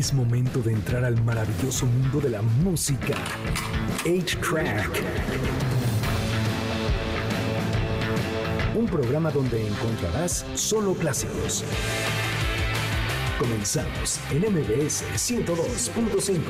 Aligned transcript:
Es 0.00 0.14
momento 0.14 0.62
de 0.62 0.72
entrar 0.72 1.04
al 1.04 1.22
maravilloso 1.24 1.84
mundo 1.84 2.22
de 2.22 2.30
la 2.30 2.40
música. 2.40 3.18
8-Track. 4.06 4.88
Un 8.74 8.86
programa 8.86 9.30
donde 9.30 9.66
encontrarás 9.66 10.46
solo 10.54 10.94
clásicos. 10.94 11.64
Comenzamos 13.38 14.18
en 14.30 14.38
MBS 14.50 15.04
102.5. 15.16 16.40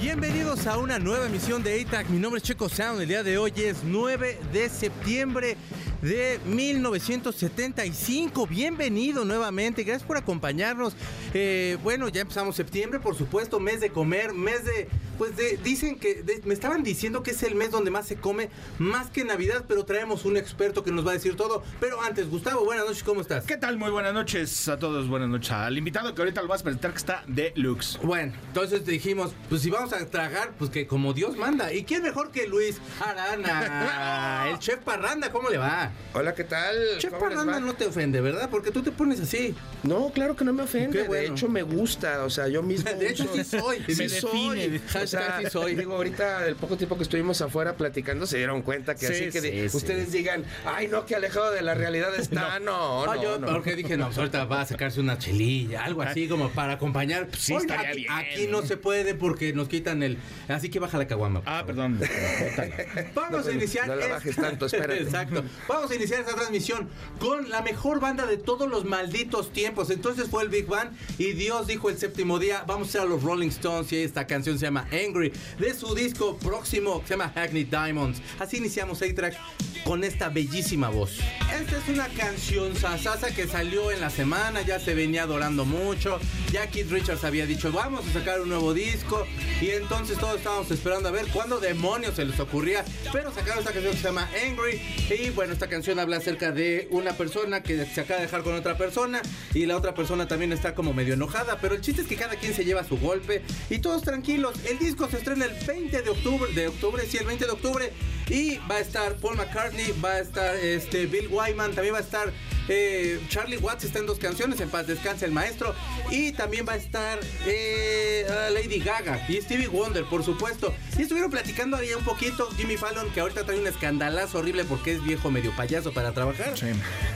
Bienvenidos 0.00 0.66
a 0.66 0.78
una 0.78 0.98
nueva 0.98 1.26
emisión 1.26 1.62
de 1.62 1.82
A-Track. 1.82 2.08
Mi 2.08 2.18
nombre 2.18 2.38
es 2.38 2.44
Checo 2.44 2.70
Sound. 2.70 3.02
El 3.02 3.08
día 3.08 3.22
de 3.22 3.36
hoy 3.36 3.52
es 3.56 3.84
9 3.84 4.40
de 4.54 4.70
septiembre 4.70 5.58
de 6.04 6.38
1975. 6.46 8.46
Bienvenido 8.46 9.24
nuevamente. 9.24 9.82
Gracias 9.84 10.06
por 10.06 10.18
acompañarnos. 10.18 10.94
Eh, 11.32 11.78
bueno, 11.82 12.08
ya 12.08 12.20
empezamos 12.20 12.56
septiembre, 12.56 13.00
por 13.00 13.16
supuesto, 13.16 13.58
mes 13.58 13.80
de 13.80 13.88
comer, 13.88 14.34
mes 14.34 14.66
de. 14.66 14.88
Pues 15.18 15.36
de, 15.36 15.58
dicen 15.62 15.98
que. 15.98 16.22
de- 16.22 16.40
me 16.44 16.54
estaban 16.54 16.82
diciendo 16.82 17.22
que 17.22 17.30
es 17.32 17.42
el 17.42 17.54
mes 17.54 17.70
donde 17.70 17.90
más 17.90 18.06
se 18.06 18.16
come, 18.16 18.50
más 18.78 19.10
que 19.10 19.24
Navidad, 19.24 19.64
pero 19.68 19.84
traemos 19.84 20.24
un 20.24 20.36
experto 20.36 20.82
que 20.84 20.90
nos 20.92 21.06
va 21.06 21.10
a 21.10 21.14
decir 21.14 21.36
todo. 21.36 21.62
Pero 21.80 22.00
antes, 22.02 22.28
Gustavo, 22.28 22.64
buenas 22.64 22.84
noches, 22.86 23.02
¿cómo 23.02 23.20
estás? 23.20 23.44
¿Qué 23.44 23.56
tal? 23.56 23.76
Muy 23.78 23.90
buenas 23.90 24.12
noches 24.14 24.68
a 24.68 24.78
todos. 24.78 25.08
Buenas 25.08 25.28
noches 25.28 25.50
al 25.52 25.76
invitado 25.78 26.14
que 26.14 26.20
ahorita 26.22 26.42
lo 26.42 26.48
vas 26.48 26.60
a 26.60 26.64
presentar 26.64 26.90
que 26.92 26.98
está 26.98 27.24
de 27.26 27.52
Lux. 27.56 27.98
Bueno, 28.02 28.32
entonces 28.48 28.84
dijimos, 28.84 29.32
pues 29.48 29.62
si 29.62 29.70
vamos 29.70 29.92
a 29.92 30.04
tragar, 30.06 30.52
pues 30.58 30.70
que 30.70 30.86
como 30.86 31.12
Dios 31.12 31.36
manda. 31.36 31.72
¿Y 31.72 31.84
quién 31.84 32.02
mejor 32.02 32.30
que 32.30 32.46
Luis 32.46 32.78
Arana? 33.00 34.48
el 34.50 34.58
chef 34.58 34.78
Parranda, 34.80 35.30
¿cómo 35.30 35.48
le 35.50 35.58
va? 35.58 35.90
Hola, 36.12 36.34
¿qué 36.34 36.44
tal? 36.44 36.74
Chef 36.98 37.12
¿Cómo 37.12 37.26
les 37.28 37.38
Parranda 37.38 37.60
no 37.60 37.74
te 37.74 37.86
ofende, 37.86 38.20
¿verdad? 38.20 38.48
Porque 38.50 38.70
tú 38.70 38.82
te 38.82 38.90
pones 38.90 39.20
así. 39.20 39.54
No, 39.82 40.10
claro 40.10 40.36
que 40.36 40.44
no 40.44 40.52
me 40.52 40.62
ofende. 40.62 41.02
Bueno. 41.04 41.22
De 41.22 41.26
hecho, 41.34 41.48
me 41.48 41.62
gusta. 41.62 42.24
O 42.24 42.30
sea, 42.30 42.48
yo 42.48 42.62
mismo. 42.62 42.90
De 42.98 43.10
hecho, 43.10 43.24
uso- 43.24 43.34
sí 43.34 43.44
soy. 43.44 43.84
Sí 43.86 43.94
Me 44.02 44.08
soy. 44.08 44.58
define. 44.60 44.80
O 45.04 45.06
sea, 45.06 45.20
Hashtag 45.20 45.44
sí 45.46 45.50
soy. 45.52 45.74
Digo, 45.74 45.94
ahorita, 45.94 46.46
el 46.46 46.56
poco 46.56 46.76
tiempo 46.76 46.96
que 46.96 47.02
estuvimos 47.04 47.40
afuera 47.40 47.76
platicando, 47.76 48.26
se 48.26 48.38
dieron 48.38 48.62
cuenta 48.62 48.94
que 48.94 49.06
Sí, 49.06 49.12
así 49.12 49.24
que 49.30 49.40
sí, 49.40 49.50
de- 49.50 49.68
sí. 49.68 49.76
ustedes 49.76 50.12
digan, 50.12 50.44
ay, 50.66 50.88
no, 50.88 51.06
que 51.06 51.14
alejado 51.16 51.50
de 51.52 51.62
la 51.62 51.74
realidad 51.74 52.14
está. 52.18 52.58
No, 52.60 53.04
no, 53.06 53.12
Ah, 53.12 53.16
yo, 53.22 53.38
no. 53.38 53.46
porque 53.48 53.76
dije, 53.76 53.96
no, 53.96 54.06
pues 54.06 54.18
ahorita 54.18 54.44
va 54.44 54.62
a 54.62 54.66
sacarse 54.66 55.00
una 55.00 55.18
chelilla, 55.18 55.84
algo 55.84 56.02
así 56.02 56.28
como 56.28 56.50
para 56.50 56.74
acompañar. 56.74 57.28
Sí, 57.38 57.54
estaría 57.54 57.88
aquí, 57.90 57.98
bien. 58.00 58.12
aquí 58.12 58.46
no 58.48 58.62
se 58.62 58.76
puede 58.76 59.14
porque 59.14 59.52
nos 59.52 59.68
quitan 59.68 60.02
el. 60.02 60.18
Así 60.48 60.68
que 60.70 60.78
baja 60.78 60.98
la 60.98 61.06
caguama. 61.06 61.40
Ah, 61.46 61.60
favor. 61.60 61.66
perdón. 61.66 62.00
Vamos 63.14 63.30
No, 63.30 63.38
a 63.38 63.42
pues, 63.42 63.54
iniciar. 63.54 63.86
no 63.88 63.94
la 63.96 64.02
esta- 64.02 64.14
bajes 64.14 64.36
tanto, 64.36 64.66
espérate. 64.66 65.02
Exacto. 65.02 65.44
Vamos 65.68 65.90
a 65.90 65.94
iniciar 65.94 66.20
esta 66.20 66.34
transmisión 66.34 66.88
con 67.18 67.48
la 67.50 67.62
mejor 67.62 68.00
banda 68.00 68.26
de 68.26 68.36
todos 68.36 68.68
los 68.68 68.84
malditos 68.84 69.52
tiempos. 69.52 69.90
Entonces 69.90 70.28
fue 70.28 70.42
el 70.42 70.48
Big 70.48 70.66
Bang 70.66 70.90
y 71.18 71.32
Dios 71.32 71.66
dijo 71.66 71.90
el 71.90 71.98
séptimo 71.98 72.38
día: 72.38 72.64
Vamos 72.66 72.88
a 72.88 72.90
hacer 72.90 73.00
a 73.02 73.04
los 73.04 73.22
Rolling 73.22 73.48
Stones. 73.48 73.92
Y 73.92 74.02
esta 74.02 74.26
canción 74.26 74.58
se 74.58 74.66
llama 74.66 74.86
Angry 74.94 75.32
de 75.58 75.74
su 75.74 75.94
disco 75.94 76.38
próximo 76.38 77.00
que 77.00 77.08
se 77.08 77.14
llama 77.14 77.32
Hackney 77.34 77.64
Diamonds. 77.64 78.20
Así 78.38 78.58
iniciamos 78.58 79.02
A-Track 79.02 79.36
con 79.84 80.02
esta 80.02 80.28
bellísima 80.30 80.88
voz. 80.88 81.18
Esta 81.54 81.78
es 81.78 81.88
una 81.88 82.08
canción 82.08 82.74
sasasa 82.74 83.34
que 83.34 83.46
salió 83.46 83.92
en 83.92 84.00
la 84.00 84.10
semana, 84.10 84.62
ya 84.62 84.80
se 84.80 84.94
venía 84.94 85.24
adorando 85.24 85.64
mucho. 85.64 86.18
Ya 86.50 86.66
Keith 86.68 86.90
Richards 86.90 87.24
había 87.24 87.46
dicho, 87.46 87.70
vamos 87.70 88.06
a 88.06 88.12
sacar 88.12 88.40
un 88.40 88.48
nuevo 88.48 88.72
disco. 88.74 89.26
Y 89.60 89.70
entonces 89.70 90.18
todos 90.18 90.36
estábamos 90.38 90.70
esperando 90.70 91.08
a 91.08 91.12
ver 91.12 91.26
cuándo 91.28 91.60
demonios 91.60 92.14
se 92.14 92.24
les 92.24 92.40
ocurría. 92.40 92.84
Pero 93.12 93.32
sacaron 93.32 93.58
esta 93.58 93.72
canción 93.72 93.92
que 93.92 93.98
se 93.98 94.04
llama 94.04 94.28
Angry. 94.46 94.80
Y 95.10 95.30
bueno, 95.30 95.52
esta 95.52 95.68
canción 95.68 95.98
habla 95.98 96.16
acerca 96.16 96.50
de 96.50 96.88
una 96.90 97.12
persona 97.12 97.62
que 97.62 97.84
se 97.84 98.00
acaba 98.00 98.20
de 98.20 98.26
dejar 98.26 98.42
con 98.42 98.54
otra 98.54 98.76
persona. 98.76 99.20
Y 99.52 99.66
la 99.66 99.76
otra 99.76 99.94
persona 99.94 100.26
también 100.26 100.52
está 100.52 100.74
como 100.74 100.92
medio 100.92 101.14
enojada. 101.14 101.58
Pero 101.60 101.74
el 101.74 101.82
chiste 101.82 102.02
es 102.02 102.08
que 102.08 102.16
cada 102.16 102.36
quien 102.36 102.54
se 102.54 102.64
lleva 102.64 102.84
su 102.84 102.98
golpe. 102.98 103.42
Y 103.70 103.78
todos 103.78 104.02
tranquilos. 104.02 104.54
El 104.68 104.78
disco 104.84 105.08
se 105.08 105.16
estrena 105.16 105.46
el 105.46 105.54
20 105.66 106.02
de 106.02 106.10
octubre. 106.10 106.52
De 106.52 106.68
octubre, 106.68 107.06
sí, 107.06 107.16
el 107.16 107.26
20 107.26 107.46
de 107.46 107.50
octubre. 107.50 107.92
Y 108.28 108.58
va 108.70 108.76
a 108.76 108.80
estar 108.80 109.14
Paul 109.16 109.36
McCartney, 109.36 109.92
va 110.02 110.12
a 110.12 110.20
estar 110.20 110.56
este, 110.56 111.06
Bill 111.06 111.28
Wyman, 111.28 111.74
también 111.74 111.94
va 111.94 111.98
a 111.98 112.02
estar 112.02 112.32
eh, 112.68 113.20
Charlie 113.28 113.58
Watts, 113.58 113.84
está 113.84 113.98
en 113.98 114.06
dos 114.06 114.18
canciones, 114.18 114.58
en 114.60 114.70
paz 114.70 114.86
descanse 114.86 115.26
el 115.26 115.32
maestro. 115.32 115.74
Y 116.10 116.32
también 116.32 116.66
va 116.66 116.72
a 116.72 116.76
estar 116.76 117.18
eh, 117.46 118.26
ah, 118.28 118.50
Lady 118.50 118.78
Gaga 118.80 119.24
y 119.28 119.40
Stevie 119.40 119.68
Wonder, 119.68 120.04
por 120.04 120.24
supuesto. 120.24 120.74
Y 120.98 121.02
estuvieron 121.02 121.30
platicando 121.30 121.76
ahí 121.76 121.92
un 121.92 122.04
poquito 122.04 122.48
Jimmy 122.56 122.76
Fallon, 122.76 123.10
que 123.10 123.20
ahorita 123.20 123.44
trae 123.44 123.58
un 123.58 123.66
escandalazo 123.66 124.38
horrible 124.38 124.64
porque 124.64 124.92
es 124.92 125.04
viejo 125.04 125.30
medio 125.30 125.54
payaso 125.54 125.92
para 125.92 126.12
trabajar. 126.12 126.56
Sí. 126.56 126.66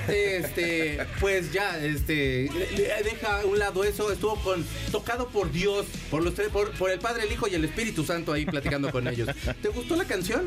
Este, 0.09 1.07
pues 1.21 1.53
ya, 1.53 1.79
este, 1.79 2.51
deja 3.05 3.41
a 3.41 3.47
un 3.47 3.59
lado 3.59 3.85
eso, 3.85 4.11
estuvo 4.13 4.37
con, 4.37 4.65
tocado 4.91 5.29
por 5.29 5.51
Dios, 5.53 5.87
por 6.11 6.23
los 6.23 6.35
tres, 6.35 6.49
por, 6.49 6.73
por 6.73 6.91
el 6.91 6.99
Padre, 6.99 7.25
el 7.25 7.33
Hijo 7.33 7.49
y 7.49 7.55
el 7.55 7.65
Espíritu 7.65 8.05
Santo 8.05 8.33
ahí 8.33 8.45
platicando 8.45 8.91
con 8.91 9.07
ellos. 9.07 9.29
¿Te 9.63 9.69
gustó 9.69 9.97
la 9.97 10.05
canción? 10.05 10.47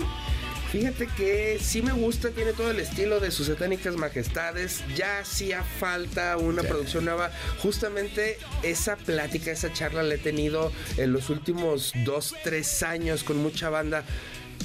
Fíjate 0.72 1.08
que 1.18 1.60
sí 1.60 1.82
me 1.82 1.92
gusta, 1.92 2.30
tiene 2.30 2.54
todo 2.54 2.72
el 2.72 2.80
estilo 2.80 3.20
de 3.20 3.30
sus 3.30 3.48
satánicas 3.48 3.98
majestades. 3.98 4.82
Ya 4.96 5.20
hacía 5.20 5.64
falta 5.64 6.38
una 6.38 6.64
producción 6.64 7.04
nueva. 7.04 7.30
Justamente 7.60 8.38
esa 8.64 8.96
plática, 8.96 9.52
esa 9.52 9.74
charla 9.74 10.02
la 10.02 10.16
he 10.16 10.18
tenido 10.18 10.72
en 10.96 11.12
los 11.12 11.30
últimos 11.30 11.92
dos, 12.06 12.34
tres 12.46 12.84
años 12.84 13.26
con 13.26 13.36
mucha 13.36 13.70
banda. 13.70 14.06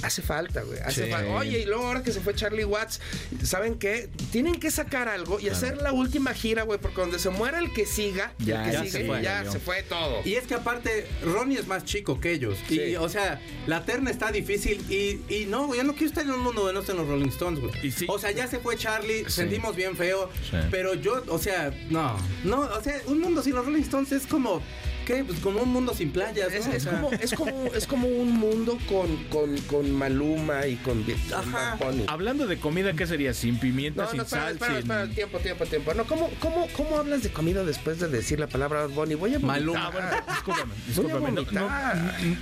Hace 0.03 0.23
falta, 0.23 0.63
güey. 0.63 0.79
Hace 0.81 1.07
Sí. 1.07 1.11
falta. 1.11 1.31
Oye, 1.33 1.61
y 1.61 1.65
luego 1.65 1.87
ahora 1.87 2.03
que 2.03 2.13
se 2.13 2.21
fue 2.21 2.35
Charlie 2.35 2.65
Watts, 2.65 3.01
¿saben 3.43 3.77
qué? 3.79 4.09
Tienen 4.31 4.55
que 4.61 4.71
sacar 4.71 5.09
algo 5.09 5.41
y 5.41 5.49
hacer 5.49 5.79
la 5.79 5.93
última 5.93 6.33
gira, 6.35 6.63
güey, 6.63 6.79
porque 6.81 7.01
donde 7.01 7.19
se 7.19 7.31
muera 7.31 7.59
el 7.59 7.73
que 7.73 7.87
siga, 7.87 8.33
y 8.39 8.47
Ya, 8.47 8.61
el 8.65 8.67
que 8.67 8.73
ya 8.73 8.79
sigue, 8.81 8.91
se 8.93 9.05
fue, 9.07 9.23
ya 9.23 9.51
se 9.51 9.59
fue 9.61 9.83
todo. 9.83 10.21
Y 10.25 10.35
es 10.35 10.47
que 10.47 10.55
aparte, 10.55 11.07
Ronnie 11.23 11.59
es 11.59 11.67
más 11.67 11.85
chico 11.85 12.21
que 12.21 12.33
ellos. 12.33 12.59
Sí. 12.69 12.81
Y, 12.81 12.97
o 12.97 13.09
sea, 13.09 13.41
la 13.67 13.85
terna 13.85 14.11
está 14.11 14.31
difícil. 14.33 14.85
Y, 14.91 15.21
y 15.35 15.47
no, 15.47 15.67
güey, 15.67 15.79
yo 15.79 15.85
no 15.85 15.93
quiero 15.93 16.07
estar 16.09 16.25
en 16.25 16.31
un 16.31 16.41
mundo 16.41 16.61
donde 16.63 16.75
no 16.75 16.81
estén 16.81 16.97
los 16.97 17.07
Rolling 17.09 17.29
Stones, 17.29 17.61
güey. 17.61 17.91
Sí. 17.91 18.07
O 18.09 18.19
sea, 18.19 18.31
ya 18.33 18.47
se 18.47 18.59
fue 18.59 18.77
Charlie, 18.77 19.25
Sí. 19.27 19.31
sentimos 19.33 19.75
bien 19.77 19.97
feo. 19.97 20.31
Sí. 20.51 20.57
Pero 20.71 20.95
yo, 20.95 21.23
o 21.29 21.39
sea, 21.39 21.73
no. 21.91 22.17
No, 22.45 22.61
o 22.61 22.83
sea, 22.83 23.01
un 23.07 23.21
mundo 23.21 23.43
sin 23.43 23.55
los 23.55 23.65
Rolling 23.65 23.83
Stones 23.83 24.13
es 24.13 24.27
como, 24.27 24.63
¿qué? 25.07 25.25
Pues 25.25 25.39
como 25.41 25.63
un 25.63 25.71
mundo 25.71 25.95
sin 25.95 26.11
playas, 26.11 26.49
¿no? 26.67 26.73
Es, 26.75 26.85
como, 26.87 27.11
es, 27.13 27.33
como, 27.33 27.65
es 27.75 27.87
como 27.87 28.09
un 28.09 28.33
mundo 28.33 28.77
con, 28.89 29.17
con, 29.31 29.57
con 29.63 29.91
Maluma 29.93 30.67
y 30.67 30.77
con, 30.77 31.03
con 31.05 31.15
Ajá. 31.55 31.79
Hablando 32.09 32.47
de 32.47 32.59
comida, 32.59 32.93
¿qué 32.93 33.07
sería? 33.07 33.33
Sin 33.33 33.59
pimienta, 33.59 34.03
No, 34.03 34.09
sin 34.11 34.19
no, 34.19 34.23
espera, 34.25 34.43
sal, 34.45 34.53
espera, 34.55 34.71
sin... 34.73 34.79
espera, 34.81 35.09
tiempo, 35.09 35.39
tiempo, 35.39 35.65
tiempo. 35.67 35.95
No, 35.95 36.05
¿cómo, 36.05 36.29
cómo, 36.41 36.67
¿cómo 36.77 36.99
hablas 36.99 37.23
de 37.23 37.31
comida 37.31 37.65
después 37.65 38.01
de 38.01 38.09
decir 38.09 38.39
la 38.41 38.49
palabra 38.49 38.81
Bad 38.83 38.91
Bunny? 38.91 39.15
Voy 39.15 39.31
a 39.35 39.39
vomitar. 39.39 39.61
Maluma. 39.61 39.87
Ah, 39.87 39.91
bueno, 39.91 40.09
discúlpame, 40.29 40.75
discúlpame. 40.87 41.31
No, 41.53 41.69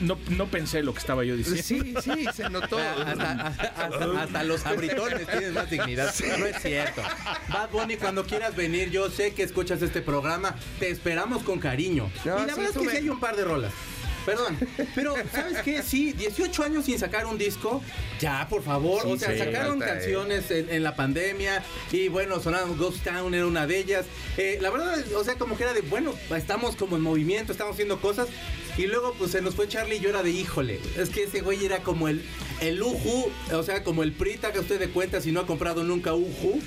no, 0.01 0.17
no, 0.17 0.19
no 0.37 0.47
pensé 0.47 0.83
lo 0.83 0.93
que 0.95 1.01
estaba 1.01 1.23
yo 1.25 1.37
diciendo. 1.37 1.63
Sí, 1.63 1.95
sí, 2.03 2.27
se 2.35 2.49
notó. 2.51 2.79
Hasta, 2.79 3.33
hasta- 3.49 3.69
hasta- 3.85 4.23
hasta 4.23 4.45
los 4.45 4.65
abritones 4.67 5.27
tienen 5.27 5.53
más 5.55 5.69
dignidad. 5.71 6.13
No 6.39 6.47
es 6.47 6.63
cierto. 6.63 7.03
Bad 7.49 7.71
Bunny, 7.71 7.97
cuando 7.97 8.25
quieras 8.25 8.57
venir, 8.57 8.91
yo 8.91 9.11
sé 9.11 9.35
que 9.35 9.43
escuchas 9.43 9.83
este 9.83 10.01
programa, 10.01 10.55
te 10.81 10.91
esperamos 10.91 11.43
con 11.43 11.59
cariño. 11.59 12.11
No, 12.25 12.53
la 12.56 12.62
verdad 12.62 12.82
es 12.82 12.88
que 12.88 12.97
sí 12.97 12.97
hay 13.03 13.09
un 13.09 13.20
par 13.20 13.37
de 13.37 13.44
rolas. 13.44 13.72
Perdón, 14.25 14.56
pero 14.94 15.15
¿sabes 15.32 15.59
qué? 15.62 15.82
Sí, 15.82 16.12
18 16.12 16.62
años 16.62 16.87
sin 16.87 16.98
sacar 16.98 17.26
un 17.26 17.37
disco, 17.37 17.82
ya, 18.19 18.47
por 18.48 18.62
favor. 18.62 19.03
Sí, 19.03 19.09
o 19.12 19.19
sea, 19.19 19.32
sí, 19.32 19.38
sacaron 19.38 19.82
eh. 19.82 19.87
canciones 19.87 20.50
en, 20.50 20.70
en 20.70 20.82
la 20.82 20.97
pandemia 20.97 21.62
y 21.92 22.09
bueno, 22.09 22.41
sonaron 22.41 22.76
Ghost 22.78 23.04
Town, 23.04 23.34
era 23.34 23.47
una 23.47 23.66
de 23.66 23.78
ellas. 23.78 24.06
Eh, 24.38 24.59
la 24.62 24.70
verdad, 24.70 24.98
o 25.15 25.25
sea, 25.25 25.34
como 25.34 25.56
que 25.56 25.65
era 25.65 25.75
de, 25.75 25.82
bueno, 25.82 26.15
estamos 26.34 26.75
como 26.76 26.97
en 26.97 27.03
movimiento, 27.03 27.53
estamos 27.53 27.75
haciendo 27.75 28.00
cosas. 28.00 28.28
Y 28.76 28.86
luego, 28.86 29.15
pues 29.19 29.31
se 29.31 29.41
nos 29.41 29.54
fue 29.54 29.69
Charlie 29.69 29.97
y 29.97 30.00
yo 30.00 30.09
era 30.09 30.22
de, 30.22 30.31
híjole, 30.31 30.81
es 30.97 31.10
que 31.10 31.25
ese 31.25 31.42
güey 31.42 31.65
era 31.65 31.81
como 31.81 32.09
el, 32.09 32.25
el 32.60 32.82
Uju, 32.82 33.31
o 33.53 33.62
sea, 33.62 33.84
como 33.84 34.03
el 34.03 34.12
Prita 34.12 34.53
que 34.53 34.59
usted 34.59 34.81
de 34.81 34.88
cuenta 34.88 35.21
si 35.21 35.31
no 35.31 35.41
ha 35.41 35.47
comprado 35.47 35.84
nunca 35.84 36.15
Uju 36.15 36.60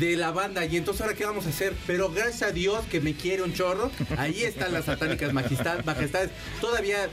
de 0.00 0.16
la 0.16 0.30
banda. 0.30 0.64
Y 0.66 0.76
entonces 0.76 1.02
ahora 1.02 1.14
qué 1.14 1.24
vamos 1.24 1.46
a 1.46 1.50
hacer 1.50 1.74
pero 1.86 2.10
gracias 2.10 2.50
a 2.50 2.52
Dios 2.52 2.84
que 2.90 3.00
me 3.00 3.14
quiere 3.14 3.42
un 3.42 3.52
chorro. 3.54 3.90
Ahí 4.16 4.42
están 4.42 4.72
las 4.72 4.86
satánicas 4.86 5.32
majestad- 5.32 5.84
majestades. 5.84 6.30
Todavía 6.60 7.08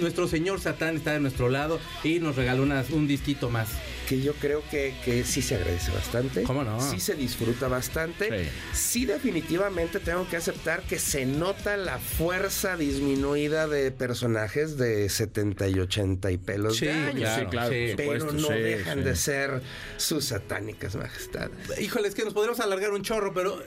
nuestro 0.00 0.26
señor 0.28 0.60
Satán 0.60 0.96
está 0.96 1.12
de 1.12 1.20
nuestro 1.20 1.48
lado 1.48 1.78
y 2.04 2.18
nos 2.18 2.36
regaló 2.36 2.64
un 2.90 3.06
disquito 3.06 3.50
más 3.50 3.68
que 4.08 4.20
yo 4.20 4.34
creo 4.34 4.62
que, 4.70 4.94
que 5.04 5.24
sí 5.24 5.42
se 5.42 5.56
agradece 5.56 5.90
bastante. 5.92 6.42
¿Cómo 6.44 6.62
no? 6.64 6.80
Sí 6.80 7.00
se 7.00 7.14
disfruta 7.14 7.68
bastante. 7.68 8.44
Sí. 8.44 8.50
Sí. 8.72 9.06
definitivamente 9.06 10.00
tengo 10.00 10.28
que 10.28 10.36
aceptar 10.36 10.82
que 10.82 10.98
se 10.98 11.26
nota 11.26 11.76
la 11.76 11.98
fuerza 11.98 12.76
disminuida 12.76 13.66
de 13.68 13.90
personajes 13.90 14.76
de 14.78 15.08
70 15.08 15.68
y 15.68 15.80
80 15.80 16.30
y 16.30 16.38
pelos 16.38 16.76
Sí, 16.76 16.86
de 16.86 16.92
años. 16.92 17.14
claro, 17.20 17.40
sí, 17.44 17.50
claro, 17.50 17.72
sí. 17.72 17.94
Pero 17.96 18.20
supuesto, 18.20 18.32
no 18.50 18.56
sí, 18.56 18.62
dejan 18.62 18.98
sí. 18.98 19.04
de 19.04 19.16
ser 19.16 19.62
sus 19.96 20.24
satánicas 20.26 20.94
majestades. 20.96 21.80
Híjole, 21.80 22.08
es 22.08 22.14
que 22.14 22.24
nos 22.24 22.32
podríamos 22.34 22.60
alargar 22.60 22.92
un 22.92 23.02
chorro, 23.02 23.32
pero 23.34 23.60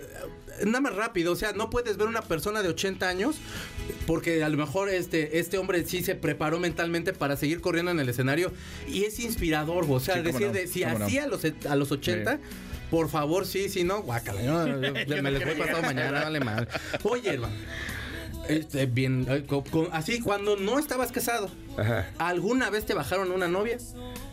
nada 0.66 0.82
más 0.82 0.96
rápido. 0.96 1.32
O 1.34 1.36
sea, 1.36 1.54
no 1.54 1.70
puedes 1.70 1.98
ver 1.98 2.08
una 2.08 2.22
persona 2.22 2.62
de 2.62 2.70
80 2.70 3.08
años 3.08 3.36
porque 4.08 4.44
a 4.44 4.50
lo 4.50 4.58
mejor 4.58 4.90
este, 4.90 5.40
este 5.40 5.58
hombre 5.58 5.84
sí 5.86 6.04
se 6.04 6.16
preparó 6.16 6.60
mentalmente 6.60 7.14
para 7.14 7.36
seguir 7.38 7.62
corriendo 7.62 7.92
en 7.92 8.00
el 8.00 8.10
escenario 8.10 8.52
y 8.88 9.04
es 9.06 9.20
inspirador. 9.20 9.86
O 9.90 10.00
sea, 10.00 10.16
Sí, 10.16 10.22
decir 10.22 10.48
no, 10.48 10.54
de 10.54 10.68
si 10.68 10.82
no. 10.86 11.06
así 11.06 11.18
a 11.20 11.28
los, 11.28 11.42
a 11.70 11.76
los 11.76 11.92
80. 11.92 12.40
Por 12.92 13.08
favor, 13.10 13.46
sí, 13.46 13.70
sí, 13.70 13.84
no, 13.84 14.02
guácala. 14.02 14.42
yo- 14.42 14.68
yo- 14.82 14.94
Yo 15.16 15.24
me 15.24 15.32
les 15.32 15.46
voy 15.46 15.56
pasado 15.56 15.82
mañana, 15.84 16.24
vale 16.24 16.40
mal. 16.40 16.68
Oye, 17.04 17.30
hermano. 17.34 17.54
Este, 18.48 18.88
bien, 18.88 19.28
eh, 19.30 19.46
así, 19.92 20.20
cuando 20.22 20.56
no 20.58 20.80
estabas 20.80 21.12
casado, 21.12 21.52
Ajá. 21.78 22.10
¿alguna 22.18 22.72
vez 22.72 22.84
te 22.84 22.96
bajaron 22.96 23.32
una 23.32 23.48
novia? 23.48 23.78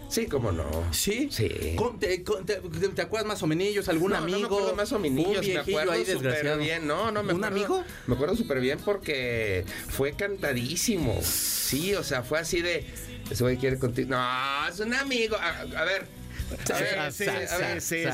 Sí, 0.09 0.27
cómo 0.27 0.53
no. 0.53 0.65
Sí. 0.93 1.29
Sí. 1.31 1.75
Con- 1.77 1.99
te, 1.99 2.23
con- 2.23 2.47
te- 2.47 2.61
te 2.61 3.03
acuerdas 3.03 3.27
más 3.27 3.43
o 3.43 3.47
menos? 3.47 3.89
¿Algún 3.89 4.13
No, 4.13 4.19
amigo? 4.19 4.39
No 4.39 4.49
me 4.49 4.55
acuerdo 4.55 4.77
más 4.77 4.93
o 4.93 4.99
menos, 4.99 5.27
Un 5.27 5.33
me 5.33 5.41
viejillo 5.41 5.61
acuerdo 5.61 5.93
ahí 5.93 6.01
súper 6.05 6.15
desgraciado. 6.23 6.59
bien. 6.59 6.87
No, 6.87 7.11
no, 7.11 7.23
me 7.23 7.35
¿Un 7.35 7.45
acuerdo- 7.45 7.47
amigo? 7.77 7.85
Me 8.07 8.15
acuerdo 8.15 8.37
súper 8.37 8.61
bien 8.61 8.79
porque 8.85 9.65
fue 9.89 10.13
cantadísimo. 10.13 11.19
Sí, 11.23 11.95
o 11.95 12.05
sea, 12.05 12.23
fue 12.23 12.39
así 12.39 12.63
de. 12.63 12.87
Ese 13.31 13.43
güey 13.43 13.57
quiere 13.57 13.79
contigo. 13.79 14.11
No, 14.11 14.69
es 14.69 14.79
un 14.79 14.95
amigo. 14.95 15.37
A, 15.37 15.61
a 15.81 15.85
ver. 15.85 16.07
A 16.51 16.79
ver, 16.79 17.13
sí, 17.13 17.27
a 17.29 17.59
ver, 17.59 17.81
sí, 17.81 18.05
sí, 18.05 18.07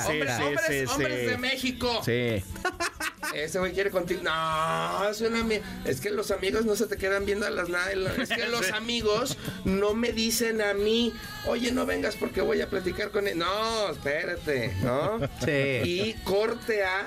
hombres, 0.88 1.26
de 1.26 1.36
México. 1.38 2.00
Sí. 2.04 2.42
Ese 3.34 3.58
güey 3.58 3.72
quiere 3.72 3.90
contigo. 3.90 4.22
No, 4.22 5.08
es 5.08 5.20
un 5.20 5.36
amigo. 5.36 5.62
Es 5.84 6.00
que 6.00 6.10
los 6.10 6.30
amigos 6.30 6.64
no 6.64 6.76
se 6.76 6.86
te 6.86 6.96
quedan 6.96 7.24
viendo 7.24 7.46
a 7.46 7.50
las 7.50 7.68
nada. 7.68 7.92
Es 7.92 8.28
que 8.28 8.46
los 8.50 8.70
amigos 8.72 9.38
no 9.64 9.94
me 9.94 10.12
dicen 10.12 10.60
a 10.60 10.74
mí, 10.74 11.12
oye, 11.46 11.72
no 11.72 11.86
vengas 11.86 12.16
porque 12.16 12.40
voy 12.40 12.60
a 12.60 12.68
platicar 12.68 13.10
con 13.10 13.26
él. 13.28 13.38
No, 13.38 13.90
espérate, 13.90 14.74
¿no? 14.82 15.20
Sí. 15.44 15.80
Y 15.84 16.16
corte 16.24 16.84
a 16.84 17.06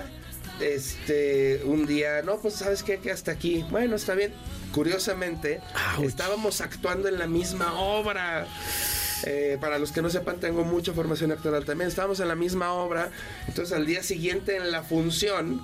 este 0.60 1.62
un 1.66 1.86
día, 1.86 2.22
no, 2.24 2.38
pues 2.39 2.56
sabes 2.56 2.83
qué, 2.83 3.00
que 3.00 3.12
hasta 3.12 3.31
aquí. 3.31 3.66
Bueno, 3.69 3.95
está 3.95 4.16
bien. 4.16 4.33
Curiosamente, 4.74 5.62
estábamos 6.04 6.60
actuando 6.60 7.07
en 7.07 7.18
la 7.18 7.27
misma 7.27 7.80
obra. 7.80 8.45
Eh, 9.23 9.57
para 9.62 9.79
los 9.79 9.91
que 9.91 10.01
no 10.01 10.09
sepan, 10.09 10.39
tengo 10.39 10.63
mucha 10.63 10.94
formación 10.94 11.31
actoral 11.31 11.63
también. 11.65 11.88
Estábamos 11.88 12.19
en 12.19 12.27
la 12.27 12.35
misma 12.35 12.73
obra. 12.73 13.12
Entonces, 13.47 13.73
al 13.75 13.85
día 13.85 14.03
siguiente 14.03 14.57
en 14.57 14.71
la 14.71 14.83
función, 14.83 15.62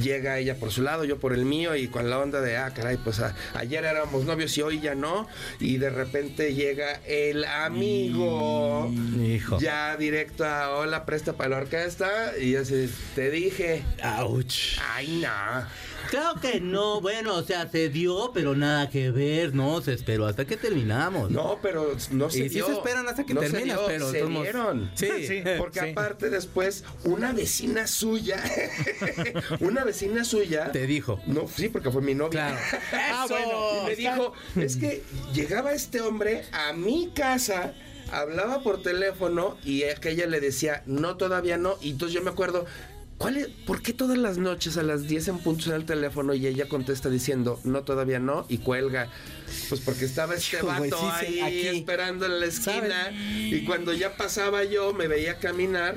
llega 0.00 0.38
ella 0.38 0.56
por 0.56 0.72
su 0.72 0.82
lado, 0.82 1.04
yo 1.04 1.18
por 1.18 1.32
el 1.32 1.44
mío, 1.44 1.76
y 1.76 1.86
con 1.88 2.10
la 2.10 2.18
onda 2.18 2.40
de, 2.40 2.56
ah, 2.56 2.72
caray, 2.74 2.96
pues 2.96 3.20
a- 3.20 3.34
ayer 3.54 3.84
éramos 3.84 4.24
novios 4.24 4.56
y 4.58 4.62
hoy 4.62 4.80
ya 4.80 4.94
no. 4.94 5.28
Y 5.60 5.78
de 5.78 5.90
repente 5.90 6.54
llega 6.54 7.00
el 7.06 7.44
amigo. 7.44 8.92
Hijo. 9.22 9.58
Ya 9.60 9.96
directo 9.96 10.44
a 10.44 10.70
hola, 10.76 11.04
presta 11.06 11.34
para 11.34 11.50
la 11.50 11.56
orquesta. 11.58 12.36
Y 12.38 12.56
así, 12.56 12.92
te 13.14 13.30
dije, 13.30 13.82
Ouch. 14.18 14.78
ay, 14.94 15.20
no. 15.22 15.64
Claro 16.10 16.40
que 16.40 16.60
no, 16.60 17.00
bueno, 17.00 17.36
o 17.36 17.42
sea, 17.44 17.70
se 17.70 17.88
dio, 17.88 18.32
pero 18.34 18.56
nada 18.56 18.90
que 18.90 19.12
ver, 19.12 19.54
no, 19.54 19.80
se 19.80 19.92
esperó 19.94 20.26
hasta 20.26 20.44
que 20.44 20.56
terminamos. 20.56 21.30
No, 21.30 21.58
pero 21.62 21.94
no 22.10 22.28
se 22.30 22.40
Y 22.40 22.42
sí 22.48 22.56
dio. 22.56 22.66
se 22.66 22.72
esperan 22.72 23.06
hasta 23.08 23.24
que 23.24 23.32
No 23.32 23.40
se 23.42 23.50
terminas, 23.50 23.78
dio, 23.78 23.86
pero 23.86 24.10
se 24.10 24.26
dieron. 24.26 24.90
Sí. 24.94 25.08
Sí. 25.28 25.42
Porque 25.58 25.80
Sí. 25.80 25.90
aparte 25.90 26.28
después 26.30 26.84
una 27.04 27.32
vecina 27.32 27.86
suya, 27.86 28.42
una 29.60 29.84
vecina 29.84 30.24
suya 30.24 30.72
Te 30.72 30.86
dijo. 30.86 31.20
No, 31.26 31.46
sí, 31.48 31.68
porque 31.68 31.90
fue 31.90 32.02
mi 32.02 32.14
novia. 32.14 32.30
Claro. 32.30 32.56
Ah, 32.92 33.26
bueno, 33.28 33.82
Y 33.82 33.86
me 33.86 33.96
dijo, 33.96 34.32
es 34.56 34.76
que 34.76 35.02
llegaba 35.32 35.72
este 35.72 36.00
hombre 36.00 36.42
a 36.52 36.72
mi 36.72 37.10
casa, 37.14 37.72
hablaba 38.12 38.62
por 38.62 38.82
teléfono 38.82 39.56
y 39.64 39.84
aquella 39.84 40.26
le 40.26 40.40
decía, 40.40 40.82
no, 40.86 41.16
todavía 41.16 41.56
no. 41.56 41.76
Y 41.80 41.90
entonces 41.90 42.14
yo 42.14 42.22
me 42.22 42.30
acuerdo, 42.30 42.66
¿cuál 43.20 43.36
es, 43.36 43.48
¿por 43.48 43.82
qué 43.82 43.92
todas 43.92 44.16
las 44.16 44.38
noches 44.38 44.78
a 44.78 44.82
las 44.82 45.06
10 45.06 45.28
en 45.28 45.38
punto 45.40 45.64
suena 45.64 45.76
el 45.76 45.84
teléfono 45.84 46.32
y 46.32 46.46
ella 46.46 46.66
contesta 46.70 47.10
diciendo, 47.10 47.60
no, 47.64 47.82
todavía 47.82 48.18
no? 48.18 48.46
Y 48.48 48.58
cuelga. 48.58 49.10
Pues 49.68 49.82
porque 49.82 50.06
estaba 50.06 50.34
este 50.34 50.56
Hijo, 50.56 50.66
vato 50.68 50.98
sí, 51.20 51.38
ahí 51.40 51.40
aquí. 51.40 51.78
esperando 51.78 52.24
en 52.24 52.40
la 52.40 52.46
esquina 52.46 53.12
y 53.12 53.66
cuando 53.66 53.92
ya 53.92 54.16
pasaba 54.16 54.64
yo, 54.64 54.94
me 54.94 55.06
veía 55.06 55.38
caminar. 55.38 55.96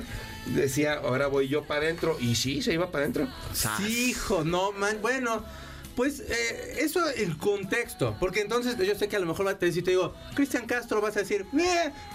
Decía, 0.54 1.00
ahora 1.02 1.28
voy 1.28 1.48
yo 1.48 1.64
para 1.64 1.80
adentro. 1.80 2.18
Y 2.20 2.34
sí, 2.34 2.60
se 2.60 2.74
iba 2.74 2.90
para 2.90 3.04
adentro. 3.04 3.26
Sí, 3.54 4.10
hijo, 4.10 4.44
no, 4.44 4.72
man. 4.72 4.98
Bueno, 5.00 5.42
pues 5.96 6.20
eh, 6.20 6.76
eso 6.80 7.08
el 7.08 7.38
contexto. 7.38 8.18
Porque 8.20 8.42
entonces 8.42 8.76
yo 8.76 8.94
sé 8.96 9.08
que 9.08 9.16
a 9.16 9.20
lo 9.20 9.26
mejor 9.26 9.46
va 9.46 9.52
a 9.52 9.54
decir, 9.54 9.82
te 9.82 9.92
digo, 9.92 10.14
Cristian 10.34 10.66
Castro, 10.66 11.00
vas 11.00 11.16
a 11.16 11.20
decir, 11.20 11.46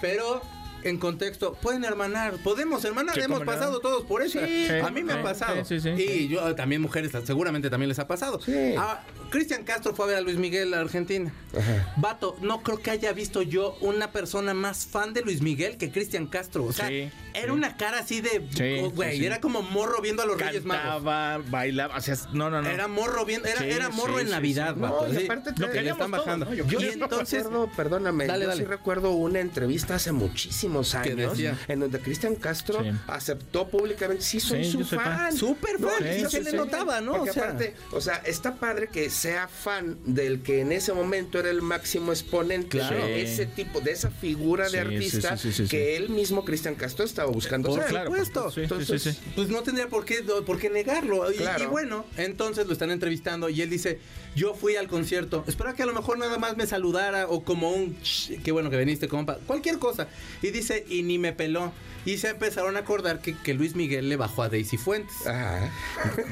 pero 0.00 0.40
en 0.82 0.98
contexto, 0.98 1.54
pueden 1.54 1.84
hermanar, 1.84 2.34
podemos 2.44 2.84
hermanar, 2.84 3.14
Sí, 3.14 3.22
hemos 3.22 3.40
no. 3.40 3.46
pasado 3.46 3.80
todos 3.80 4.04
por 4.04 4.22
eso. 4.22 4.38
Sí, 4.44 4.68
a 4.82 4.90
mí 4.90 5.02
me 5.02 5.12
sí, 5.12 5.18
ha 5.18 5.22
pasado. 5.22 5.64
sí, 5.64 5.80
sí, 5.80 5.94
sí. 5.96 6.02
y 6.02 6.28
yo 6.28 6.54
también 6.54 6.80
mujeres, 6.82 7.12
seguramente 7.24 7.70
también 7.70 7.88
les 7.88 7.98
ha 7.98 8.06
pasado. 8.06 8.40
Sí. 8.40 8.74
Ah, 8.78 9.02
Cristian 9.30 9.62
Castro 9.64 9.94
fue 9.94 10.06
a 10.06 10.08
ver 10.08 10.16
a 10.16 10.20
Luis 10.20 10.36
Miguel 10.36 10.74
a 10.74 10.80
Argentina. 10.80 11.32
Ajá. 11.56 11.92
Vato, 11.96 12.36
no 12.40 12.62
creo 12.62 12.78
que 12.80 12.90
haya 12.90 13.12
visto 13.12 13.42
yo 13.42 13.76
una 13.80 14.10
persona 14.10 14.54
más 14.54 14.86
fan 14.86 15.12
de 15.12 15.22
Luis 15.22 15.40
Miguel 15.40 15.76
que 15.76 15.90
Cristian 15.92 16.26
Castro. 16.26 16.64
O 16.64 16.72
sea, 16.72 16.88
Sí, 16.88 17.10
era 17.34 17.46
sí. 17.46 17.50
una 17.50 17.76
cara 17.76 18.00
así 18.00 18.20
de, 18.20 18.80
oh, 18.82 18.90
güey, 18.90 19.12
sí, 19.12 19.18
sí. 19.18 19.26
era 19.26 19.40
como 19.40 19.62
morro 19.62 20.00
viendo 20.02 20.22
a 20.22 20.26
los 20.26 20.40
Reyes 20.40 20.64
Magos. 20.64 20.82
Cantaba, 21.04 21.38
bailaba, 21.48 21.96
o 21.96 22.00
sea, 22.00 22.16
no, 22.32 22.50
no, 22.50 22.60
no. 22.62 22.68
Era 22.68 22.88
morro 22.88 23.24
bien, 23.24 23.42
era, 23.46 23.60
Sí, 23.60 23.64
era 23.70 23.88
morro 23.90 24.14
sí, 24.16 24.20
en 24.22 24.26
sí, 24.26 24.32
Navidad, 24.32 24.74
sí. 24.74 24.80
vato, 24.80 25.06
No, 25.06 25.12
y 25.12 25.16
sí. 25.16 25.24
aparte 25.24 25.52
te- 25.52 25.60
Lo 25.60 25.66
le 25.68 25.72
queríamos 25.72 25.98
están 25.98 26.10
bajando. 26.10 26.46
¿no? 26.46 26.54
Yo 26.54 26.80
y 26.80 26.84
entonces, 26.86 27.44
recuerdo, 27.44 27.70
perdóname, 27.76 28.26
Dale, 28.26 28.42
yo 28.44 28.48
dale. 28.48 28.62
sí 28.62 28.66
recuerdo 28.66 29.10
una 29.12 29.38
entrevista 29.40 29.94
hace 29.94 30.10
muchísimos 30.12 30.69
¿Qué 31.02 31.10
años 31.12 31.38
en 31.68 31.80
donde 31.80 31.98
Cristian 32.00 32.34
Castro 32.36 32.82
Sí. 32.82 32.90
aceptó 33.06 33.68
públicamente, 33.68 34.22
sí, 34.24 34.40
soy 34.40 34.64
Sí, 34.64 34.72
su 34.72 34.84
fan. 34.84 35.36
Súper 35.36 35.78
fan, 35.78 35.92
sí, 36.00 36.20
se 36.22 36.30
sí, 36.30 36.40
le 36.42 36.50
sí. 36.50 36.56
notaba, 36.56 37.00
¿no? 37.00 37.12
Porque 37.12 37.30
o 37.30 37.32
sea, 37.32 37.42
aparte, 37.44 37.74
o 37.92 38.00
sea, 38.00 38.16
está 38.24 38.54
padre 38.56 38.88
que 38.88 39.10
sea 39.10 39.48
fan 39.48 39.98
del 40.04 40.42
que 40.42 40.60
en 40.60 40.72
ese 40.72 40.92
momento 40.92 41.38
era 41.38 41.50
el 41.50 41.62
máximo 41.62 42.12
exponente 42.12 42.78
Claro. 42.78 42.96
de 43.04 43.22
ese 43.22 43.46
tipo, 43.46 43.80
de 43.80 43.92
esa 43.92 44.10
figura 44.10 44.68
de 44.68 44.80
artista 44.80 45.36
sí, 45.36 45.48
sí, 45.50 45.56
sí, 45.56 45.62
sí. 45.64 45.68
que 45.70 45.96
él 45.96 46.08
mismo, 46.10 46.44
Cristian 46.44 46.74
Castro, 46.74 47.04
estaba 47.04 47.30
buscando 47.30 47.68
Por 47.70 47.80
ser. 47.80 47.88
claro, 47.88 48.10
supuesto. 48.10 48.42
por- 48.44 48.50
sí, 48.52 48.54
sí, 48.56 48.62
Entonces, 48.62 49.02
sí, 49.02 49.12
sí. 49.12 49.18
pues 49.34 49.48
no 49.48 49.62
tendría 49.62 49.88
por 49.88 50.04
qué, 50.04 50.22
por 50.46 50.58
qué 50.58 50.70
negarlo. 50.70 51.30
Y, 51.32 51.36
Claro. 51.36 51.64
y 51.64 51.66
bueno, 51.66 52.04
entonces 52.16 52.66
lo 52.66 52.72
están 52.72 52.90
entrevistando 52.90 53.48
y 53.48 53.62
él 53.62 53.70
dice, 53.70 53.98
yo 54.36 54.54
fui 54.54 54.76
al 54.76 54.86
concierto, 54.88 55.44
espera 55.46 55.74
que 55.74 55.82
a 55.82 55.86
lo 55.86 55.92
mejor 55.94 56.18
nada 56.18 56.38
más 56.38 56.56
me 56.56 56.66
saludara 56.66 57.26
o 57.28 57.42
como 57.44 57.70
un, 57.70 57.96
"Ch, 58.02 58.40
qué 58.42 58.52
bueno 58.52 58.70
que 58.70 58.76
viniste, 58.76 59.08
compa, 59.08 59.38
cualquier 59.46 59.78
cosa. 59.78 60.08
Y 60.42 60.50
dice, 60.50 60.59
y 60.88 61.02
ni 61.02 61.18
me 61.18 61.32
peló. 61.32 61.72
Y 62.06 62.16
se 62.16 62.28
empezaron 62.30 62.76
a 62.76 62.80
acordar 62.80 63.20
que, 63.20 63.36
que 63.36 63.52
Luis 63.52 63.74
Miguel 63.74 64.08
le 64.08 64.16
bajó 64.16 64.42
a 64.42 64.48
Daisy 64.48 64.78
Fuentes. 64.78 65.26
Ajá. 65.26 65.70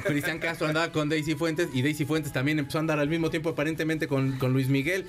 Cristian 0.04 0.38
Castro 0.38 0.66
andaba 0.66 0.90
con 0.92 1.10
Daisy 1.10 1.34
Fuentes 1.34 1.68
y 1.74 1.82
Daisy 1.82 2.06
Fuentes 2.06 2.32
también 2.32 2.58
empezó 2.58 2.78
a 2.78 2.80
andar 2.80 2.98
al 2.98 3.08
mismo 3.08 3.28
tiempo 3.28 3.50
aparentemente 3.50 4.08
con, 4.08 4.38
con 4.38 4.54
Luis 4.54 4.68
Miguel. 4.68 5.04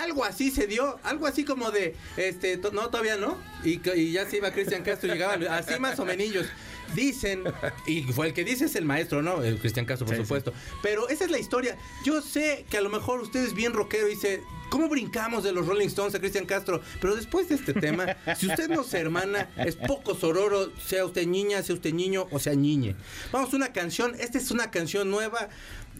Algo 0.00 0.24
así 0.24 0.50
se 0.50 0.66
dio, 0.66 0.98
algo 1.04 1.26
así 1.26 1.44
como 1.44 1.70
de, 1.70 1.94
este, 2.16 2.58
no, 2.72 2.88
todavía 2.88 3.16
no. 3.16 3.38
Y, 3.62 3.80
ya 4.10 4.26
se 4.26 4.38
iba 4.38 4.50
Cristian 4.50 4.82
Castro 4.82 5.08
y 5.08 5.12
llegaba, 5.12 5.34
así 5.56 5.78
más 5.78 5.98
o 6.00 6.04
menos. 6.04 6.46
Dicen, 6.94 7.44
y 7.86 8.02
fue 8.02 8.28
el 8.28 8.34
que 8.34 8.44
dice 8.44 8.64
es 8.66 8.76
el 8.76 8.84
maestro, 8.84 9.22
¿no? 9.22 9.42
El 9.42 9.58
Cristian 9.58 9.86
Castro, 9.86 10.06
por 10.06 10.16
Sí, 10.16 10.22
supuesto. 10.22 10.52
Pero 10.82 11.08
esa 11.08 11.24
es 11.24 11.30
la 11.30 11.38
historia. 11.38 11.76
Yo 12.04 12.20
sé 12.22 12.64
que 12.70 12.78
a 12.78 12.80
lo 12.80 12.90
mejor 12.90 13.20
usted 13.20 13.44
es 13.44 13.54
bien 13.54 13.72
rockero 13.72 14.06
y 14.08 14.10
dice, 14.10 14.42
¿cómo 14.70 14.88
brincamos 14.88 15.44
de 15.44 15.52
los 15.52 15.66
Rolling 15.66 15.86
Stones 15.88 16.14
a 16.14 16.20
Cristian 16.20 16.46
Castro? 16.46 16.80
Pero 17.00 17.16
después 17.16 17.48
de 17.48 17.54
este 17.56 17.74
tema, 17.74 18.16
si 18.36 18.46
usted 18.48 18.68
no 18.68 18.84
se 18.84 18.98
hermana, 18.98 19.48
es 19.56 19.76
poco 19.76 20.14
sororo, 20.14 20.70
sea 20.78 21.04
usted 21.04 21.26
niña, 21.26 21.62
sea 21.62 21.74
usted 21.74 21.92
niño 21.92 22.26
o 22.30 22.38
sea 22.38 22.54
niñe. 22.54 22.96
Vamos 23.32 23.52
a 23.52 23.56
una 23.56 23.72
canción, 23.72 24.14
esta 24.18 24.38
es 24.38 24.50
una 24.50 24.70
canción 24.70 25.10
nueva. 25.10 25.48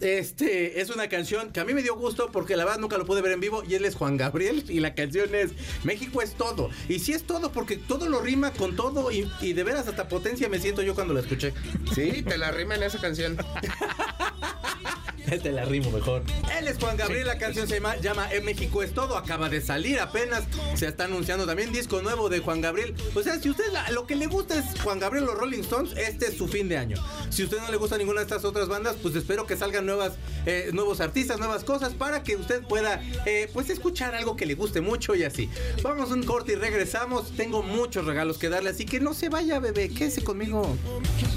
Este 0.01 0.81
es 0.81 0.89
una 0.89 1.07
canción 1.09 1.51
que 1.51 1.59
a 1.59 1.65
mí 1.65 1.73
me 1.73 1.83
dio 1.83 1.95
gusto 1.95 2.31
porque 2.31 2.57
la 2.57 2.65
verdad 2.65 2.79
nunca 2.79 2.97
lo 2.97 3.05
pude 3.05 3.21
ver 3.21 3.33
en 3.33 3.39
vivo 3.39 3.63
y 3.67 3.75
él 3.75 3.85
es 3.85 3.95
Juan 3.95 4.17
Gabriel 4.17 4.65
y 4.67 4.79
la 4.79 4.95
canción 4.95 5.33
es 5.35 5.51
México 5.83 6.21
es 6.21 6.33
todo. 6.33 6.69
Y 6.89 6.99
sí 6.99 7.13
es 7.13 7.23
todo 7.23 7.51
porque 7.51 7.77
todo 7.77 8.09
lo 8.09 8.19
rima 8.19 8.51
con 8.51 8.75
todo 8.75 9.11
y, 9.11 9.31
y 9.41 9.53
de 9.53 9.63
veras 9.63 9.87
hasta 9.87 10.07
potencia 10.07 10.49
me 10.49 10.59
siento 10.59 10.81
yo 10.81 10.95
cuando 10.95 11.13
la 11.13 11.19
escuché. 11.19 11.53
Sí, 11.93 12.23
te 12.23 12.37
la 12.37 12.51
rima 12.51 12.75
en 12.75 12.83
esa 12.83 12.99
canción. 12.99 13.37
Te 15.41 15.51
la 15.51 15.63
rimo 15.65 15.91
mejor. 15.91 16.23
Él 16.59 16.67
es 16.67 16.77
Juan 16.77 16.97
Gabriel, 16.97 17.25
la 17.25 17.37
canción 17.37 17.67
se 17.67 17.75
llama, 17.75 17.95
llama 17.97 18.31
En 18.33 18.43
México 18.43 18.83
es 18.83 18.93
todo, 18.93 19.17
acaba 19.17 19.47
de 19.49 19.61
salir 19.61 19.99
apenas, 19.99 20.43
se 20.75 20.87
está 20.87 21.05
anunciando 21.05 21.45
también 21.45 21.71
disco 21.71 22.01
nuevo 22.01 22.27
de 22.29 22.39
Juan 22.39 22.59
Gabriel. 22.61 22.93
O 23.15 23.23
sea, 23.23 23.39
si 23.39 23.49
usted 23.49 23.63
la- 23.71 23.89
lo 23.91 24.05
que 24.05 24.15
le 24.15 24.27
gusta 24.27 24.59
es 24.59 24.79
Juan 24.81 24.99
Gabriel 24.99 25.27
o 25.29 25.33
Rolling 25.33 25.61
Stones, 25.61 25.93
este 25.97 26.27
es 26.27 26.37
su 26.37 26.47
fin 26.47 26.67
de 26.67 26.77
año. 26.77 26.97
Si 27.29 27.43
usted 27.43 27.57
no 27.59 27.71
le 27.71 27.77
gusta 27.77 27.97
ninguna 27.97 28.19
de 28.19 28.25
estas 28.25 28.43
otras 28.43 28.67
bandas, 28.67 28.97
pues 29.01 29.15
espero 29.15 29.47
que 29.47 29.55
salgan 29.55 29.85
nuevas, 29.85 30.13
eh, 30.45 30.69
nuevos 30.73 30.99
artistas, 30.99 31.39
nuevas 31.39 31.63
cosas 31.63 31.93
para 31.93 32.23
que 32.23 32.35
usted 32.35 32.61
pueda, 32.63 33.01
eh, 33.25 33.49
pues 33.53 33.69
escuchar 33.69 34.13
algo 34.15 34.35
que 34.35 34.45
le 34.45 34.55
guste 34.55 34.81
mucho 34.81 35.15
y 35.15 35.23
así. 35.23 35.49
Vamos 35.81 36.11
a 36.11 36.13
un 36.13 36.23
corte 36.23 36.53
y 36.53 36.55
regresamos. 36.55 37.31
Tengo 37.37 37.63
muchos 37.63 38.05
regalos 38.05 38.37
que 38.37 38.49
darle, 38.49 38.69
así 38.71 38.85
que 38.85 38.99
no 38.99 39.13
se 39.13 39.29
vaya, 39.29 39.59
bebé, 39.59 39.89
quédese 39.89 40.23
conmigo. 40.23 40.75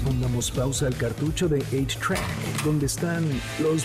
Pongamos 0.03 0.51
pausa 0.51 0.87
al 0.87 0.95
cartucho 0.97 1.47
de 1.47 1.59
8-Track, 1.71 2.19
donde 2.63 2.85
están 2.85 3.25
los 3.59 3.84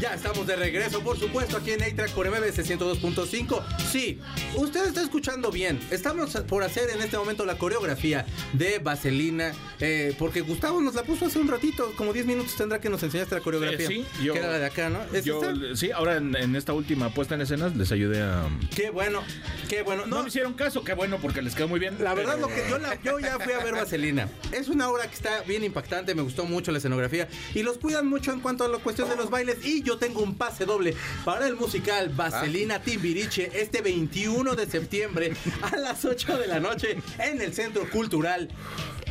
Ya 0.00 0.12
estamos 0.14 0.46
de 0.46 0.56
regreso, 0.56 1.00
por 1.00 1.18
supuesto, 1.18 1.56
aquí 1.56 1.70
en 1.70 1.82
A-Track 1.82 2.10
por 2.10 2.28
MBS 2.28 2.58
102.5. 2.58 3.62
Sí, 3.90 4.18
usted 4.54 4.86
está 4.88 5.00
escuchando 5.02 5.50
bien. 5.50 5.80
Estamos 5.90 6.32
por 6.48 6.62
hacer 6.62 6.90
en 6.90 7.00
este 7.00 7.16
momento 7.16 7.46
la 7.46 7.56
coreografía 7.56 8.26
de 8.52 8.80
Vaselina, 8.80 9.52
eh, 9.80 10.14
porque 10.18 10.42
Gustavo 10.42 10.80
nos 10.82 10.94
la 10.94 11.04
puso 11.04 11.26
hace 11.26 11.38
un 11.38 11.48
ratito, 11.48 11.92
como 11.96 12.12
10 12.12 12.26
minutos 12.26 12.54
tendrá 12.54 12.80
que 12.80 12.90
nos 12.90 13.02
enseñaste 13.02 13.34
la 13.36 13.40
coreografía. 13.40 13.86
Eh, 13.86 13.88
sí, 13.88 14.04
yo- 14.22 14.34
que 14.34 14.40
era 14.40 14.50
la 14.50 14.58
de 14.58 14.66
acá, 14.66 14.90
¿no? 14.90 14.98
¿Es 15.16 15.24
Yo, 15.24 15.40
esta? 15.42 15.76
sí, 15.76 15.90
ahora 15.90 16.16
en, 16.16 16.36
en 16.36 16.54
esta 16.56 16.72
última 16.74 17.08
puesta 17.14 17.34
en 17.36 17.40
escenas 17.42 17.74
les 17.76 17.90
ayudé 17.90 18.20
a... 18.22 18.46
Qué 18.76 18.90
bueno, 18.90 19.22
qué 19.70 19.82
bueno. 19.82 20.04
No, 20.06 20.16
No, 20.16 20.22
me 20.24 20.28
hicieron 20.28 20.52
caso, 20.54 20.84
qué 20.84 20.92
bueno, 20.92 21.18
porque 21.22 21.40
les 21.40 21.54
quedó 21.54 21.68
muy 21.68 21.80
bien. 21.80 21.96
La 22.00 22.12
verdad, 22.14 22.34
pero- 22.34 22.48
lo 22.48 22.54
que 22.54 22.68
yo, 22.68 22.78
la- 22.78 23.00
yo 23.02 23.18
ya 23.20 23.38
fui 23.38 23.52
a 23.54 23.64
ver 23.64 23.74
Vaselina. 23.74 24.28
Es 24.52 24.68
una 24.68 24.90
obra 24.90 25.06
que 25.08 25.14
está 25.14 25.40
bien 25.46 25.64
impactante, 25.64 26.14
me 26.14 26.22
gustó 26.22 26.44
mucho 26.44 26.72
la 26.72 26.78
escenografía 26.78 27.26
y 27.54 27.62
los 27.62 27.78
cuidan 27.78 28.06
mucho 28.06 28.32
en 28.32 28.40
cuanto 28.40 28.64
a 28.64 28.68
la 28.68 28.78
cuestión 28.78 29.08
de 29.08 29.16
los 29.16 29.30
bailes. 29.30 29.64
Y 29.64 29.82
yo 29.82 29.93
tengo 29.98 30.22
un 30.22 30.36
pase 30.36 30.64
doble 30.64 30.94
para 31.24 31.46
el 31.46 31.56
musical 31.56 32.08
Vaselina 32.10 32.80
Timbiriche 32.80 33.50
este 33.54 33.82
21 33.82 34.54
de 34.54 34.66
septiembre 34.66 35.32
a 35.62 35.76
las 35.76 36.04
8 36.04 36.38
de 36.38 36.46
la 36.46 36.60
noche 36.60 36.98
en 37.18 37.40
el 37.40 37.54
Centro 37.54 37.88
Cultural. 37.90 38.48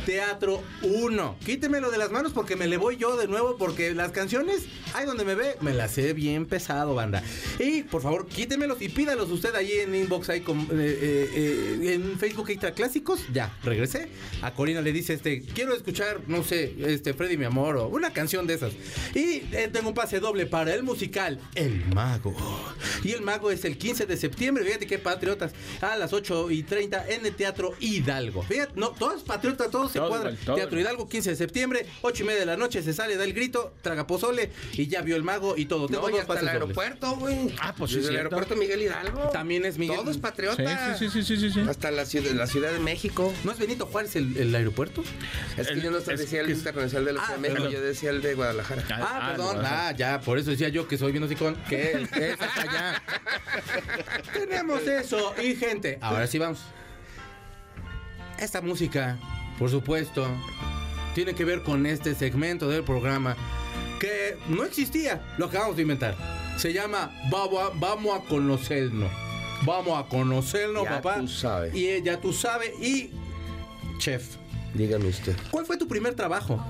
Teatro 0.04 0.62
1. 0.82 1.36
Quítemelo 1.44 1.90
de 1.90 1.98
las 1.98 2.10
manos 2.10 2.32
porque 2.32 2.56
me 2.56 2.66
le 2.66 2.76
voy 2.76 2.96
yo 2.96 3.16
de 3.16 3.26
nuevo 3.26 3.56
porque 3.56 3.94
las 3.94 4.12
canciones, 4.12 4.64
ahí 4.94 5.06
donde 5.06 5.24
me 5.24 5.34
ve, 5.34 5.56
me 5.60 5.74
las 5.74 5.90
sé 5.90 6.12
bien 6.12 6.46
pesado, 6.46 6.94
banda. 6.94 7.22
Y 7.58 7.82
por 7.82 8.00
favor, 8.00 8.26
quítemelos 8.26 8.80
y 8.80 8.88
pídalos 8.88 9.30
usted 9.30 9.54
ahí 9.54 9.72
en 9.72 9.94
inbox, 9.94 10.30
ahí 10.30 10.40
con, 10.40 10.60
eh, 10.60 10.66
eh, 10.72 11.78
eh, 11.82 11.94
en 11.94 12.18
Facebook 12.18 12.48
Extra 12.50 12.72
Clásicos. 12.72 13.20
Ya, 13.32 13.56
regresé. 13.62 14.08
A 14.42 14.54
Corina 14.54 14.80
le 14.80 14.92
dice, 14.92 15.14
este, 15.14 15.42
quiero 15.42 15.74
escuchar, 15.74 16.20
no 16.28 16.44
sé, 16.44 16.74
este, 16.78 17.12
Freddy 17.12 17.36
mi 17.36 17.44
amor 17.44 17.76
o 17.76 17.88
una 17.88 18.12
canción 18.12 18.46
de 18.46 18.54
esas. 18.54 18.72
Y 19.14 19.40
tengo 19.72 19.88
un 19.88 19.94
pase 19.94 20.20
doble 20.20 20.46
para 20.46 20.72
el 20.74 20.82
musical 20.82 21.40
El 21.54 21.84
Mago. 21.86 22.34
Y 23.02 23.12
El 23.12 23.22
Mago 23.22 23.50
es 23.50 23.64
el 23.64 23.76
15 23.76 24.06
de 24.06 24.16
septiembre, 24.16 24.64
fíjate 24.64 24.86
qué 24.86 24.98
patriotas, 24.98 25.52
a 25.80 25.96
las 25.96 26.12
8 26.12 26.50
y 26.50 26.62
30 26.62 27.08
en 27.08 27.26
el 27.26 27.34
Teatro 27.34 27.74
Hidalgo. 27.80 28.42
Fíjate, 28.42 28.72
no, 28.76 28.90
todos 28.90 29.22
patriotas, 29.22 29.70
todos 29.70 29.92
se 29.92 29.98
cuadran. 29.98 30.34
igual, 30.34 30.38
todo 30.44 30.56
Teatro. 30.56 30.80
Hidalgo, 30.80 31.08
15 31.08 31.30
de 31.30 31.36
septiembre, 31.36 31.86
8 32.02 32.22
y 32.22 32.26
media 32.26 32.40
de 32.40 32.46
la 32.46 32.56
noche, 32.56 32.82
se 32.82 32.92
sale, 32.92 33.16
da 33.16 33.24
el 33.24 33.32
grito, 33.32 33.74
traga 33.82 34.06
pozole 34.06 34.50
y 34.72 34.83
ya 34.86 35.02
vio 35.02 35.16
el 35.16 35.22
mago 35.22 35.54
y 35.56 35.66
todo. 35.66 35.86
Tengo 35.86 36.02
No, 36.02 36.08
y 36.08 36.12
dos 36.12 36.20
hasta 36.22 36.32
el 36.34 36.38
pases 36.40 36.52
aeropuerto, 36.52 37.16
güey. 37.16 37.54
Ah, 37.60 37.74
pues 37.76 37.90
sí, 37.92 37.96
Desde 37.98 38.10
el 38.10 38.16
aeropuerto 38.18 38.56
Miguel 38.56 38.82
Hidalgo. 38.82 39.30
También 39.30 39.64
es 39.64 39.78
Miguel. 39.78 39.96
Todo 39.98 40.10
es 40.10 40.16
Sí, 40.16 40.22
patriota. 40.22 40.96
sí, 40.98 41.08
sí, 41.10 41.22
sí, 41.22 41.36
sí, 41.36 41.50
sí. 41.50 41.60
Hasta 41.68 41.90
la 41.90 42.04
ciudad, 42.04 42.30
la 42.32 42.46
ciudad 42.46 42.72
de 42.72 42.78
México. 42.80 43.32
¿No 43.44 43.52
es 43.52 43.58
Benito 43.58 43.86
Juárez 43.86 44.16
el, 44.16 44.36
el 44.36 44.54
aeropuerto? 44.54 45.02
Es 45.56 45.66
que 45.68 45.72
El- 45.74 45.82
yo 45.82 45.90
no 45.90 45.98
es 45.98 46.06
decía 46.06 46.40
el 46.40 46.50
es- 46.50 46.58
internacional 46.58 47.04
de 47.04 47.12
la 47.12 47.20
Ah, 47.22 47.24
Ciudad 47.26 47.36
de 47.36 47.40
México, 47.42 47.62
perdón. 47.62 47.72
yo 47.72 47.80
decía 47.86 48.10
el 48.10 48.22
de 48.22 48.34
Guadalajara. 48.34 48.84
Ah, 48.90 49.28
perdón. 49.32 49.54
bueno, 49.54 49.68
Ah, 49.70 49.92
ya, 49.96 50.20
por 50.20 50.38
eso 50.38 50.50
decía 50.50 50.68
yo 50.68 50.86
que 50.88 50.98
soy 50.98 51.12
bien 51.12 51.24
hocicón. 51.24 51.56
Que 51.68 51.92
es 52.02 52.40
hasta 52.40 52.62
allá. 52.62 53.02
Tenemos 54.32 54.82
eso. 54.86 55.34
Y 55.42 55.54
gente, 55.56 55.98
ahora 56.00 56.26
sí 56.26 56.38
vamos. 56.38 56.60
Esta 58.38 58.60
música, 58.60 59.16
por 59.58 59.70
supuesto, 59.70 60.26
tiene 61.14 61.34
que 61.34 61.44
ver 61.44 61.62
con 61.62 61.86
este 61.86 62.14
segmento 62.14 62.68
del 62.68 62.82
programa 62.82 63.36
que 64.04 64.36
no 64.48 64.64
existía. 64.64 65.22
Lo 65.38 65.46
acabamos 65.46 65.76
de 65.76 65.82
inventar. 65.82 66.14
Se 66.58 66.72
llama 66.72 67.10
Vamos 67.30 67.62
a, 67.62 67.70
vamos 67.78 68.18
a 68.18 68.22
conocernos. 68.28 69.10
Vamos 69.64 69.98
a 69.98 70.06
conocernos, 70.08 70.84
Ya 70.84 70.90
papá. 71.00 71.20
tú 71.20 71.28
sabes. 71.28 71.74
Y 71.74 71.88
ella 71.88 72.20
tú 72.20 72.32
sabes. 72.32 72.70
Y, 72.82 73.10
chef, 73.98 74.36
Dígame 74.74 75.06
usted. 75.06 75.34
¿cuál 75.50 75.64
fue 75.66 75.76
tu 75.76 75.86
primer 75.88 76.14
trabajo? 76.14 76.62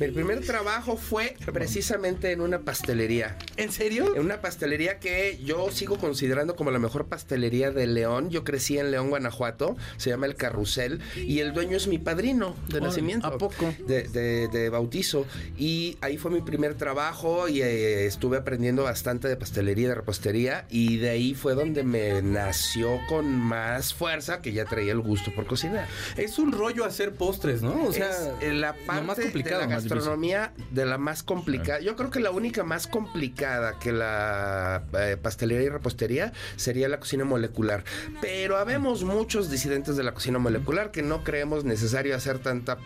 Mi 0.00 0.08
primer 0.08 0.40
trabajo 0.44 0.96
fue 0.96 1.36
precisamente 1.52 2.32
en 2.32 2.40
una 2.40 2.60
pastelería. 2.60 3.36
¿En 3.56 3.70
serio? 3.72 4.14
En 4.16 4.22
una 4.22 4.40
pastelería 4.40 4.98
que 4.98 5.38
yo 5.44 5.70
sigo 5.70 5.96
considerando 5.98 6.56
como 6.56 6.70
la 6.70 6.78
mejor 6.78 7.06
pastelería 7.06 7.70
de 7.70 7.86
León. 7.86 8.30
Yo 8.30 8.42
crecí 8.44 8.78
en 8.78 8.90
León, 8.90 9.10
Guanajuato. 9.10 9.76
Se 9.96 10.10
llama 10.10 10.26
El 10.26 10.34
Carrusel. 10.34 11.00
Y 11.16 11.38
el 11.38 11.52
dueño 11.52 11.76
es 11.76 11.86
mi 11.86 11.98
padrino 11.98 12.56
de 12.68 12.80
nacimiento. 12.80 13.26
¿a 13.28 13.38
poco? 13.38 13.72
De, 13.86 14.02
de- 14.04 14.48
de 14.48 14.68
bautizo. 14.70 15.24
Y 15.56 15.96
ahí 16.00 16.18
fue 16.18 16.30
mi 16.30 16.40
primer 16.42 16.74
trabajo. 16.74 17.48
Y 17.48 17.62
eh, 17.62 18.06
estuve 18.06 18.38
aprendiendo 18.38 18.82
bastante 18.82 19.28
de 19.28 19.36
pastelería, 19.36 19.88
de 19.88 19.94
repostería. 19.94 20.66
Y 20.68 20.96
de 20.98 21.10
ahí 21.10 21.34
fue 21.34 21.54
donde 21.54 21.84
me 21.84 22.22
nació 22.22 22.98
con 23.08 23.26
más 23.40 23.94
fuerza 23.94 24.42
que 24.42 24.52
ya 24.52 24.64
traía 24.64 24.92
el 24.92 25.00
gusto 25.00 25.32
por 25.34 25.46
cocinar. 25.46 25.86
Es 26.16 26.38
un 26.38 26.52
rollo 26.52 26.84
hacer 26.84 27.12
postres, 27.14 27.35
¿no? 27.62 27.84
O 27.84 27.92
sea, 27.92 28.10
es 28.40 28.54
la 28.54 28.74
parte 28.74 29.02
más 29.02 29.16
de 29.16 29.50
la 29.50 29.66
gastronomía 29.66 30.52
de 30.70 30.86
la 30.86 30.98
más 30.98 31.22
complicada. 31.22 31.80
Yo 31.80 31.96
creo 31.96 32.10
que 32.10 32.20
la 32.20 32.30
única 32.30 32.64
más 32.64 32.86
complicada 32.86 33.78
que 33.78 33.92
la 33.92 34.84
eh, 34.98 35.16
pastelería 35.20 35.66
y 35.66 35.68
repostería 35.68 36.32
sería 36.56 36.88
la 36.88 36.98
cocina 36.98 37.24
molecular. 37.24 37.84
Pero 38.20 38.56
habemos 38.56 39.04
muchos 39.04 39.50
disidentes 39.50 39.96
de 39.96 40.02
la 40.02 40.12
cocina 40.12 40.38
molecular 40.38 40.90
que 40.90 41.02
no 41.02 41.24
creemos 41.24 41.64
necesario 41.64 42.16
hacer 42.16 42.38
tanta 42.38 42.78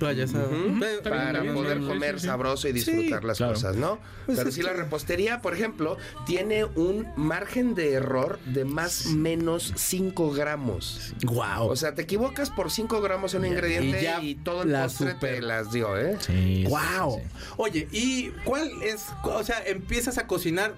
Pe- 0.00 1.08
para 1.08 1.40
bien, 1.40 1.54
poder 1.54 1.78
bien, 1.78 1.88
sí, 1.88 1.94
comer 1.94 2.14
sí, 2.16 2.20
sí. 2.22 2.26
sabroso 2.26 2.68
y 2.68 2.72
disfrutar 2.72 3.20
Sí, 3.20 3.26
las 3.26 3.36
claro. 3.38 3.52
cosas, 3.54 3.76
¿no? 3.76 3.98
Pues 4.26 4.38
Pero 4.38 4.48
es 4.48 4.54
si 4.54 4.62
la 4.62 4.70
que- 4.72 4.78
repostería, 4.78 5.40
por 5.42 5.54
ejemplo, 5.54 5.96
tiene 6.26 6.64
un 6.64 7.06
margen 7.16 7.74
de 7.74 7.92
error 7.92 8.38
de 8.46 8.64
más 8.64 9.06
o 9.06 9.10
menos 9.10 9.72
5 9.76 10.32
gramos. 10.32 11.12
Guau. 11.22 11.68
O 11.68 11.76
sea, 11.76 11.94
te 11.94 12.02
equivocas 12.02 12.50
por 12.50 12.70
5 12.70 13.00
gramos 13.00 13.34
en 13.34 13.40
un 13.42 13.46
ingrediente 13.48 14.00
y 14.00 14.02
ya 14.04 14.22
y, 14.22 14.34
todo 14.36 14.62
el 14.62 14.72
la 14.72 14.84
postre 14.84 15.12
super- 15.12 15.34
te 15.36 15.42
las 15.42 15.70
dio, 15.72 15.96
¿eh? 15.98 16.16
Sí, 16.20 16.64
Wow. 16.68 17.18
sí, 17.18 17.22
sí. 17.30 17.44
Oye, 17.56 17.88
¿y 17.92 18.28
cuál 18.44 18.70
es? 18.82 19.06
O 19.24 19.42
sea, 19.44 19.62
empiezas 19.66 20.18
a 20.18 20.26
cocinar 20.26 20.74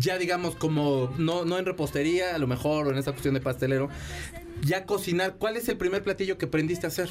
ya 0.00 0.18
digamos 0.18 0.56
como 0.56 1.14
no 1.16 1.44
no 1.44 1.58
en 1.58 1.64
repostería, 1.64 2.34
a 2.34 2.38
lo 2.38 2.48
mejor 2.48 2.88
o 2.88 2.90
en 2.90 2.98
esta 2.98 3.12
cuestión 3.12 3.34
de 3.34 3.40
pastelero. 3.40 3.88
Ya 4.62 4.84
cocinar, 4.86 5.36
¿cuál 5.38 5.56
es 5.56 5.68
el 5.68 5.76
primer 5.76 6.02
platillo 6.02 6.38
que 6.38 6.46
aprendiste 6.46 6.86
a 6.86 6.88
hacer? 6.88 7.10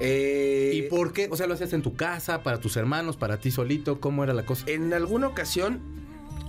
Eh, 0.00 0.72
¿Y 0.74 0.82
por 0.82 1.12
qué? 1.12 1.28
O 1.30 1.36
sea, 1.36 1.46
lo 1.46 1.54
hacías 1.54 1.72
en 1.72 1.82
tu 1.82 1.94
casa, 1.94 2.42
para 2.42 2.60
tus 2.60 2.76
hermanos, 2.76 3.16
para 3.16 3.38
ti 3.38 3.50
solito, 3.50 4.00
¿cómo 4.00 4.24
era 4.24 4.34
la 4.34 4.44
cosa? 4.44 4.64
En 4.68 4.92
alguna 4.92 5.28
ocasión, 5.28 5.80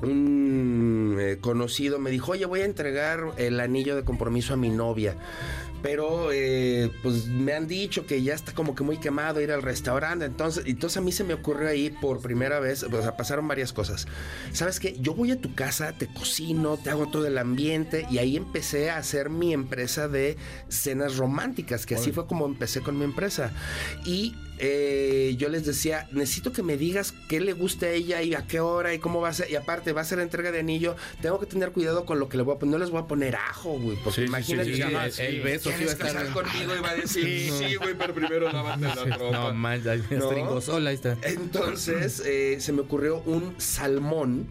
un 0.01 1.17
eh, 1.19 1.37
conocido 1.39 1.99
me 1.99 2.11
dijo, 2.11 2.33
oye, 2.33 2.45
voy 2.45 2.61
a 2.61 2.65
entregar 2.65 3.31
el 3.37 3.59
anillo 3.59 3.95
de 3.95 4.03
compromiso 4.03 4.53
a 4.53 4.57
mi 4.57 4.69
novia. 4.69 5.15
Pero 5.81 6.31
eh, 6.31 6.91
pues 7.03 7.27
me 7.27 7.53
han 7.53 7.67
dicho 7.67 8.05
que 8.05 8.21
ya 8.23 8.33
está 8.33 8.53
como 8.53 8.75
que 8.75 8.83
muy 8.83 8.97
quemado 8.97 9.41
ir 9.41 9.51
al 9.51 9.61
restaurante. 9.61 10.25
Entonces, 10.25 10.63
entonces 10.65 10.97
a 10.97 11.01
mí 11.01 11.11
se 11.11 11.23
me 11.23 11.33
ocurrió 11.33 11.69
ahí 11.69 11.89
por 11.89 12.21
primera 12.21 12.59
vez, 12.59 12.83
o 12.83 13.01
sea, 13.01 13.15
pasaron 13.15 13.47
varias 13.47 13.73
cosas. 13.73 14.07
¿Sabes 14.53 14.79
qué? 14.79 14.97
Yo 14.99 15.13
voy 15.13 15.31
a 15.31 15.41
tu 15.41 15.53
casa, 15.55 15.93
te 15.93 16.07
cocino, 16.07 16.77
te 16.77 16.89
hago 16.89 17.07
todo 17.07 17.27
el 17.27 17.37
ambiente 17.37 18.05
y 18.09 18.17
ahí 18.17 18.37
empecé 18.37 18.89
a 18.89 18.97
hacer 18.97 19.29
mi 19.29 19.53
empresa 19.53 20.07
de 20.07 20.37
cenas 20.67 21.17
románticas, 21.17 21.85
que 21.85 21.95
así 21.95 22.11
fue 22.11 22.27
como 22.27 22.45
empecé 22.45 22.81
con 22.81 22.97
mi 22.97 23.05
empresa. 23.05 23.51
Y 24.05 24.35
eh, 24.59 25.35
yo 25.37 25.49
les 25.49 25.65
decía, 25.65 26.07
necesito 26.11 26.51
que 26.51 26.63
me 26.63 26.77
digas 26.77 27.13
qué 27.29 27.39
le 27.39 27.53
gusta 27.53 27.85
a 27.87 27.89
ella 27.91 28.21
y 28.21 28.33
a 28.33 28.47
qué 28.47 28.59
hora 28.59 28.93
y 28.93 28.99
cómo 28.99 29.21
va 29.21 29.29
a 29.29 29.33
ser. 29.33 29.49
Y 29.51 29.55
aparte, 29.55 29.93
va 29.93 30.01
a 30.01 30.05
ser 30.05 30.19
entrega 30.19 30.51
de 30.51 30.59
anillo. 30.59 30.95
Tengo 31.21 31.39
que 31.39 31.45
tener 31.45 31.71
cuidado 31.71 32.05
con 32.05 32.19
lo 32.19 32.27
que 32.29 32.37
le 32.37 32.43
voy 32.43 32.55
a 32.55 32.59
poner. 32.59 32.71
No 32.73 32.77
les 32.79 32.89
voy 32.89 33.01
a 33.01 33.05
poner 33.07 33.35
ajo, 33.35 33.77
güey. 33.79 33.97
Porque 34.03 34.21
Sí, 34.21 34.27
imagínate, 34.27 34.69
sí, 34.69 34.75
sí, 34.75 34.81
el, 34.81 35.11
sí. 35.11 35.21
el 35.23 35.41
beso 35.41 35.63
sí 35.63 35.69
va 35.69 35.75
a 35.75 35.77
¿Quieres 35.77 35.93
estar. 35.93 36.07
casar 36.13 36.33
conmigo? 36.33 36.75
Y 36.75 36.79
va 36.81 36.89
a 36.89 36.95
decir, 36.95 37.51
sí, 37.57 37.75
güey, 37.75 37.95
pero 37.97 38.13
primero 38.13 38.51
lávate 38.51 38.81
la 38.81 38.95
ropa. 38.95 39.31
No 39.31 39.53
manches, 39.53 40.11
¿No? 40.11 40.25
stringos. 40.29 40.69
Hola, 40.69 40.89
ahí 40.89 40.95
está. 40.95 41.17
Entonces 41.23 42.21
eh, 42.25 42.57
se 42.59 42.73
me 42.73 42.81
ocurrió 42.81 43.21
un 43.25 43.53
salmón, 43.59 44.47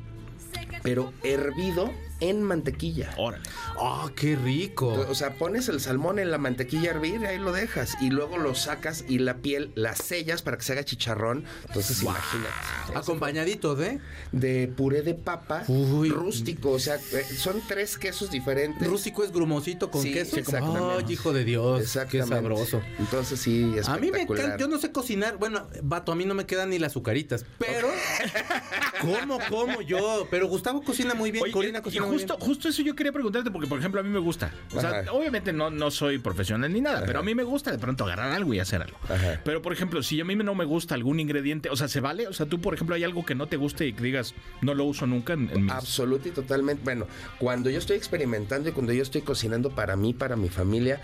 pero 0.83 1.13
hervido 1.25 1.93
en 2.21 2.43
mantequilla. 2.43 3.15
Órale. 3.19 3.45
¡Oh, 3.79 4.11
qué 4.17 4.37
rico! 4.37 4.89
O 5.09 5.15
sea, 5.15 5.35
pones 5.35 5.69
el 5.69 5.81
salmón 5.81 6.19
en 6.19 6.31
la 6.31 6.39
mantequilla 6.39 6.91
a 6.91 6.95
hervir 6.95 7.21
y 7.23 7.27
ahí 7.27 7.39
lo 7.39 7.53
dejas. 7.53 7.97
Y 8.01 8.11
luego 8.11 8.39
lo 8.39 8.55
sacas 8.55 9.05
y 9.09 9.19
la 9.19 9.39
piel 9.39 9.73
la 9.75 9.95
sellas 9.95 10.43
para 10.43 10.57
que 10.57 10.65
se 10.65 10.73
haga 10.73 10.85
chicharrón. 10.85 11.45
Entonces, 11.69 12.03
imagínate. 12.03 12.51
Acompañadito 12.95 13.75
de 13.75 14.01
De 14.33 14.69
puré 14.69 15.03
de 15.03 15.15
papa 15.15 15.65
Uy. 15.69 16.09
rústico. 16.11 16.71
O 16.73 16.79
sea, 16.79 16.97
eh, 16.97 17.25
son 17.37 17.61
tres 17.69 17.99
quesos 17.99 18.31
diferentes. 18.31 18.87
rústico 18.89 19.25
es 19.25 19.33
grumosito 19.33 19.91
con 19.91 20.03
Sí, 20.03 20.13
queso. 20.13 20.37
exactamente. 20.39 21.05
¡Ay, 21.07 21.13
hijo 21.13 21.33
de 21.33 21.45
Dios! 21.45 21.79
¡Qué 21.79 21.85
Exactamente. 21.85 22.35
sabroso! 22.35 22.83
Entonces, 22.99 23.41
sí, 23.41 23.75
A 23.87 23.97
mí 23.99 24.11
me 24.11 24.23
encanta, 24.23 24.57
yo 24.57 24.69
no 24.69 24.79
sé 24.79 24.93
cocinar. 24.93 25.37
Bueno, 25.39 25.67
vato, 25.83 26.13
a 26.13 26.15
mí 26.17 26.25
no 26.25 26.35
me 26.35 26.47
quedan 26.47 26.71
ni 26.71 26.79
las 26.79 26.93
azucaritas. 26.93 27.45
Pero, 27.59 27.89
¿cómo, 29.01 29.39
cómo 29.51 29.81
yo? 29.83 30.27
Pero 30.31 30.49
Gustavo 30.49 30.83
cocina 30.83 31.15
muy 31.15 31.31
bien, 31.31 31.45
Oye, 31.45 31.53
Corina 31.53 31.83
cocina 31.83 32.06
justo, 32.07 32.37
justo 32.39 32.69
eso 32.69 32.83
yo 32.83 32.95
quería 32.95 33.13
preguntarte, 33.13 33.51
porque 33.51 33.67
por 33.67 33.79
ejemplo 33.79 34.01
a 34.01 34.05
mí 34.05 34.11
me 34.11 34.19
gusta. 34.19 34.53
O 34.75 34.81
sea, 34.81 35.01
Ajá. 35.01 35.13
obviamente 35.13 35.53
no, 35.53 35.71
no 35.71 35.91
soy 35.91 36.19
profesional 36.19 36.73
ni 36.73 36.81
nada, 36.81 37.03
pero 37.07 37.21
a 37.21 37.23
mí 37.23 37.35
me 37.35 37.45
gusta 37.45 37.71
de 37.71 37.79
pronto 37.79 38.05
agarrar 38.05 38.33
algo 38.33 38.55
y 38.55 38.61
hacer 38.61 38.83
algo. 38.83 38.99
Ajá. 39.05 39.41
Pero 39.45 39.63
por 39.63 39.73
ejemplo, 39.73 40.03
si 40.03 40.21
a 40.21 40.25
mí 40.25 40.37
no 40.37 40.55
me 40.55 40.65
gusta 40.65 40.95
algún 40.95 41.21
ingrediente, 41.21 41.71
o 41.71 41.77
sea, 41.77 41.89
¿se 41.89 42.01
vale? 42.01 42.27
O 42.29 42.33
sea, 42.33 42.47
tú 42.47 42.61
por 42.61 42.75
ejemplo 42.75 42.95
hay 42.95 43.05
algo 43.05 43.25
que 43.25 43.35
no 43.35 43.47
te 43.47 43.57
guste 43.57 43.87
y 43.87 43.93
que 43.93 44.03
digas, 44.03 44.35
no 44.61 44.75
lo 44.75 44.85
uso 44.85 45.07
nunca 45.07 45.33
en, 45.33 45.51
en 45.51 45.65
mis... 45.65 45.73
Absoluta 45.73 46.29
y 46.29 46.33
totalmente. 46.33 46.83
Bueno, 46.85 47.07
cuando 47.39 47.71
yo 47.71 47.79
estoy 47.79 47.97
experimentando 47.97 48.69
y 48.69 48.73
cuando 48.73 48.93
yo 48.93 49.03
estoy 49.03 49.23
cocinando 49.23 49.71
para 49.71 49.97
mí, 49.97 50.15
para 50.15 50.37
mi 50.37 50.49
familia, 50.49 51.01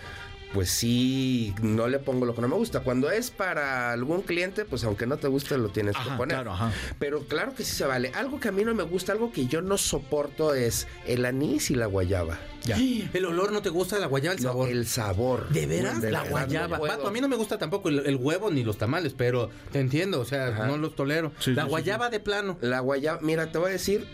pues 0.53 0.71
sí, 0.71 1.55
no 1.63 1.89
le 1.89 1.99
pongo 1.99 2.27
lo 2.27 2.35
que 2.35 2.41
no 2.43 2.49
me 2.49 2.57
gusta. 2.57 2.81
Cuando 2.81 3.11
es 3.11 3.31
para 3.31 3.93
algún 3.93 4.23
cliente, 4.23 4.65
pues 4.65 4.85
aunque 4.85 5.07
no 5.07 5.17
te 5.17 5.29
guste, 5.29 5.57
lo 5.59 5.69
tienes 5.71 5.97
que 5.97 6.11
poner. 6.17 6.37
claro, 6.37 6.53
ajá. 6.53 6.73
Pero 6.99 7.21
claro 7.27 7.55
que 7.55 7.65
sí 7.65 7.75
se 7.75 7.85
vale. 7.87 8.13
Algo 8.15 8.39
que 8.41 8.49
a 8.49 8.53
mí 8.53 8.65
no 8.65 8.75
me 8.75 8.83
gusta, 8.83 9.13
algo 9.13 9.33
que 9.33 9.47
yo 9.47 9.63
no 9.63 9.79
soporto 9.79 10.55
es 10.55 10.87
el 11.07 11.25
anís 11.25 11.71
y 11.71 11.75
la 11.75 11.87
guayaba. 11.87 12.39
Ya. 12.65 12.77
El 13.13 13.25
olor 13.25 13.51
no 13.53 13.61
te 13.61 13.71
gusta, 13.71 13.99
la 13.99 14.07
guayaba, 14.07 14.37
el 14.37 14.43
No, 14.43 14.51
sabor. 14.51 14.69
el 14.69 14.87
sabor. 14.87 15.49
¿De 15.49 15.67
veras? 15.67 16.01
De 16.01 16.13
la 16.13 16.21
verdad, 16.23 16.31
guayaba. 16.69 16.79
no 16.99 17.09
a 17.09 17.11
mí 17.11 17.21
no 17.21 17.29
me 17.29 17.35
gusta 17.37 17.59
tampoco 17.59 17.89
el, 17.89 18.07
el 18.07 18.17
huevo 18.17 18.51
ni 18.51 18.63
los 18.63 18.79
tamales, 18.79 19.15
pero 19.17 19.51
te 19.73 19.81
entiendo, 19.81 20.21
o 20.21 20.25
sea, 20.25 20.49
Ajá. 20.49 20.67
no 20.67 20.77
los 20.77 20.95
tolero. 20.95 21.33
Sí, 21.41 21.53
la 21.55 21.63
sí, 21.63 21.67
sí, 21.67 21.71
guayaba 21.71 22.09
de 22.11 22.21
plano. 22.21 22.59
La 22.61 22.79
guayaba, 22.81 23.19
mira, 23.21 23.51
te 23.51 23.59
voy 23.59 23.71
a 23.71 23.73
decir, 23.73 24.07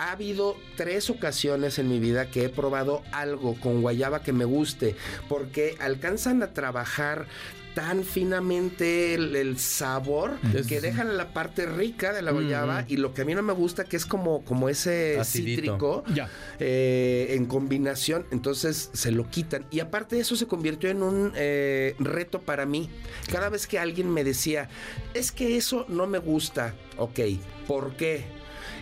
ha 0.00 0.12
habido 0.12 0.56
tres 0.76 1.10
ocasiones 1.10 1.78
en 1.78 1.88
mi 1.88 1.98
vida 2.00 2.30
que 2.30 2.44
he 2.44 2.48
probado 2.48 3.02
algo 3.12 3.54
con 3.60 3.82
guayaba 3.82 4.22
que 4.22 4.32
me 4.32 4.46
guste, 4.46 4.96
porque 5.28 5.76
alcanzan 5.78 6.42
a 6.42 6.54
trabajar 6.54 7.26
tan 7.74 8.02
finamente 8.02 9.14
el, 9.14 9.36
el 9.36 9.58
sabor 9.58 10.38
Es- 10.54 10.66
que 10.66 10.80
dejan 10.80 11.16
la 11.16 11.32
parte 11.32 11.66
rica 11.66 12.12
de 12.12 12.22
la 12.22 12.32
guayaba 12.32 12.84
y 12.88 12.96
lo 12.96 13.14
que 13.14 13.22
a 13.22 13.24
mí 13.24 13.34
no 13.34 13.42
me 13.42 13.52
gusta 13.52 13.84
que 13.84 13.96
es 13.96 14.06
como, 14.06 14.44
como 14.44 14.68
ese 14.68 15.18
Acidito. 15.20 15.60
cítrico 15.62 16.04
Ya. 16.14 16.28
eh, 16.58 17.28
en 17.36 17.46
combinación, 17.46 18.26
entonces 18.32 18.90
se 18.92 19.12
lo 19.12 19.28
quitan. 19.28 19.66
Y 19.70 19.80
aparte 19.80 20.16
de 20.16 20.22
eso 20.22 20.34
se 20.34 20.46
convirtió 20.46 20.90
en 20.90 21.02
un 21.02 21.32
eh, 21.36 21.94
reto 22.00 22.40
para 22.40 22.66
mí. 22.66 22.90
Cada 23.30 23.48
vez 23.50 23.66
que 23.68 23.78
alguien 23.78 24.10
me 24.10 24.24
decía, 24.24 24.68
es 25.14 25.30
que 25.30 25.56
eso 25.56 25.84
no 25.88 26.06
me 26.08 26.18
gusta, 26.18 26.74
ok, 26.96 27.20
¿por 27.68 27.94
qué? 27.96 28.24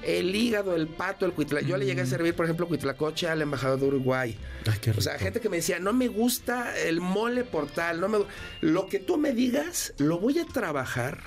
El 0.02 0.34
hígado, 0.34 0.74
el 0.74 0.88
pato, 0.88 1.26
el 1.26 1.32
cuitla. 1.32 1.60
Yo 1.60 1.76
le 1.76 1.86
llegué 1.86 2.02
a 2.02 2.06
servir, 2.06 2.34
por 2.34 2.46
ejemplo, 2.46 2.66
cuitlacoche 2.68 3.28
al 3.28 3.42
embajador 3.42 3.80
de 3.80 3.86
Uruguay. 3.86 4.38
Ay, 4.70 4.78
qué 4.80 4.90
O 4.90 5.00
sea, 5.00 5.18
gente 5.18 5.40
que 5.40 5.48
me 5.48 5.56
decía, 5.56 5.78
no 5.78 5.92
me 5.92 6.08
gusta 6.08 6.76
el 6.78 7.00
mole 7.00 7.44
por 7.44 7.68
tal, 7.68 8.00
no 8.00 8.08
me 8.08 8.18
gu-". 8.18 8.26
Lo 8.60 8.86
que 8.88 8.98
tú 8.98 9.16
me 9.16 9.32
digas, 9.32 9.94
lo 9.98 10.18
voy 10.18 10.38
a 10.38 10.44
trabajar 10.46 11.22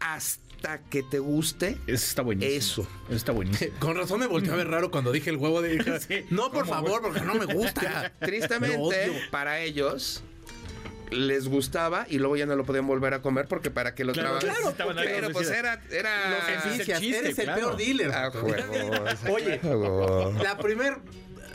hasta 0.00 0.80
que 0.90 1.02
te 1.02 1.18
guste. 1.18 1.78
Eso 1.86 2.06
está 2.06 2.22
buenísimo. 2.22 2.56
Eso. 2.56 2.88
Está 3.10 3.32
buenísimo. 3.32 3.72
Con 3.78 3.96
razón 3.96 4.20
me 4.20 4.26
volteó 4.26 4.52
a 4.54 4.56
ver 4.56 4.68
raro 4.68 4.90
cuando 4.90 5.12
dije 5.12 5.30
el 5.30 5.36
huevo 5.36 5.62
de 5.62 6.00
Sí, 6.06 6.24
No, 6.30 6.50
por 6.50 6.64
¿cómo, 6.64 6.74
favor, 6.74 7.02
porque 7.02 7.20
no 7.20 7.34
me 7.34 7.46
gusta. 7.46 8.12
Tristemente, 8.20 9.22
para 9.30 9.60
ellos 9.60 10.22
les 11.10 11.48
gustaba 11.48 12.06
y 12.08 12.18
luego 12.18 12.36
ya 12.36 12.46
no 12.46 12.56
lo 12.56 12.64
podían 12.64 12.86
volver 12.86 13.14
a 13.14 13.22
comer 13.22 13.46
porque 13.46 13.70
para 13.70 13.94
que 13.94 14.04
lo 14.04 14.12
Claro, 14.12 14.38
trabajaran. 14.38 14.74
claro, 14.74 14.92
pero 14.96 15.20
los 15.28 15.32
pues 15.32 15.50
era 15.50 15.80
era 15.90 16.30
Lo 16.30 16.36
ese 16.36 16.46
es 16.46 16.48
el 16.48 16.70
enjuicias, 16.72 17.00
chiste, 17.00 17.18
eres 17.18 17.38
el 17.38 17.44
claro. 17.44 17.60
peor 17.60 17.76
dealer. 17.76 18.10
Ah, 18.12 18.30
huevo. 18.34 19.34
Oye, 19.34 19.60
la 20.42 20.58
primer, 20.58 20.98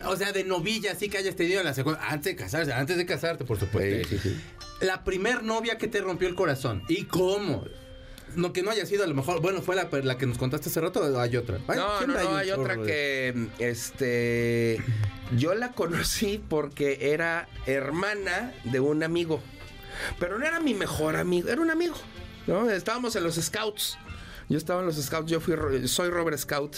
o 0.06 0.16
sea, 0.16 0.32
de 0.32 0.44
novilla 0.44 0.94
así 0.94 1.10
que 1.10 1.18
hayas 1.18 1.36
tenido 1.36 1.60
en 1.60 1.66
la 1.66 1.74
secundaria, 1.74 2.08
antes 2.10 2.36
de 2.36 2.42
casarse, 2.44 2.74
antes 2.74 2.98
de 2.98 3.06
casarte, 3.06 3.44
por 3.46 3.60
supuesto. 3.60 4.08
Sí, 4.10 4.18
sí, 4.18 4.30
sí. 4.30 4.42
La 4.82 5.04
primer 5.04 5.44
novia 5.44 5.78
que 5.78 5.88
te 5.88 6.02
rompió 6.02 6.28
el 6.28 6.36
corazón. 6.36 6.84
¿Y 6.88 7.04
cómo? 7.06 7.66
No, 8.36 8.54
que 8.54 8.64
no 8.64 8.72
haya 8.72 8.86
sido 8.86 9.04
a 9.04 9.08
lo 9.08 9.14
mejor, 9.14 9.42
bueno, 9.42 9.62
fue 9.62 9.76
la, 9.76 9.90
la 10.04 10.18
que 10.18 10.26
nos 10.26 10.38
contaste 10.38 10.70
hace 10.70 10.82
rato 10.82 11.20
hay 11.20 11.38
otra. 11.38 11.60
Ay, 11.68 11.78
No, 11.78 11.88
no, 11.88 11.98
siempre 11.98 12.24
no, 12.24 12.36
hay 12.36 12.52
otra 12.52 12.78
que 12.78 13.48
este 13.60 14.82
yo 15.38 15.54
la 15.56 15.72
conocí 15.72 16.42
porque 16.50 17.12
era 17.14 17.48
hermana 17.66 18.54
de 18.66 18.80
un 18.80 19.04
amigo. 19.04 19.42
Pero 20.20 20.40
no 20.40 20.46
era 20.46 20.60
mi 20.60 20.74
mejor 20.74 21.16
amigo, 21.16 21.50
era 21.50 21.62
un 21.62 21.70
amigo. 21.70 21.96
¿no? 22.48 22.70
Estábamos 22.70 23.16
en 23.16 23.24
los 23.24 23.36
scouts. 23.36 23.98
Yo 24.52 24.58
estaba 24.58 24.82
en 24.82 24.86
los 24.88 24.98
scouts, 25.02 25.32
yo 25.32 25.40
fui 25.40 25.56
soy 25.88 26.10
Robert 26.10 26.38
Scout. 26.38 26.78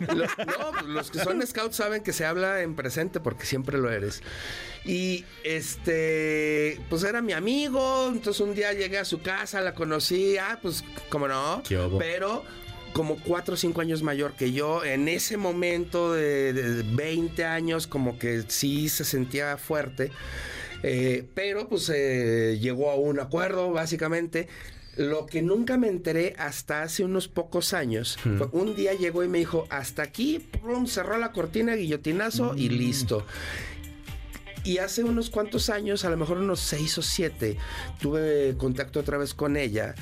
Lo- 0.00 0.24
no, 0.24 0.82
los 0.88 1.10
que 1.10 1.18
son 1.20 1.46
scouts 1.46 1.76
saben 1.76 2.02
que 2.02 2.12
se 2.12 2.24
habla 2.24 2.62
en 2.62 2.74
presente 2.74 3.20
porque 3.20 3.44
siempre 3.46 3.78
lo 3.78 3.90
eres. 3.90 4.22
Y 4.86 5.24
este, 5.44 6.80
pues 6.88 7.04
era 7.04 7.22
mi 7.22 7.32
amigo, 7.32 8.08
entonces 8.12 8.40
un 8.40 8.54
día 8.54 8.72
llegué 8.72 8.98
a 8.98 9.04
su 9.04 9.20
casa, 9.22 9.60
la 9.60 9.74
conocí, 9.74 10.36
ah, 10.38 10.58
pues 10.62 10.84
como 11.08 11.28
no, 11.28 11.62
pero 11.98 12.42
como 12.92 13.16
cuatro 13.18 13.54
o 13.54 13.56
cinco 13.56 13.80
años 13.80 14.02
mayor 14.02 14.34
que 14.34 14.52
yo, 14.52 14.84
en 14.84 15.08
ese 15.08 15.36
momento 15.36 16.12
de, 16.12 16.52
de 16.52 16.82
20 16.94 17.44
años, 17.44 17.86
como 17.86 18.18
que 18.18 18.44
sí 18.48 18.88
se 18.88 19.04
sentía 19.04 19.56
fuerte, 19.56 20.10
eh, 20.82 21.24
pero 21.34 21.68
pues 21.68 21.90
eh, 21.94 22.58
llegó 22.60 22.90
a 22.90 22.94
un 22.94 23.18
acuerdo, 23.20 23.70
básicamente. 23.72 24.48
Lo 24.96 25.26
que 25.26 25.42
nunca 25.42 25.76
me 25.76 25.88
enteré 25.88 26.34
hasta 26.38 26.82
hace 26.82 27.04
unos 27.04 27.28
pocos 27.28 27.72
años, 27.72 28.16
fue 28.22 28.48
un 28.52 28.76
día 28.76 28.94
llegó 28.94 29.24
y 29.24 29.28
me 29.28 29.38
dijo, 29.38 29.66
hasta 29.70 30.02
aquí, 30.02 30.38
pum, 30.38 30.86
cerró 30.86 31.18
la 31.18 31.32
cortina, 31.32 31.74
guillotinazo 31.74 32.54
y 32.56 32.68
listo. 32.68 33.26
Y 34.62 34.78
hace 34.78 35.04
unos 35.04 35.28
cuantos 35.28 35.68
años, 35.68 36.04
a 36.04 36.10
lo 36.10 36.16
mejor 36.16 36.38
unos 36.38 36.60
seis 36.60 36.96
o 36.96 37.02
siete, 37.02 37.58
tuve 38.00 38.54
contacto 38.56 39.00
otra 39.00 39.18
vez 39.18 39.34
con 39.34 39.56
ella 39.56 39.94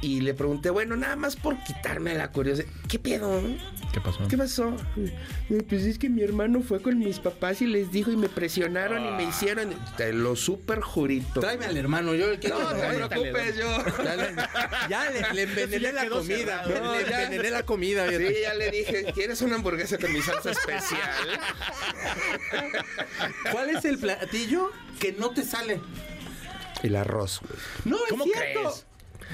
y 0.00 0.20
le 0.20 0.34
pregunté, 0.34 0.70
bueno, 0.70 0.96
nada 0.96 1.16
más 1.16 1.36
por 1.36 1.62
quitarme 1.64 2.14
la 2.14 2.30
curiosidad, 2.32 2.66
¿qué 2.88 2.98
pedo? 2.98 3.40
¿Qué 3.92 4.00
pasó? 4.00 4.28
¿Qué 4.28 4.36
pasó? 4.36 4.76
"Eh, 4.96 5.62
Pues 5.68 5.84
es 5.84 5.98
que 5.98 6.08
mi 6.10 6.22
hermano 6.22 6.60
fue 6.60 6.82
con 6.82 6.98
mis 6.98 7.18
papás 7.18 7.62
y 7.62 7.66
les 7.66 7.90
dijo 7.92 8.10
y 8.10 8.16
me 8.16 8.28
presionaron 8.28 9.06
y 9.06 9.10
me 9.12 9.24
hicieron. 9.24 9.74
Te 9.96 10.12
lo 10.12 10.36
super 10.36 10.80
jurito. 10.80 11.40
Tráeme 11.40 11.66
al 11.66 11.76
hermano, 11.76 12.14
yo 12.14 12.30
el 12.30 12.40
que 12.40 12.48
No, 12.48 12.58
no 12.60 12.68
te 13.08 13.16
preocupes, 13.16 13.56
yo. 13.56 13.84
Ya 14.04 14.16
le, 14.16 14.34
ya 14.90 15.10
le- 15.10 15.26
le 15.34 15.42
envenené 15.42 15.80
ya 15.80 15.92
la 15.92 16.08
comida. 16.08 16.64
cerrado. 16.64 16.94
le 16.94 17.08
ya. 17.08 17.22
envenené 17.24 17.50
la 17.50 17.62
comida. 17.64 18.08
Sí, 18.10 18.24
ya 18.42 18.54
le 18.54 18.70
dije, 18.70 19.06
¿quieres 19.14 19.40
una 19.42 19.56
hamburguesa 19.56 19.98
con 19.98 20.12
mi 20.12 20.20
salsa 20.20 20.50
especial? 20.50 21.00
¿Cuál 23.52 23.70
es 23.70 23.84
el 23.84 23.98
platillo 23.98 24.70
que 25.00 25.12
no 25.12 25.30
te 25.30 25.42
sale? 25.44 25.80
El 26.82 26.96
arroz. 26.96 27.40
No, 27.84 27.96
es 27.96 28.02
¿Cómo 28.10 28.24
cierto. 28.24 28.60
crees? 28.62 28.85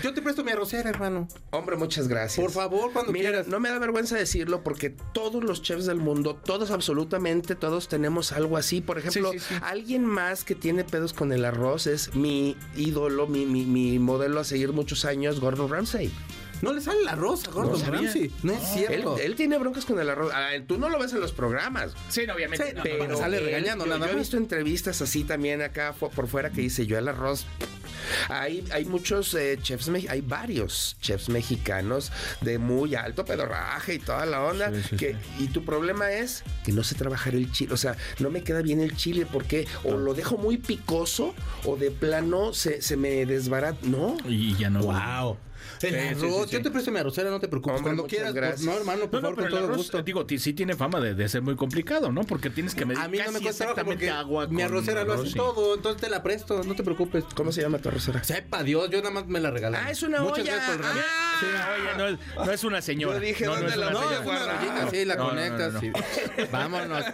Yo 0.02 0.14
te 0.14 0.22
presto 0.22 0.42
mi 0.44 0.52
arrocera, 0.52 0.88
hermano. 0.88 1.28
Hombre, 1.50 1.76
muchas 1.76 2.08
gracias. 2.08 2.42
Por 2.44 2.50
favor, 2.52 2.92
cuando 2.92 3.12
Mira, 3.12 3.30
quieras. 3.30 3.46
no 3.48 3.60
me 3.60 3.68
da 3.68 3.78
vergüenza 3.78 4.16
decirlo 4.16 4.62
porque 4.62 4.90
todos 4.90 5.44
los 5.44 5.62
chefs 5.62 5.84
del 5.86 5.98
mundo, 5.98 6.34
todos 6.34 6.70
absolutamente, 6.70 7.54
todos 7.54 7.88
tenemos 7.88 8.32
algo 8.32 8.56
así. 8.56 8.80
Por 8.80 8.98
ejemplo, 8.98 9.32
Sí, 9.32 9.38
sí, 9.38 9.44
sí. 9.50 9.54
alguien 9.62 10.04
más 10.06 10.44
que 10.44 10.54
tiene 10.54 10.84
pedos 10.84 11.12
con 11.12 11.32
el 11.32 11.44
arroz 11.44 11.86
es 11.86 12.14
mi 12.14 12.56
ídolo, 12.76 13.26
mi, 13.26 13.44
mi, 13.46 13.64
mi 13.66 13.98
modelo 13.98 14.40
a 14.40 14.44
seguir 14.44 14.72
muchos 14.72 15.04
años, 15.04 15.40
Gordon 15.40 15.68
Ramsay. 15.70 16.10
No 16.62 16.72
le 16.72 16.80
sale 16.80 17.00
el 17.00 17.08
arroz 17.08 17.48
a 17.48 17.50
Gordon 17.50 17.80
sabía. 17.80 18.02
Ramsay. 18.02 18.30
No 18.44 18.52
es 18.52 18.60
Él, 18.60 18.86
cierto. 18.86 19.18
él 19.18 19.34
tiene 19.34 19.58
broncas 19.58 19.84
con 19.84 19.98
el 19.98 20.08
arroz. 20.08 20.30
Ah, 20.32 20.50
tú 20.64 20.78
no 20.78 20.88
lo 20.88 20.98
ves 21.00 21.12
en 21.12 21.18
los 21.20 21.32
programas. 21.32 21.92
Sí, 22.08 22.24
no, 22.24 22.34
obviamente. 22.34 22.68
Sí, 22.68 22.72
no, 22.76 22.82
pero- 22.84 22.98
no, 23.04 23.10
no. 23.14 23.16
sale 23.18 23.38
él- 23.38 23.44
regañando 23.46 23.84
yo, 23.84 23.90
nada 23.90 24.06
yo 24.06 24.12
he 24.12 24.16
visto 24.16 24.36
entrevistas 24.36 25.02
así 25.02 25.24
también 25.24 25.60
acá 25.60 25.92
por 25.98 26.28
fuera 26.28 26.50
que 26.50 26.60
dice 26.60 26.86
yo 26.86 26.96
el 26.98 27.08
arroz. 27.08 27.46
Hay, 28.28 28.64
hay 28.72 28.84
muchos 28.84 29.34
eh, 29.34 29.58
chefs, 29.62 29.88
hay 29.88 30.20
varios 30.20 30.96
chefs 31.00 31.28
mexicanos 31.28 32.12
de 32.40 32.58
muy 32.58 32.94
alto 32.94 33.24
pedorraje 33.24 33.94
y 33.94 33.98
toda 33.98 34.26
la 34.26 34.42
onda. 34.42 34.72
Sí, 34.72 34.82
sí, 34.90 34.96
que, 34.96 35.16
Y 35.38 35.48
tu 35.48 35.64
problema 35.64 36.10
es 36.10 36.44
que 36.64 36.72
no 36.72 36.84
sé 36.84 36.94
trabajar 36.94 37.34
el 37.34 37.50
chile. 37.52 37.74
O 37.74 37.76
sea, 37.76 37.96
no 38.18 38.30
me 38.30 38.42
queda 38.42 38.62
bien 38.62 38.80
el 38.80 38.96
chile 38.96 39.26
porque 39.30 39.66
o 39.84 39.96
lo 39.96 40.14
dejo 40.14 40.36
muy 40.36 40.58
picoso 40.58 41.34
o 41.64 41.76
de 41.76 41.90
plano 41.90 42.52
se, 42.52 42.82
se 42.82 42.96
me 42.96 43.26
desbarata. 43.26 43.78
No. 43.82 44.16
Y 44.26 44.56
ya 44.56 44.70
no. 44.70 44.80
Wow. 44.80 45.38
El 45.80 45.80
Sí, 45.80 45.88
sí, 45.90 45.96
arroz. 45.96 46.20
sí, 46.42 46.44
sí. 46.48 46.52
Yo 46.52 46.62
te 46.62 46.70
presto 46.70 46.90
mi 46.90 46.98
arrocera, 46.98 47.30
no 47.30 47.40
te 47.40 47.48
preocupes. 47.48 47.78
Hombre, 47.78 47.90
Cuando 47.94 48.06
quieras. 48.06 48.32
gracias. 48.34 48.60
pues, 48.62 48.66
no, 48.66 48.78
hermano, 48.80 49.10
por 49.10 49.22
No, 49.22 49.30
no, 49.30 49.34
favor, 49.34 49.34
pero 49.36 49.36
con 49.36 49.44
el 49.46 49.50
todo 49.50 49.64
arroz, 49.64 49.76
gusto. 49.78 50.02
digo, 50.02 50.26
ti- 50.26 50.38
sí 50.38 50.52
tiene 50.52 50.74
fama 50.76 51.00
de, 51.00 51.14
de 51.14 51.28
ser 51.28 51.42
muy 51.42 51.56
complicado, 51.56 52.12
¿no? 52.12 52.22
Porque 52.22 52.50
tienes 52.50 52.74
que 52.74 52.84
medir 52.84 53.02
A 53.02 53.08
mí 53.08 53.18
no 53.18 53.32
me 53.32 53.40
cuesta 53.40 53.64
exactamente 53.64 54.10
agua 54.10 54.46
mi 54.48 54.62
arrocera 54.62 55.04
lo 55.04 55.14
hace 55.14 55.34
todo, 55.34 55.74
entonces 55.74 56.00
te 56.00 56.08
la 56.10 56.22
presto, 56.22 56.62
no 56.64 56.74
te 56.74 56.82
preocupes. 56.82 57.24
¿Cómo 57.34 57.52
se 57.52 57.60
llama 57.62 57.78
tu 57.78 57.88
arrocera? 57.88 58.22
Sepa 58.24 58.62
Dios, 58.62 58.90
yo 58.90 58.98
nada 58.98 59.10
más 59.10 59.26
me 59.26 59.40
la 59.40 59.50
regalé. 59.50 59.76
Ah, 59.78 59.90
es 59.90 60.02
una 60.02 60.20
Muchas 60.20 60.40
olla. 60.40 60.54
gracias 60.56 60.76
por 60.76 60.84
el. 60.86 60.92
Ah. 60.92 61.31
Sí, 61.42 61.46
oye, 61.46 61.96
no 61.98 62.06
es, 62.08 62.18
no 62.46 62.52
es 62.52 62.64
una 62.64 62.80
señora. 62.82 63.14
Yo 63.14 63.20
dije, 63.20 63.44
no, 63.44 63.50
no 63.52 63.56
¿dónde 63.56 63.72
es 63.72 63.76
la 63.78 63.90
No, 63.90 63.98
voy 64.00 64.06
a 64.08 64.12
es 64.12 64.18
señora. 64.24 64.58
una 64.82 64.90
sí, 64.90 65.04
la 65.04 65.14
No, 65.16 65.22
no, 65.24 65.28
conectas. 65.30 65.72
no, 65.72 65.80
no. 65.80 65.80
sí. 65.80 65.92
Vámonos. 66.50 67.04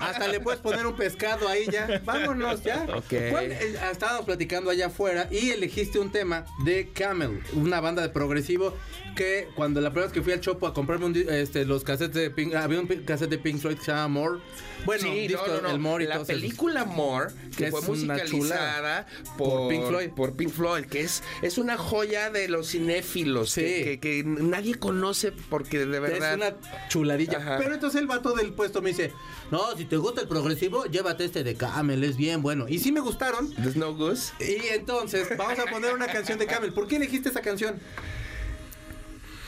Hasta 0.00 0.28
le 0.28 0.40
puedes 0.40 0.60
poner 0.60 0.86
un 0.86 0.96
pescado 0.96 1.48
ahí 1.48 1.66
ya. 1.70 2.00
Vámonos 2.04 2.62
ya. 2.62 2.86
Ok. 2.94 3.14
¿Cuál, 3.30 3.52
eh, 3.52 3.76
estábamos 3.90 4.24
platicando 4.26 4.70
allá 4.70 4.86
afuera 4.86 5.28
y 5.30 5.50
elegiste 5.50 5.98
un 5.98 6.12
tema 6.12 6.44
de 6.64 6.90
Camel, 6.92 7.42
una 7.54 7.80
banda 7.80 8.02
de 8.02 8.08
progresivo 8.10 8.76
que 9.14 9.48
cuando 9.54 9.80
la 9.80 9.90
primera 9.90 10.06
vez 10.06 10.12
que 10.14 10.22
fui 10.22 10.32
al 10.32 10.40
Chopo 10.40 10.66
a 10.66 10.74
comprarme 10.74 11.06
un 11.06 11.16
este, 11.16 11.64
los 11.64 11.84
cassettes 11.84 12.14
de 12.14 12.30
Pink, 12.30 12.54
había 12.54 12.80
un 12.80 12.86
cassette 12.86 13.30
de 13.30 13.38
Pink 13.38 13.58
Floyd 13.60 13.76
que 13.76 13.84
se 13.84 13.92
llama 13.92 14.08
More. 14.08 14.38
Bueno, 14.86 15.02
Sí, 15.02 15.28
disco, 15.28 15.44
no, 15.46 15.54
no, 15.56 15.60
no. 15.62 15.70
el 15.70 15.78
More 15.78 16.04
y 16.04 16.06
la 16.06 16.14
esos. 16.16 16.26
película 16.28 16.84
More, 16.86 17.34
que 17.56 17.66
Es 17.66 17.70
fue 17.70 17.82
musicalizada 17.82 19.06
por, 19.36 19.48
Por 19.60 19.68
Pink 19.68 19.86
Floyd. 19.88 20.08
por 20.10 20.36
Pink 20.36 20.50
Floyd, 20.50 20.84
que 20.86 21.00
es, 21.02 21.22
es 21.42 21.58
una 21.58 21.76
joya 21.76 22.30
de 22.30 22.48
los 22.48 22.68
cinéfilos 22.70 23.50
Sí. 23.50 23.60
que, 23.60 23.84
que- 23.84 24.00
que 24.00 24.24
nadie 24.24 24.74
conoce 24.76 25.32
porque 25.32 25.78
de 25.80 26.00
verdad. 26.00 26.30
Es 26.30 26.36
una 26.36 26.56
chuladilla. 26.88 27.38
Ajá. 27.38 27.58
Pero 27.58 27.74
entonces 27.74 28.00
el 28.00 28.06
vato 28.06 28.32
del 28.34 28.52
puesto 28.54 28.80
me 28.80 28.90
dice, 28.90 29.12
no, 29.50 29.76
si 29.76 29.84
te 29.84 29.96
gusta 29.98 30.22
el 30.22 30.28
progresivo, 30.28 30.84
llévate 30.86 31.24
este 31.26 31.44
de 31.44 31.54
Camel, 31.54 32.02
es 32.04 32.16
bien 32.16 32.40
bueno. 32.42 32.66
Y 32.68 32.78
sí 32.78 32.90
me 32.92 33.00
gustaron. 33.00 33.54
The 33.54 33.72
Snow 33.72 33.94
Goose. 33.96 34.32
Y 34.40 34.66
entonces 34.74 35.28
vamos 35.36 35.58
a 35.58 35.64
poner 35.70 35.92
una 35.94 36.06
canción 36.06 36.38
de 36.38 36.46
Camel. 36.46 36.72
¿Por 36.72 36.88
qué 36.88 36.96
elegiste 36.96 37.28
esa 37.28 37.42
canción? 37.42 37.78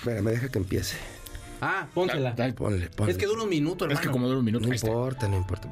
Espera, 0.03 0.21
me 0.21 0.33
deja 0.33 0.49
que 0.49 0.59
empiece. 0.59 0.97
Ah, 1.61 1.87
pónsela. 1.95 2.33
Dale, 2.33 2.55
Ponle, 2.55 2.91
ponle. 2.91 3.13
Es 3.13 3.19
que 3.19 3.27
dura 3.27 3.45
un 3.45 3.49
minuto, 3.49 3.85
hermano. 3.85 4.01
Es 4.01 4.05
que 4.05 4.11
como 4.11 4.27
dura 4.27 4.41
un 4.41 4.45
minuto. 4.45 4.67
No 4.67 4.75
importa, 4.75 5.29
no 5.29 5.37
importa. 5.37 5.69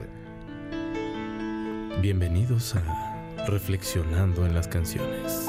Bienvenidos 2.01 2.77
a 2.77 3.45
reflexionando 3.49 4.47
en 4.47 4.55
las 4.55 4.69
canciones. 4.69 5.49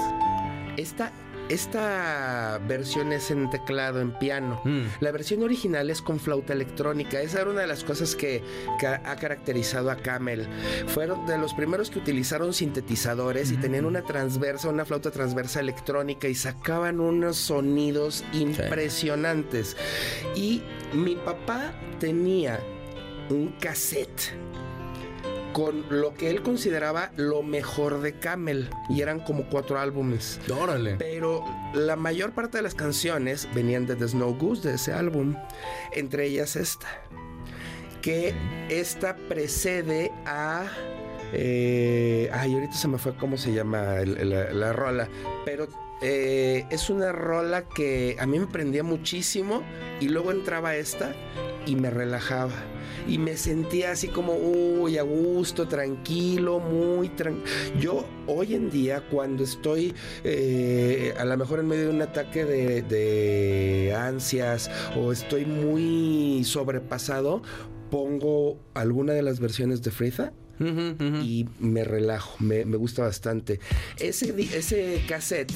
Esta, 0.78 1.12
esta 1.54 2.60
versión 2.68 3.12
es 3.12 3.30
en 3.32 3.50
teclado, 3.50 4.00
en 4.00 4.12
piano. 4.18 4.62
Mm. 4.64 4.84
La 5.02 5.12
versión 5.12 5.44
original 5.44 5.90
es 5.90 6.02
con 6.02 6.20
flauta 6.20 6.54
electrónica. 6.54 7.22
Esa 7.22 7.42
era 7.42 7.50
una 7.50 7.62
de 7.62 7.68
las 7.68 7.84
cosas 7.84 8.16
que, 8.16 8.44
que 8.80 8.88
ha 8.88 9.16
caracterizado 9.18 9.92
a 9.92 9.98
Camel. 9.98 10.48
Fueron 10.88 11.26
de 11.26 11.38
los 11.38 11.54
primeros 11.54 11.90
que 11.90 12.00
utilizaron 12.00 12.54
sintetizadores 12.54 13.52
y 13.52 13.58
tenían 13.58 13.86
una 13.86 14.02
transversa, 14.04 14.70
una 14.70 14.86
flauta 14.86 15.12
transversa 15.12 15.60
electrónica 15.60 16.28
y 16.28 16.36
sacaban 16.36 17.00
unos 17.00 17.38
sonidos 17.38 18.24
impresionantes. 18.34 19.76
Y 20.36 20.62
mi 20.94 21.16
papá 21.16 21.74
tenía 22.00 22.60
un 23.30 23.50
cassette 23.60 24.34
con 25.54 25.86
lo 25.90 26.14
que 26.14 26.30
él 26.30 26.42
consideraba 26.42 27.12
lo 27.18 27.44
mejor 27.44 28.02
de 28.02 28.14
Camel 28.20 28.70
y 28.90 29.02
eran 29.02 29.20
como 29.20 29.46
cuatro 29.50 29.80
álbumes. 29.80 30.40
Órale. 30.58 30.96
Pero 30.98 31.44
la 31.74 31.96
mayor 31.96 32.32
parte 32.32 32.58
de 32.58 32.64
las 32.64 32.76
canciones 32.76 33.48
venían 33.54 33.86
de 33.86 33.96
The 33.96 34.08
Snow 34.10 34.36
Goose, 34.38 34.70
de 34.70 34.76
ese 34.76 34.94
álbum. 34.94 35.36
Entre 35.94 36.26
ellas 36.28 36.56
esta. 36.56 36.88
Que 38.02 38.34
esta 38.70 39.16
precede 39.16 40.12
a. 40.26 40.66
eh, 41.34 42.30
ay, 42.34 42.54
ahorita 42.54 42.74
se 42.74 42.88
me 42.88 42.98
fue 42.98 43.16
cómo 43.16 43.38
se 43.38 43.54
llama 43.54 43.98
el- 44.00 44.30
la, 44.30 44.52
la 44.52 44.74
rola. 44.74 45.08
Pero 45.46 45.68
eh, 46.02 46.66
es 46.72 46.90
una 46.90 47.12
rola 47.12 47.64
que 47.70 48.16
a 48.20 48.26
mí 48.26 48.40
me 48.40 48.48
prendía 48.48 48.84
muchísimo. 48.84 49.62
Y 50.00 50.10
luego 50.10 50.32
entraba 50.32 50.76
esta 50.76 51.14
y 51.66 51.76
me 51.76 51.90
relajaba. 51.90 52.54
Y 53.08 53.18
me 53.18 53.36
sentía 53.36 53.92
así 53.92 54.08
como, 54.08 54.34
uy, 54.34 54.98
a 54.98 55.02
gusto, 55.02 55.68
tranquilo, 55.68 56.60
muy 56.60 57.10
tranquilo. 57.10 57.50
Yo 57.80 58.06
hoy 58.28 58.54
en 58.54 58.70
día, 58.70 59.02
cuando 59.10 59.44
estoy 59.44 59.94
eh, 60.24 61.14
a 61.18 61.26
lo 61.26 61.36
mejor 61.38 61.60
en 61.60 61.68
medio 61.68 61.84
de 61.86 61.90
un 61.90 62.02
ataque 62.02 62.46
de, 62.46 62.82
de 62.84 63.96
ansias 63.96 64.70
o 64.96 65.12
estoy 65.12 65.46
muy 65.46 66.44
sobrepasado, 66.44 67.42
pongo 67.90 68.60
alguna 68.74 69.14
de 69.14 69.24
las 69.24 69.40
versiones 69.40 69.82
de 69.82 69.92
Freeza 69.92 70.34
y 71.24 71.48
me 71.60 71.84
relajo, 71.84 72.36
me, 72.40 72.66
me 72.66 72.78
gusta 72.78 73.04
bastante. 73.04 73.60
Ese, 73.98 74.36
ese 74.56 75.02
cassette, 75.08 75.52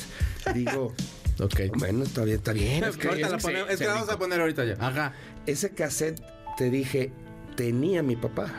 digo, 0.53 0.93
Ok. 1.39 1.61
bueno, 1.77 2.03
está 2.03 2.23
bien, 2.23 2.37
está 2.37 2.53
bien. 2.53 2.83
Es 2.85 2.97
que 2.97 3.07
ahorita 3.09 3.29
la 3.29 3.37
ponemos- 3.37 3.69
es 3.69 3.79
que 3.79 3.85
la 3.87 3.93
vamos 3.93 4.09
a 4.09 4.17
poner 4.17 4.39
ahorita 4.41 4.63
ya. 4.65 4.73
Ajá. 4.79 5.13
ese 5.45 5.71
cassette, 5.71 6.21
te 6.57 6.69
dije, 6.69 7.11
tenía 7.55 8.01
mi 8.03 8.15
papá. 8.15 8.51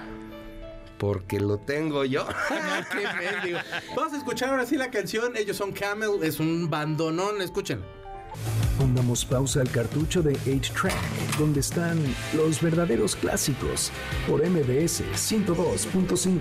Porque 0.98 1.38
lo 1.40 1.58
tengo 1.58 2.04
yo. 2.06 2.26
Qué 2.90 3.06
mendigo. 3.34 3.58
Vamos 3.94 4.14
a 4.14 4.16
escuchar 4.16 4.48
ahora 4.50 4.64
sí 4.64 4.76
la 4.76 4.90
canción. 4.90 5.36
Ellos 5.36 5.56
son 5.58 5.72
Camel. 5.72 6.22
Es 6.22 6.40
un 6.40 6.70
bandonón. 6.70 7.42
Escuchen. 7.42 7.82
Pongamos 8.78 9.24
pausa 9.24 9.60
al 9.60 9.70
cartucho 9.70 10.22
de 10.22 10.34
8-Track, 10.40 10.94
donde 11.38 11.60
están 11.60 11.98
los 12.34 12.60
verdaderos 12.60 13.16
clásicos, 13.16 13.90
por 14.26 14.42
MBS 14.46 15.02
102.5. 15.14 16.40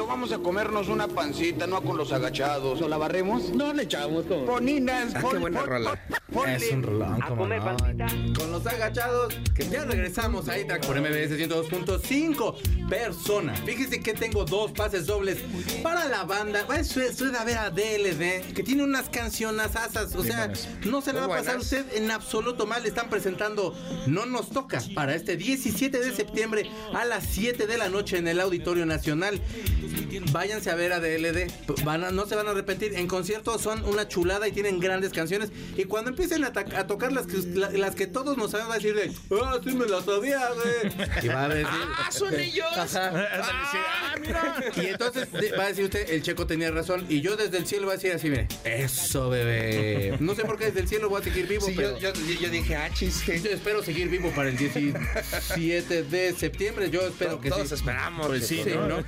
Marcelo, 0.00 0.06
vamos 0.06 0.32
a 0.32 0.38
comernos 0.38 0.88
una 0.88 1.08
pancita, 1.08 1.66
no 1.66 1.82
con 1.82 1.96
los 1.96 2.12
agachados. 2.12 2.80
¿O 2.80 2.88
la 2.88 2.96
barremos? 2.96 3.50
No 3.50 3.72
le 3.72 3.82
echamos 3.82 4.26
todo. 4.26 4.46
Poninas, 4.46 5.14
Ah, 5.14 5.22
qué 5.30 5.38
buena 5.38 5.62
rola. 5.62 5.98
Es 6.46 6.70
un 6.72 6.82
rolón, 6.82 7.20
como 7.22 7.46
no. 7.46 7.76
Con 8.34 8.52
los 8.52 8.66
agachados, 8.66 9.34
que 9.54 9.68
ya 9.68 9.84
regresamos 9.84 10.48
a 10.48 10.58
iTrack 10.58 10.86
por 10.86 11.00
MBS 11.00 11.36
102.5. 11.36 12.88
Persona. 12.88 13.54
Fíjese 13.54 14.00
que 14.00 14.14
tengo 14.14 14.44
dos 14.44 14.72
pases 14.72 15.06
dobles 15.06 15.38
para 15.82 16.06
la 16.06 16.24
banda. 16.24 16.66
A 16.68 16.84
suele 16.84 17.36
a 17.38 17.44
ver 17.44 17.58
a 17.58 17.70
DLD, 17.70 18.52
que 18.54 18.62
tiene 18.62 18.82
unas 18.84 19.08
canciones 19.08 19.76
asas. 19.76 20.14
O 20.14 20.22
sea, 20.22 20.52
no 20.86 21.00
se 21.02 21.12
le 21.12 21.20
va 21.20 21.26
a 21.26 21.28
pasar 21.28 21.56
a 21.56 21.58
buenas. 21.58 21.64
usted 21.64 21.96
en 21.96 22.10
absoluto 22.10 22.66
mal. 22.66 22.86
Están 22.86 23.10
presentando 23.10 23.74
No 24.06 24.24
Nos 24.26 24.50
Toca 24.50 24.82
para 24.94 25.14
este 25.14 25.36
17 25.36 25.98
de 25.98 26.12
septiembre 26.14 26.70
a 26.94 27.04
las 27.04 27.24
7 27.26 27.66
de 27.66 27.78
la 27.78 27.88
noche 27.88 28.18
en 28.18 28.28
el 28.28 28.40
Auditorio 28.40 28.86
Nacional. 28.86 29.40
Váyanse 30.32 30.70
a 30.70 30.74
ver 30.74 30.92
a 30.92 31.00
DLD. 31.00 31.50
Van 31.84 32.04
a- 32.04 32.10
no 32.10 32.26
se 32.26 32.34
van 32.36 32.46
a 32.48 32.50
arrepentir. 32.50 32.94
En 32.94 33.06
concierto 33.06 33.58
son 33.58 33.84
una 33.84 34.06
chulada 34.08 34.46
y 34.48 34.52
tienen 34.52 34.78
grandes 34.80 35.12
canciones. 35.12 35.50
Y 35.76 35.84
cuando 35.84 36.10
empiecen 36.10 36.44
a, 36.44 36.52
tocar 36.86 37.12
las 37.12 37.26
que, 37.26 37.38
la- 37.54 37.70
las 37.70 37.94
que 37.94 38.06
todos 38.06 38.36
nos 38.36 38.50
sabemos, 38.52 38.70
va 38.70 38.74
a 38.76 38.78
decir 38.78 38.94
de, 38.94 39.12
ah, 39.42 39.58
sí 39.64 39.72
me 39.72 39.86
las 39.86 40.04
sabía, 40.04 40.48
güey. 40.50 40.92
Y 41.24 41.28
va 41.28 41.44
a 41.44 41.48
decir, 41.48 41.66
¡Ah, 41.98 42.10
son 42.12 42.38
ellos! 42.38 42.66
Ajá. 42.76 43.12
Ah, 43.14 44.14
mira. 44.20 44.64
Y 44.76 44.86
entonces 44.86 45.28
va 45.58 45.64
a 45.64 45.68
decir 45.68 45.84
usted, 45.84 46.10
el 46.10 46.22
checo 46.22 46.46
tenía 46.46 46.70
razón. 46.70 47.06
Y 47.08 47.20
yo 47.20 47.36
desde 47.36 47.58
el 47.58 47.66
cielo 47.66 47.86
voy 47.86 47.94
a 47.94 47.96
decir 47.96 48.12
así, 48.12 48.28
mire, 48.30 48.48
eso, 48.64 49.30
bebé. 49.30 50.16
No 50.20 50.34
sé 50.34 50.44
por 50.44 50.58
qué 50.58 50.66
desde 50.66 50.80
el 50.80 50.88
cielo 50.88 51.08
voy 51.08 51.20
a 51.20 51.24
seguir 51.24 51.46
vivo, 51.46 51.66
Sí, 51.66 51.72
pero... 51.76 51.98
yo, 51.98 52.12
yo- 52.12 52.40
yo 52.40 52.48
dije, 52.50 52.76
ah, 52.76 52.90
chis, 52.94 53.22
que 53.22 53.40
Yo 53.40 53.50
espero 53.50 53.82
seguir 53.82 54.08
vivo 54.08 54.30
para 54.34 54.48
el 54.50 54.56
17 54.56 56.02
de 56.04 56.34
septiembre. 56.34 56.90
Yo 56.90 57.00
espero 57.06 57.40
que 57.40 57.48
todos 57.50 57.68
sí. 57.68 57.74
esperamos. 57.74 58.26
Pues 58.26 58.46
sí, 58.46 58.60
Sí, 58.64 58.70
¿no? 58.74 58.86
¿no? 58.88 59.04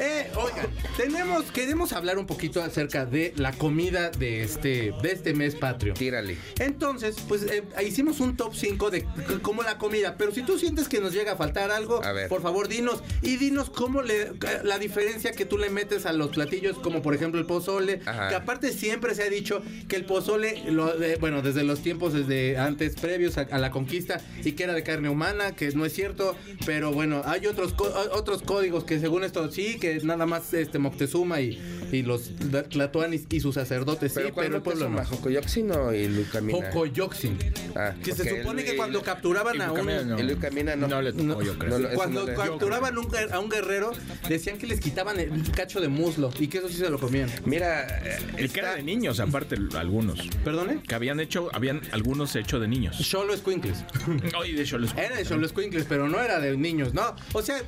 Eh, 0.00 0.23
oigan, 0.36 0.66
tenemos, 0.96 1.44
queremos 1.52 1.92
hablar 1.92 2.18
un 2.18 2.26
poquito 2.26 2.62
acerca 2.62 3.04
de 3.06 3.32
la 3.36 3.52
comida 3.52 4.10
de 4.10 4.42
este, 4.42 4.92
de 5.02 5.12
este 5.12 5.34
mes 5.34 5.54
patrio. 5.56 5.94
Tírale. 5.94 6.36
Entonces, 6.58 7.16
pues 7.28 7.42
eh, 7.44 7.62
hicimos 7.86 8.20
un 8.20 8.36
top 8.36 8.54
5 8.54 8.90
de 8.90 9.04
cómo 9.42 9.62
la 9.62 9.78
comida, 9.78 10.16
pero 10.18 10.32
si 10.32 10.42
tú 10.42 10.58
sientes 10.58 10.88
que 10.88 11.00
nos 11.00 11.12
llega 11.12 11.32
a 11.32 11.36
faltar 11.36 11.70
algo, 11.70 12.02
A 12.04 12.12
ver. 12.12 12.28
por 12.28 12.42
favor 12.42 12.68
dinos 12.68 13.02
y 13.22 13.36
dinos 13.36 13.70
cómo 13.70 14.02
le 14.02 14.32
la 14.62 14.78
diferencia 14.78 15.32
que 15.32 15.44
tú 15.44 15.58
le 15.58 15.70
metes 15.70 16.06
a 16.06 16.12
los 16.12 16.30
platillos, 16.30 16.78
como 16.78 17.02
por 17.02 17.14
ejemplo 17.14 17.40
el 17.40 17.46
pozole, 17.46 18.00
Ajá. 18.06 18.28
que 18.28 18.34
aparte 18.34 18.72
siempre 18.72 19.14
se 19.14 19.22
ha 19.22 19.28
dicho 19.30 19.62
que 19.88 19.96
el 19.96 20.04
pozole, 20.04 20.62
lo 20.70 20.96
de- 20.96 21.16
bueno, 21.16 21.42
desde 21.42 21.62
los 21.64 21.80
tiempos 21.80 22.12
desde 22.12 22.56
antes 22.58 22.94
previos 22.96 23.38
a, 23.38 23.42
a 23.42 23.58
la 23.58 23.70
conquista 23.70 24.20
y 24.44 24.52
que 24.52 24.64
era 24.64 24.72
de 24.74 24.82
carne 24.82 25.08
humana, 25.08 25.52
que 25.56 25.70
no 25.72 25.84
es 25.84 25.92
cierto, 25.92 26.36
pero 26.66 26.92
bueno, 26.92 27.22
hay 27.24 27.46
otros 27.46 27.74
otros 28.12 28.42
códigos 28.42 28.84
que 28.84 28.98
según 29.00 29.24
esto 29.24 29.50
sí, 29.50 29.78
que 29.78 30.00
nada 30.04 30.26
más 30.26 30.52
este 30.54 30.78
Moctezuma 30.78 31.40
y, 31.40 31.58
y 31.92 32.02
los 32.02 32.30
tlatoanis 32.70 33.26
y 33.30 33.40
sus 33.40 33.54
sacerdotes 33.54 34.12
sí, 34.12 34.20
Pero, 34.22 34.34
pero 34.34 34.56
el 34.56 34.62
pueblo 34.62 34.88
no. 34.88 35.04
¿Jocoyoxin 35.04 35.70
o 35.72 35.92
Ilucamina? 35.92 36.70
Jocoyoxin. 36.72 37.38
Ah, 37.76 37.94
Que 38.02 38.12
se 38.14 38.28
supone 38.38 38.62
el- 38.62 38.68
que 38.70 38.76
cuando 38.76 38.98
el- 39.00 39.04
capturaban 39.04 39.60
a 39.60 39.72
un... 39.72 39.78
Ilucamina 39.80 40.02
no. 40.04 40.18
Ilucamina 40.20 40.76
no. 40.76 40.88
No 40.88 41.02
le 41.02 41.12
tocó, 41.12 41.42
yo 41.42 41.58
creo. 41.58 41.78
no, 41.78 41.88
Cuando 41.94 42.20
no 42.20 42.26
le- 42.26 42.34
capturaban 42.34 42.98
un 42.98 43.08
a 43.32 43.38
un 43.38 43.48
guerrero, 43.48 43.92
decían 44.28 44.58
que 44.58 44.66
les 44.66 44.80
quitaban 44.80 45.18
el- 45.20 45.50
cacho 45.52 45.80
de 45.80 45.88
muslo 45.88 46.30
y 46.38 46.48
que 46.48 46.58
eso 46.58 46.68
sí 46.68 46.76
se 46.76 46.90
lo 46.90 46.98
comían. 46.98 47.30
Mira, 47.44 47.86
eh, 48.04 48.18
Y 48.44 48.48
que 48.48 48.60
era 48.60 48.74
de 48.76 48.82
niños, 48.82 49.20
aparte, 49.20 49.56
algunos. 49.76 50.20
¿Perdone? 50.44 50.82
Que 50.82 50.94
habían 50.94 51.20
hecho, 51.20 51.48
habían 51.52 51.80
algunos 51.92 52.34
hecho 52.36 52.58
de 52.60 52.68
niños. 52.68 52.96
Solo 52.96 53.36
Squinkles. 53.36 53.84
Ay, 54.42 54.52
de 54.52 54.64
los 54.78 54.92
Era 54.96 55.16
de 55.16 55.24
Solo 55.24 55.46
Squinkles, 55.48 55.86
pero 55.88 56.08
no 56.08 56.20
era 56.20 56.40
de 56.40 56.56
niños, 56.56 56.94
¿no? 56.94 57.14
O 57.32 57.42
sea, 57.42 57.62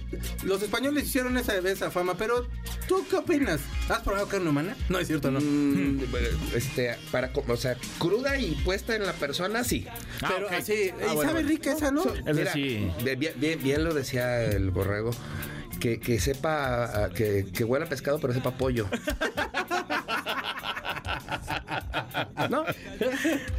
los 0.45 0.63
españoles 0.63 1.05
hicieron 1.07 1.37
esa, 1.37 1.57
esa 1.59 1.91
fama, 1.91 2.15
pero 2.19 2.26
¿tú 2.89 3.05
qué 3.09 3.17
opinas? 3.17 3.61
¿Has 3.89 4.01
probado 4.01 4.27
carne 4.29 4.49
humana? 4.51 4.77
No 4.89 4.99
es 4.99 5.07
cierto, 5.07 5.31
¿no? 5.31 5.41
Mm, 5.41 6.01
este, 6.55 6.97
para, 7.11 7.31
o 7.49 7.57
sea, 7.57 7.77
cruda 7.99 8.39
y 8.39 8.53
puesta 8.65 8.95
en 8.95 9.05
la 9.07 9.13
persona, 9.13 9.65
sí. 9.65 9.87
Ah, 10.23 10.31
pero 10.35 10.47
ok. 10.47 10.53
así, 10.55 10.91
Ah, 10.93 11.13
y 11.13 11.15
bueno, 11.15 11.21
sabe 11.23 11.33
bueno. 11.35 11.49
rica 11.49 11.73
esa, 11.73 11.91
¿no? 11.91 12.05
Es 12.27 12.37
decir- 12.37 12.93
bien, 13.03 13.19
bien- 13.19 13.35
bien- 13.37 13.63
bien 13.63 13.85
lo 13.85 13.95
decía 13.95 14.45
el 14.45 14.71
borrego. 14.71 15.11
Que, 15.81 16.01
que 16.01 16.19
sepa, 16.21 17.11
que, 17.15 17.45
que 17.53 17.63
huela 17.63 17.85
a 17.85 17.89
pescado, 17.89 18.19
pero 18.19 18.33
sepa 18.33 18.51
pollo. 18.57 18.89
¿No? 22.51 22.65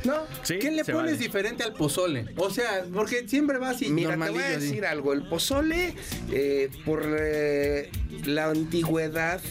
¿No? 0.04 0.16
Sí, 0.44 0.60
¿Qué 0.60 0.72
le 0.72 0.84
pones 0.84 1.14
vale. 1.14 1.18
diferente 1.18 1.64
al 1.64 1.74
pozole? 1.74 2.26
O 2.38 2.50
sea, 2.50 2.86
porque 2.94 3.28
siempre 3.28 3.58
va 3.58 3.70
así, 3.72 3.90
Mira, 3.90 4.12
te 4.18 4.30
voy 4.30 4.44
a 4.44 4.50
decir 4.50 4.86
algo. 4.86 5.14
El 5.14 5.28
pozole, 5.28 5.94
eh, 6.32 6.70
por 6.86 7.06
eh, 7.20 7.90
la 8.26 8.50
antigüedad, 8.50 9.42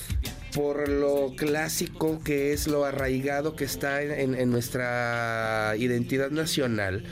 por 0.54 0.88
lo 0.88 1.34
clásico 1.36 2.20
que 2.24 2.52
es, 2.52 2.66
lo 2.66 2.84
arraigado 2.84 3.56
que 3.56 3.64
está 3.64 4.02
en, 4.02 4.34
en 4.34 4.50
nuestra 4.50 5.74
identidad 5.78 6.30
nacional, 6.30 7.04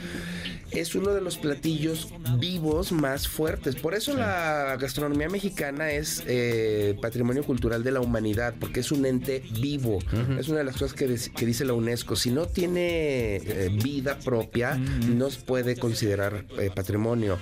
es 0.71 0.95
uno 0.95 1.13
de 1.13 1.21
los 1.21 1.37
platillos 1.37 2.09
vivos 2.37 2.91
más 2.91 3.27
fuertes. 3.27 3.75
Por 3.75 3.93
eso 3.93 4.15
la 4.15 4.77
gastronomía 4.79 5.29
mexicana 5.29 5.91
es 5.91 6.23
eh, 6.27 6.97
patrimonio 7.01 7.43
cultural 7.43 7.83
de 7.83 7.91
la 7.91 8.01
humanidad, 8.01 8.55
porque 8.59 8.79
es 8.81 8.91
un 8.91 9.05
ente 9.05 9.43
vivo. 9.59 9.99
Es 10.39 10.49
una 10.49 10.59
de 10.59 10.63
las 10.65 10.77
cosas 10.77 10.93
que, 10.93 11.07
dice 11.07 11.65
la 11.65 11.73
UNESCO. 11.73 12.15
Si 12.15 12.31
no 12.31 12.47
tiene 12.47 13.37
eh, 13.37 13.69
vida 13.81 14.17
propia, 14.19 14.75
no 14.75 15.29
se 15.29 15.41
puede 15.41 15.75
considerar 15.77 16.45
eh, 16.57 16.71
patrimonio. 16.73 17.37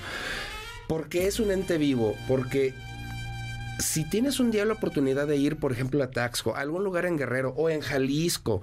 ¿Por 0.88 1.10
qué 1.10 1.28
es 1.28 1.40
un 1.40 1.52
ente 1.52 1.78
vivo? 1.78 2.16
Porque 2.28 2.74
si 3.84 4.06
tienes 4.06 4.39
un 4.39 4.50
día 4.50 4.65
la 4.65 4.74
oportunidad 4.74 5.28
de 5.28 5.38
ir, 5.38 5.58
por 5.58 5.72
ejemplo, 5.72 6.02
a 6.04 6.10
Taxco, 6.10 6.56
a 6.56 6.62
algún 6.62 6.84
lugar 6.84 7.06
en 7.06 7.17
Guerrero 7.17 7.54
o 7.58 7.69
en 7.69 7.82
Jalisco, 7.82 8.62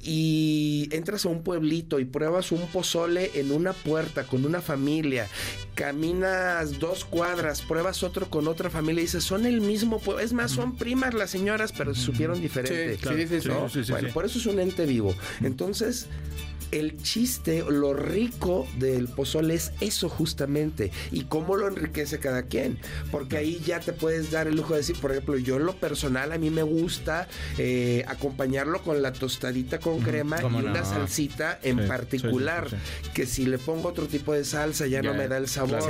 y 0.00 0.88
entras 0.92 1.24
a 1.24 1.28
un 1.28 1.42
pueblito 1.42 2.00
y 2.00 2.04
pruebas 2.04 2.52
un 2.52 2.66
pozole 2.68 3.30
en 3.34 3.52
una 3.52 3.72
puerta 3.72 4.24
con 4.24 4.44
una 4.44 4.60
familia, 4.60 5.28
caminas 5.74 6.78
dos 6.78 7.04
cuadras, 7.04 7.62
pruebas 7.62 8.02
otro 8.02 8.28
con 8.28 8.48
otra 8.48 8.68
familia 8.70 9.02
y 9.02 9.06
dices, 9.06 9.24
son 9.24 9.46
el 9.46 9.60
mismo 9.60 10.00
pueblo. 10.00 10.22
Es 10.22 10.32
más, 10.32 10.50
son 10.50 10.76
primas 10.76 11.14
las 11.14 11.30
señoras, 11.30 11.72
pero 11.72 11.94
se 11.94 12.02
supieron 12.02 12.40
diferente. 12.40 12.94
Sí, 12.94 13.00
claro. 13.00 13.18
sí, 13.18 13.26
sí, 13.26 13.40
sí, 13.40 13.48
¿no? 13.48 13.68
sí, 13.68 13.84
sí, 13.84 13.92
bueno, 13.92 14.08
sí. 14.08 14.14
por 14.14 14.24
eso 14.24 14.38
es 14.38 14.46
un 14.46 14.58
ente 14.58 14.84
vivo. 14.86 15.14
Entonces, 15.42 16.08
el 16.72 16.96
chiste, 17.02 17.64
lo 17.68 17.94
rico 17.94 18.66
del 18.78 19.08
pozole 19.08 19.54
es 19.54 19.72
eso 19.80 20.08
justamente 20.08 20.90
y 21.12 21.24
cómo 21.24 21.56
lo 21.56 21.68
enriquece 21.68 22.18
cada 22.18 22.42
quien. 22.44 22.78
Porque 23.10 23.36
ahí 23.36 23.60
ya 23.64 23.80
te 23.80 23.92
puedes 23.92 24.30
dar 24.30 24.46
el 24.46 24.56
lujo 24.56 24.72
de 24.74 24.80
decir, 24.80 24.96
por 25.00 25.12
ejemplo, 25.12 25.36
yo 25.38 25.56
en 25.56 25.66
lo 25.66 25.74
personal 25.76 26.32
a 26.32 26.38
mí 26.38 26.50
me 26.50 26.62
gusta 26.62 27.28
eh, 27.58 28.04
acompañarlo 28.08 28.82
con 28.82 29.02
la 29.02 29.12
tostadita 29.12 29.78
con 29.78 30.00
crema 30.00 30.38
y 30.40 30.42
no. 30.50 30.58
una 30.58 30.84
salsita 30.84 31.58
en 31.62 31.76
Sí, 31.80 31.86
particular. 31.88 32.68
sí, 32.70 32.76
sí, 33.04 33.10
Que 33.14 33.26
si 33.26 33.46
le 33.46 33.58
pongo 33.58 33.88
otro 33.88 34.06
tipo 34.06 34.32
de 34.32 34.44
salsa 34.44 34.86
ya, 34.86 35.02
no 35.02 35.14
me 35.14 35.28
da 35.28 35.36
el 35.38 35.48
sabor. 35.48 35.82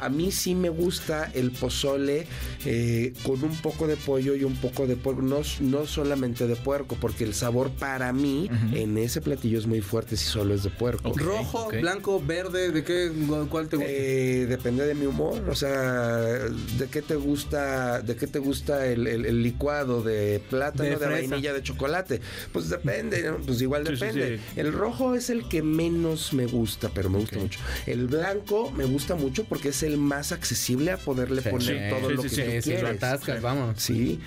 A 0.00 0.08
mí 0.08 0.30
sí 0.30 0.54
me 0.54 0.68
gusta 0.68 1.30
el 1.34 1.50
pozole 1.50 2.26
eh, 2.64 3.12
con 3.24 3.42
un 3.42 3.56
poco 3.56 3.86
de 3.86 3.96
pollo 3.96 4.34
y 4.34 4.44
un 4.44 4.56
poco 4.56 4.86
de 4.86 4.96
puerco. 4.96 5.22
No, 5.22 5.40
no 5.60 5.86
solamente 5.86 6.46
de 6.46 6.56
puerco, 6.56 6.96
porque 7.00 7.24
el 7.24 7.34
sabor 7.34 7.70
para 7.70 8.12
mí 8.12 8.48
en 8.72 8.96
ese 8.98 9.20
platillo 9.20 9.58
es 9.58 9.66
muy 9.66 9.80
fuerte 9.80 9.95
si 10.16 10.24
solo 10.26 10.54
es 10.54 10.62
de 10.62 10.70
puerco. 10.70 11.12
Rojo, 11.16 11.68
blanco, 11.70 12.22
verde, 12.24 12.70
¿de 12.70 12.84
qué? 12.84 13.10
¿Cuál 13.48 13.68
te 13.68 13.76
gusta? 13.76 13.90
Eh, 13.90 14.46
depende 14.48 14.84
de 14.86 14.94
mi 14.94 15.06
humor, 15.06 15.42
o 15.48 15.54
sea, 15.54 16.16
de 16.18 16.88
qué 16.90 17.02
te 17.02 17.14
gusta, 17.14 18.00
de 18.02 18.16
qué 18.16 18.26
te 18.26 18.38
gusta 18.38 18.86
el, 18.86 19.06
el- 19.06 19.26
el 19.26 19.42
licuado 19.42 20.02
de 20.02 20.40
plátano, 20.50 20.98
De 20.98 21.06
vainilla, 21.06 21.52
de 21.52 21.62
chocolate. 21.62 22.20
Pues 22.52 22.68
depende, 22.68 23.22
¿no? 23.22 23.38
pues 23.38 23.60
igual 23.60 23.86
Sí, 23.86 23.96
sí, 23.96 24.04
depende. 24.04 24.36
sí. 24.38 24.42
El 24.56 24.72
rojo 24.72 25.14
es 25.14 25.30
el 25.30 25.48
que 25.48 25.62
menos 25.62 26.32
me 26.32 26.46
gusta, 26.46 26.90
pero 26.94 27.08
me 27.10 27.18
gusta 27.18 27.38
mucho. 27.38 27.60
El 27.86 28.06
blanco 28.06 28.70
me 28.72 28.84
gusta 28.84 29.14
mucho 29.14 29.44
porque 29.44 29.68
es 29.70 29.82
el 29.82 29.96
más 29.96 30.32
accesible 30.32 30.90
a 30.92 30.96
poderle 30.96 31.42
Sí, 31.42 31.48
poner 31.48 31.66
sí, 31.90 31.96
todo 32.00 32.10
sí, 32.10 32.16
lo 32.16 32.22
sí, 32.22 32.28
que 32.28 32.34
sí, 32.34 32.42
tú 32.42 32.50
Sí, 32.50 32.62
sí, 32.62 32.70
lo 32.72 32.76
quieres. 32.80 33.02
atascas, 33.02 33.42
vamos. 33.42 33.80
Sí. 33.80 34.20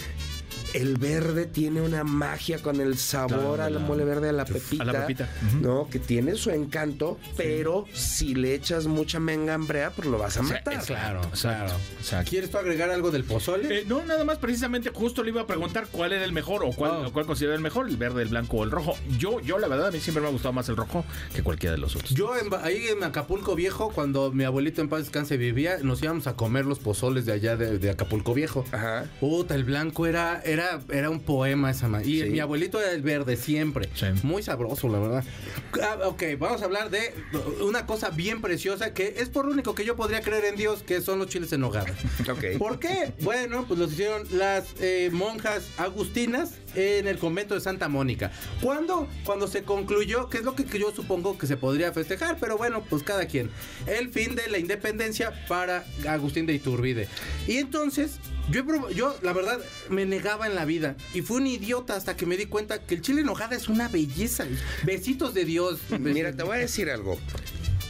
El 0.74 0.98
verde 0.98 1.46
tiene 1.46 1.82
una 1.82 2.04
magia 2.04 2.60
con 2.62 2.80
el 2.80 2.98
sabor 2.98 3.56
Claro, 3.58 3.64
al 3.64 3.74
la- 3.74 3.80
mole 3.80 4.06
verde, 4.06 4.30
a 4.30 4.34
la 4.34 4.46
pepita. 4.46 4.84
a 4.84 4.86
la 4.86 4.94
pepita. 5.02 5.30
¿No? 5.62 5.88
Que 5.90 6.00
tiene 6.00 6.36
su 6.36 6.52
encanto, 6.52 7.18
pero 7.38 7.86
si 7.94 8.36
le 8.36 8.54
echas 8.54 8.86
mucha 8.88 9.20
mengambrea, 9.20 9.92
pues 9.92 10.08
lo 10.08 10.18
vas 10.18 10.38
a 10.38 10.42
matar. 10.44 10.84
Claro, 10.86 11.22
claro. 11.40 11.74
exacto. 12.00 12.30
¿Quieres 12.30 12.52
tú 12.52 12.58
agregar 12.58 12.90
algo 12.90 13.12
del 13.12 13.24
pozole? 13.24 13.80
Eh, 13.80 13.84
no, 13.88 14.04
nada 14.06 14.24
más, 14.24 14.38
precisamente, 14.38 14.90
justo 14.94 15.24
le 15.24 15.30
iba 15.32 15.42
a 15.42 15.48
preguntar 15.48 15.88
cuál 15.92 16.14
era 16.14 16.24
el 16.24 16.32
mejor 16.32 16.64
o 16.64 16.72
cuál, 16.72 16.92
Oh. 16.92 17.08
o 17.08 17.14
cuál 17.14 17.26
considera 17.26 17.56
el 17.56 17.62
mejor, 17.62 17.88
el 17.88 17.98
verde, 17.98 18.22
el 18.24 18.30
blanco 18.30 18.58
o 18.58 18.64
el 18.64 18.72
rojo. 18.72 18.96
Yo, 19.18 19.40
yo, 19.40 19.58
la 19.60 19.68
verdad, 19.68 19.88
a 19.88 19.92
mí 19.92 20.00
siempre 20.00 20.22
me 20.22 20.28
ha 20.28 20.32
gustado 20.32 20.54
más 20.54 20.70
el 20.70 20.76
rojo 20.78 21.04
que 21.36 21.42
cualquiera 21.44 21.76
de 21.76 21.82
los 21.82 21.96
otros. 21.96 22.12
Yo 22.12 22.36
en 22.38 22.50
ahí 22.64 22.88
en 22.88 23.04
Acapulco 23.04 23.56
Viejo, 23.56 23.92
cuando 23.92 24.32
mi 24.32 24.44
abuelito 24.44 24.82
en 24.82 24.90
paz 24.90 25.00
descanse 25.02 25.38
vivía, 25.38 25.78
nos 25.84 26.02
íbamos 26.04 26.28
a 26.28 26.36
comer 26.36 26.66
los 26.66 26.80
pozoles 26.80 27.26
de 27.26 27.34
allá 27.34 27.56
de, 27.58 27.78
de 27.80 27.90
Acapulco 27.90 28.34
Viejo. 28.34 28.66
Ajá. 28.72 29.06
Puta, 29.20 29.56
el 29.56 29.64
blanco 29.64 30.06
era, 30.08 30.42
era, 30.44 30.59
era 30.92 31.10
un 31.10 31.20
poema 31.20 31.72
esa 31.72 31.88
ma- 31.88 32.04
Y 32.04 32.22
Sí. 32.22 32.30
mi 32.30 32.40
abuelito 32.40 32.80
era 32.82 32.92
el 32.92 33.02
verde 33.02 33.36
siempre. 33.38 33.90
Sí. 33.96 34.06
Muy 34.24 34.44
sabroso, 34.44 34.88
la 34.90 35.00
verdad. 35.00 35.24
Ah, 35.82 35.98
ok, 36.08 36.24
vamos 36.38 36.62
a 36.62 36.66
hablar 36.66 36.90
de 36.90 37.14
una 37.62 37.86
cosa 37.86 38.10
bien 38.10 38.42
preciosa 38.42 38.94
que 38.94 39.16
es 39.18 39.30
por 39.30 39.46
lo 39.46 39.52
único 39.52 39.76
que 39.76 39.86
yo 39.86 39.96
podría 39.96 40.22
creer 40.22 40.46
en 40.46 40.56
Dios, 40.56 40.84
que 40.84 41.02
son 41.02 41.20
los 41.20 41.28
chiles 41.28 41.52
en 41.54 41.62
nogada. 41.62 41.94
Ok. 42.30 42.58
¿Por 42.58 42.80
qué? 42.80 43.14
Bueno, 43.22 43.66
pues 43.68 43.80
los 43.80 43.92
hicieron 43.94 44.24
las 44.32 44.66
eh, 44.82 45.10
monjas 45.12 45.68
agustinas 45.78 46.52
en 46.76 47.08
el 47.08 47.18
convento 47.18 47.54
de 47.54 47.62
Santa 47.62 47.90
Mónica. 47.90 48.32
¿Cuándo? 48.62 49.08
Cuando 49.24 49.48
se 49.48 49.64
concluyó, 49.64 50.30
que 50.30 50.40
es 50.40 50.44
lo 50.44 50.56
que 50.56 50.66
yo 50.80 50.92
supongo 50.92 51.38
que 51.38 51.48
se 51.48 51.58
podría 51.58 51.92
festejar, 51.92 52.38
pero 52.40 52.58
bueno, 52.58 52.84
pues 52.90 53.04
cada 53.04 53.26
quien. 53.26 53.50
El 53.88 54.10
fin 54.10 54.36
de 54.36 54.48
la 54.48 54.58
independencia 54.58 55.34
para 55.48 55.86
Agustín 56.08 56.46
de 56.46 56.54
Iturbide. 56.54 57.08
Y 57.48 57.58
entonces, 57.58 58.20
yo, 58.50 58.90
yo 58.90 59.16
la 59.22 59.34
verdad 59.34 59.60
me 59.90 60.06
negaba 60.06 60.48
en 60.48 60.56
la 60.56 60.66
vida 60.66 60.96
y 61.14 61.22
fui 61.22 61.38
un 61.38 61.48
idiota 61.48 61.96
hasta 61.96 62.16
que 62.16 62.26
me 62.26 62.38
di 62.38 62.46
cuenta 62.46 62.80
que 62.80 62.96
el 62.96 63.02
chile 63.02 63.22
en 63.22 63.28
nogada 63.28 63.56
es 63.56 63.68
una 63.70 63.88
belleza. 63.88 64.46
Besitos 64.84 65.34
de 65.34 65.46
Dios. 65.46 65.80
Mira, 66.00 66.34
te 66.34 66.44
voy 66.44 66.58
a 66.58 66.60
decir 66.60 66.90
algo. 66.90 67.18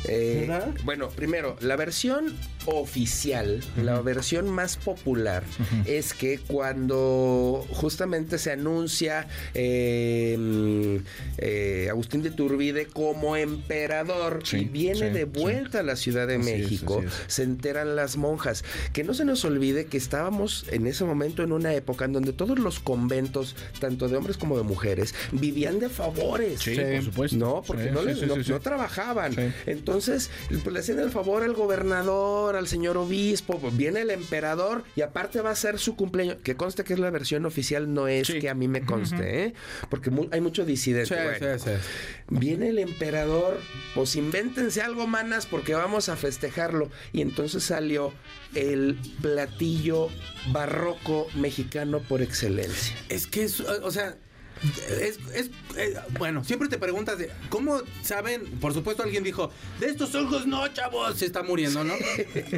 Eh, 0.05 0.45
¿Verdad? 0.47 0.69
bueno, 0.85 1.09
primero, 1.09 1.57
la 1.59 1.75
versión 1.75 2.33
oficial, 2.65 3.61
la 3.83 4.01
versión 4.01 4.49
más 4.49 4.77
popular, 4.77 5.43
es 5.85 6.13
que 6.13 6.39
cuando 6.39 7.65
justamente 7.71 8.37
se 8.37 8.51
anuncia 8.51 9.27
eh, 9.53 10.35
mm, 10.39 10.95
eh, 11.37 11.87
Agustín 11.89 12.21
de 12.21 12.31
Turbide 12.31 12.85
como 12.87 13.35
emperador 13.35 14.41
Sí, 14.45 14.57
y 14.57 14.65
viene 14.65 15.07
sí, 15.09 15.13
de 15.13 15.21
sí. 15.21 15.25
vuelta 15.25 15.79
a 15.79 15.83
la 15.83 15.95
Ciudad 15.95 16.27
de 16.27 16.35
Así 16.35 16.51
México, 16.51 17.01
es. 17.05 17.11
se 17.27 17.43
enteran 17.43 17.95
las 17.95 18.17
monjas. 18.17 18.63
Que 18.93 19.03
no 19.03 19.13
se 19.13 19.25
nos 19.25 19.43
olvide 19.45 19.85
que 19.85 19.97
estábamos 19.97 20.65
en 20.71 20.87
ese 20.87 21.03
momento 21.05 21.43
en 21.43 21.51
una 21.51 21.73
época 21.73 22.05
en 22.05 22.13
donde 22.13 22.33
todos 22.33 22.59
los 22.59 22.79
conventos, 22.79 23.55
tanto 23.79 24.07
de 24.07 24.17
hombres 24.17 24.37
como 24.37 24.57
de 24.57 24.63
mujeres, 24.63 25.13
vivían 25.31 25.79
de 25.79 25.89
favores. 25.89 26.59
Sí, 26.61 26.75
Sí. 26.75 26.81
por 26.95 27.03
supuesto. 27.03 27.37
No, 27.37 27.63
porque 27.65 27.85
Sí, 27.85 27.89
no, 27.91 27.99
sí, 28.01 28.05
les- 28.07 28.19
sí, 28.19 28.25
no, 28.25 28.35
sí, 28.35 28.43
sí. 28.43 28.51
no 28.51 28.59
trabajaban. 28.59 29.33
Sí. 29.33 29.41
Entonces, 29.89 30.29
pues, 30.49 30.67
le 30.73 30.79
hacían 30.79 30.99
el 30.99 31.11
favor 31.11 31.43
al 31.43 31.53
gobernador, 31.53 32.55
al 32.55 32.67
señor 32.67 32.97
obispo, 32.97 33.59
viene 33.73 34.01
el 34.01 34.11
emperador 34.11 34.83
y 34.95 35.01
aparte 35.01 35.41
va 35.41 35.51
a 35.51 35.55
ser 35.55 35.79
su 35.79 35.95
cumpleaños. 35.95 36.37
Que 36.43 36.55
conste 36.55 36.83
que 36.83 36.93
es 36.93 36.99
la 36.99 37.09
versión 37.09 37.45
oficial, 37.45 37.93
no 37.93 38.07
es 38.07 38.27
Sí. 38.27 38.39
que 38.39 38.49
a 38.49 38.53
mí 38.53 38.67
me 38.67 38.85
conste, 38.85 39.45
¿eh? 39.45 39.53
Porque 39.89 40.11
hay 40.31 40.41
mucho 40.41 40.65
disidente. 40.65 41.15
Sí, 41.15 41.21
Bueno, 41.39 41.59
sí, 41.59 41.65
sí. 41.65 41.71
Viene 42.29 42.69
el 42.69 42.79
emperador, 42.79 43.57
pues 43.95 44.15
invéntense 44.15 44.81
algo, 44.81 45.07
manas, 45.07 45.45
porque 45.45 45.73
vamos 45.73 46.09
a 46.09 46.15
festejarlo. 46.15 46.89
Y 47.13 47.21
entonces 47.21 47.63
salió 47.63 48.13
el 48.55 48.97
platillo 49.21 50.09
barroco 50.51 51.27
mexicano 51.35 51.99
por 51.99 52.21
excelencia. 52.21 52.95
Es 53.09 53.27
que 53.27 53.43
es, 53.43 53.59
o 53.61 53.91
sea, 53.91 54.15
es, 55.01 55.19
es- 55.33 55.49
eh, 55.77 55.95
bueno, 56.17 56.43
siempre 56.43 56.67
te 56.67 56.77
preguntas 56.77 57.17
de 57.17 57.29
cómo 57.49 57.81
saben, 58.03 58.45
por 58.59 58.73
supuesto 58.73 59.03
alguien 59.03 59.23
dijo, 59.23 59.51
de 59.79 59.87
estos 59.87 60.13
ojos 60.15 60.45
no, 60.47 60.67
chavos, 60.69 61.17
se 61.17 61.25
está 61.25 61.43
muriendo, 61.43 61.83
¿no? 61.83 61.93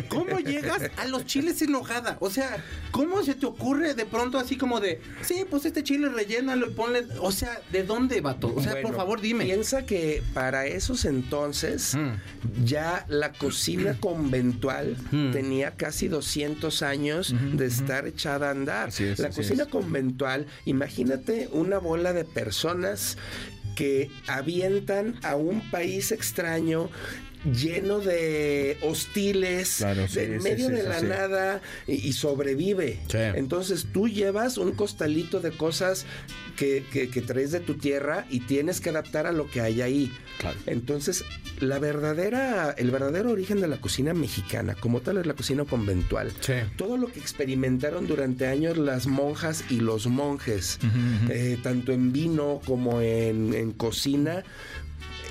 ¿Cómo 0.09 0.39
llegas 0.39 0.89
a 0.97 1.05
los 1.05 1.25
chiles 1.25 1.61
en 1.61 1.75
hojada? 1.75 2.17
O 2.19 2.29
sea, 2.29 2.63
¿cómo 2.91 3.21
se 3.23 3.35
te 3.35 3.45
ocurre 3.45 3.93
de 3.93 4.05
pronto 4.05 4.39
así 4.39 4.57
como 4.57 4.79
de, 4.79 5.01
sí, 5.21 5.45
pues 5.49 5.65
este 5.65 5.83
chile 5.83 6.09
rellénalo 6.09 6.67
y 6.67 6.73
ponle, 6.73 7.05
o 7.19 7.31
sea, 7.31 7.61
¿de 7.71 7.83
dónde, 7.83 8.21
vato? 8.21 8.53
O 8.55 8.61
sea, 8.61 8.81
por 8.81 8.95
favor, 8.95 9.21
dime. 9.21 9.45
Piensa 9.45 9.85
que 9.85 10.23
para 10.33 10.65
esos 10.65 11.05
entonces 11.05 11.95
Mm. 11.95 12.65
ya 12.65 13.05
la 13.09 13.31
cocina 13.33 13.97
conventual 13.99 14.95
Mm. 15.11 15.31
tenía 15.31 15.71
casi 15.71 16.07
200 16.07 16.81
años 16.81 17.33
de 17.53 17.65
estar 17.65 18.07
echada 18.07 18.47
a 18.47 18.51
andar. 18.51 18.89
Es, 18.89 19.19
la 19.19 19.29
cocina 19.29 19.65
conventual, 19.65 20.47
imagínate 20.65 21.49
una 21.51 21.79
bola 21.91 22.13
de 22.13 22.23
personas 22.23 23.17
que 23.75 24.09
avientan 24.25 25.19
a 25.23 25.35
un 25.35 25.59
país 25.71 26.13
extraño 26.13 26.89
lleno 27.45 27.99
de 27.99 28.77
hostiles, 28.81 29.75
Claro, 29.77 30.07
sí, 30.07 30.19
en 30.19 30.41
sí, 30.41 30.49
medio 30.49 30.67
sí, 30.67 30.73
de 30.73 30.83
la 30.83 31.01
nada 31.01 31.61
y, 31.87 31.93
y 31.93 32.13
sobrevive. 32.13 32.99
Entonces 33.13 33.87
tú 33.91 34.07
llevas 34.07 34.57
un 34.57 34.71
costalito 34.73 35.39
de 35.39 35.51
cosas 35.51 36.05
que, 36.57 36.83
que- 36.91 37.09
que 37.09 37.21
traes 37.21 37.51
de 37.51 37.59
tu 37.59 37.75
tierra 37.75 38.25
y 38.29 38.41
tienes 38.41 38.79
que 38.81 38.89
adaptar 38.89 39.25
a 39.25 39.31
lo 39.31 39.49
que 39.49 39.61
hay 39.61 39.81
ahí. 39.81 40.11
Claro. 40.39 40.57
Entonces, 40.65 41.23
la 41.59 41.79
verdadera, 41.79 42.71
el 42.77 42.91
verdadero 42.91 43.31
origen 43.31 43.61
de 43.61 43.67
la 43.67 43.77
cocina 43.77 44.13
mexicana, 44.13 44.75
como 44.75 45.01
tal, 45.01 45.17
es 45.17 45.25
la 45.25 45.33
cocina 45.33 45.65
conventual. 45.65 46.31
Sí. 46.41 46.53
Todo 46.77 46.97
lo 46.97 47.07
que 47.11 47.19
experimentaron 47.19 48.07
durante 48.07 48.47
años 48.47 48.77
las 48.77 49.07
monjas 49.07 49.63
y 49.69 49.77
los 49.81 50.07
monjes, 50.07 50.79
eh, 51.29 51.57
tanto 51.63 51.91
en 51.91 52.11
vino 52.11 52.61
como 52.65 53.01
en, 53.01 53.53
en 53.53 53.71
cocina, 53.71 54.43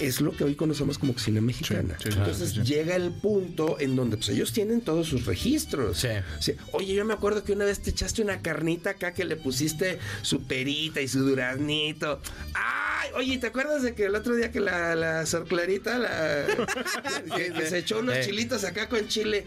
es 0.01 0.21
lo 0.21 0.33
que 0.37 0.45
hoy 0.45 0.55
conocemos 0.55 0.99
como 0.99 1.13
cocina 1.15 1.41
mexicana. 1.41 1.97
Sí, 2.03 2.11
sí, 2.11 2.19
Entonces 2.19 2.51
sí, 2.53 2.61
llega 2.63 2.97
el 2.97 3.13
punto 3.13 3.77
en 3.81 3.97
donde 3.97 4.17
pues, 4.17 4.29
ellos 4.31 4.53
tienen 4.53 4.81
todos 4.81 5.09
sus 5.09 5.27
registros. 5.27 5.99
Sí. 5.99 6.09
O 6.09 6.43
sea, 6.43 6.55
Oye, 6.73 6.95
yo 6.95 7.05
me 7.05 7.15
acuerdo 7.15 7.45
que 7.45 7.53
una 7.53 7.65
vez 7.65 7.81
te 7.81 7.91
echaste 7.91 8.23
una 8.23 8.41
carnita 8.43 8.91
acá 8.91 9.13
que 9.13 9.25
le 9.25 9.37
pusiste 9.37 9.99
su 10.23 10.43
perita 10.45 11.01
y 11.01 11.09
su 11.09 11.21
duraznito. 11.21 12.21
Ay, 12.55 13.11
oye, 13.17 13.39
¿te 13.39 13.47
acuerdas 13.49 13.83
de 13.83 13.95
que 13.95 14.05
el 14.07 14.15
otro 14.15 14.35
día 14.35 14.51
que 14.51 14.61
la, 14.61 14.95
la 14.95 15.27
Sor 15.27 15.47
Clarita 15.47 15.99
la, 15.99 16.47
que, 17.37 17.53
que 17.53 17.67
se 17.69 17.79
echó 17.79 17.99
unos 18.01 18.17
Eh. 18.17 18.23
chilitos 18.25 18.65
acá 18.65 18.89
con 18.89 19.07
chile? 19.09 19.47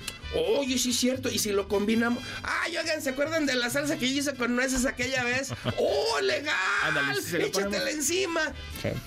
Oye, 0.58 0.78
sí 0.78 0.89
es 0.92 0.98
cierto. 0.98 1.30
Y 1.30 1.39
si 1.39 1.52
lo 1.52 1.68
combinamos. 1.68 2.24
Ay, 2.44 2.78
oigan, 2.78 3.02
¿se 3.02 3.10
acuerdan 3.12 3.46
de 3.46 3.56
la 3.56 3.70
salsa 3.70 3.98
que 3.98 4.12
yo 4.12 4.20
hice 4.20 4.34
con 4.36 4.56
nueces 4.56 4.86
aquella 4.86 5.24
vez? 5.24 5.50
¡Oh, 5.78 6.20
legal! 6.22 6.54
Ándale, 6.84 7.13
lo 7.13 7.38
Échatela 7.46 7.70
ponemos. 7.70 7.89
encima. 7.89 8.42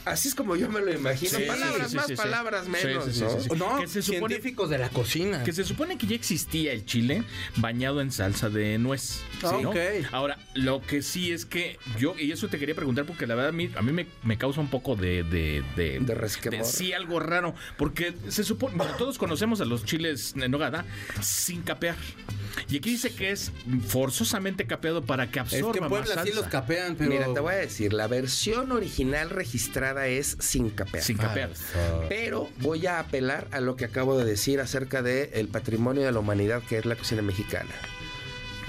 Así 0.05 0.29
es 0.29 0.35
como 0.35 0.57
yo 0.57 0.69
me 0.69 0.81
lo 0.81 0.93
imagino. 0.93 1.36
Sí, 1.37 1.45
palabras 1.47 1.91
sí, 1.91 1.97
más, 1.97 2.07
sí, 2.07 2.13
sí. 2.13 2.23
palabras 2.23 2.65
Sí, 2.65 2.71
menos, 2.71 3.05
sí, 3.05 3.13
sí, 3.13 3.21
¿no? 3.21 3.31
sí, 3.31 3.37
sí. 3.51 3.57
No, 3.57 3.79
Que 3.81 3.87
se 3.89 4.01
supone- 4.03 4.29
científicos 4.35 4.71
de 4.71 4.79
la 4.79 4.89
cocina. 4.89 5.43
Que 5.45 5.53
se 5.53 5.65
supone 5.65 5.99
que 5.99 6.07
ya 6.07 6.15
existía 6.17 6.73
el 6.73 6.85
chile 6.85 7.23
bañado 7.57 8.01
en 8.01 8.11
salsa 8.13 8.49
de 8.51 8.79
nuez. 8.79 9.21
¿no? 9.43 9.71
ok. 9.71 9.77
Ahora, 10.13 10.39
lo 10.55 10.81
que 10.83 11.03
sí 11.03 11.33
es 11.33 11.45
que 11.47 11.79
yo, 11.99 12.15
y 12.19 12.33
eso 12.33 12.49
te 12.49 12.59
quería 12.59 12.75
preguntar 12.75 13.05
porque 13.07 13.27
la 13.27 13.35
verdad 13.35 13.51
a 13.51 13.53
mí, 13.53 13.71
a 13.77 13.83
mí 13.83 13.93
me, 13.93 14.07
me 14.25 14.39
causa 14.39 14.61
un 14.61 14.69
poco 14.69 14.97
de... 14.97 15.23
De, 15.25 15.63
de, 15.77 15.99
De 16.01 16.15
resquemor. 16.15 16.65
sí, 16.65 16.93
algo 16.93 17.21
raro. 17.21 17.55
Porque 17.77 18.15
se 18.29 18.45
supone, 18.45 18.77
bueno, 18.77 18.95
todos 18.97 19.19
conocemos 19.19 19.61
a 19.61 19.65
los 19.65 19.85
chiles 19.85 20.35
en 20.37 20.51
nogada 20.51 20.85
sin 21.21 21.63
capear. 21.63 21.97
Y 22.69 22.79
aquí 22.79 22.91
dice 22.91 23.15
que 23.15 23.31
es 23.31 23.53
forzosamente 23.89 24.67
capeado 24.67 25.05
para 25.05 25.31
que 25.31 25.39
Es 25.41 25.45
absorba 25.45 25.73
que 25.73 25.79
en 25.79 25.83
más 25.85 25.91
Puebla 25.91 26.07
sí 26.09 26.15
salsa. 26.15 26.35
los 26.35 26.47
capean, 26.49 26.97
pero. 26.97 27.11
Mira, 27.11 27.33
te 27.33 27.41
voy 27.41 27.53
a 27.55 27.57
decir, 27.59 27.93
la 27.93 28.07
versión 28.07 28.73
original 28.73 29.31
registrada 29.31 30.07
es 30.07 30.37
sin 30.41 30.71
capear. 30.71 31.03
Sin 31.05 31.17
Pero 32.09 32.49
voy 32.61 32.87
a 32.87 32.99
apelar 33.01 33.49
a 33.53 33.61
lo 33.61 33.77
que 33.77 33.85
acabo 33.85 34.19
de 34.19 34.25
decir 34.25 34.61
acerca 34.61 35.03
del 35.03 35.31
el 35.33 35.49
patrimonio 35.49 36.03
de 36.05 36.13
la 36.13 36.19
humanidad 36.19 36.63
que 36.63 36.79
es 36.79 36.87
la 36.87 36.97
cocina 36.97 37.23
mexicana. 37.23 37.71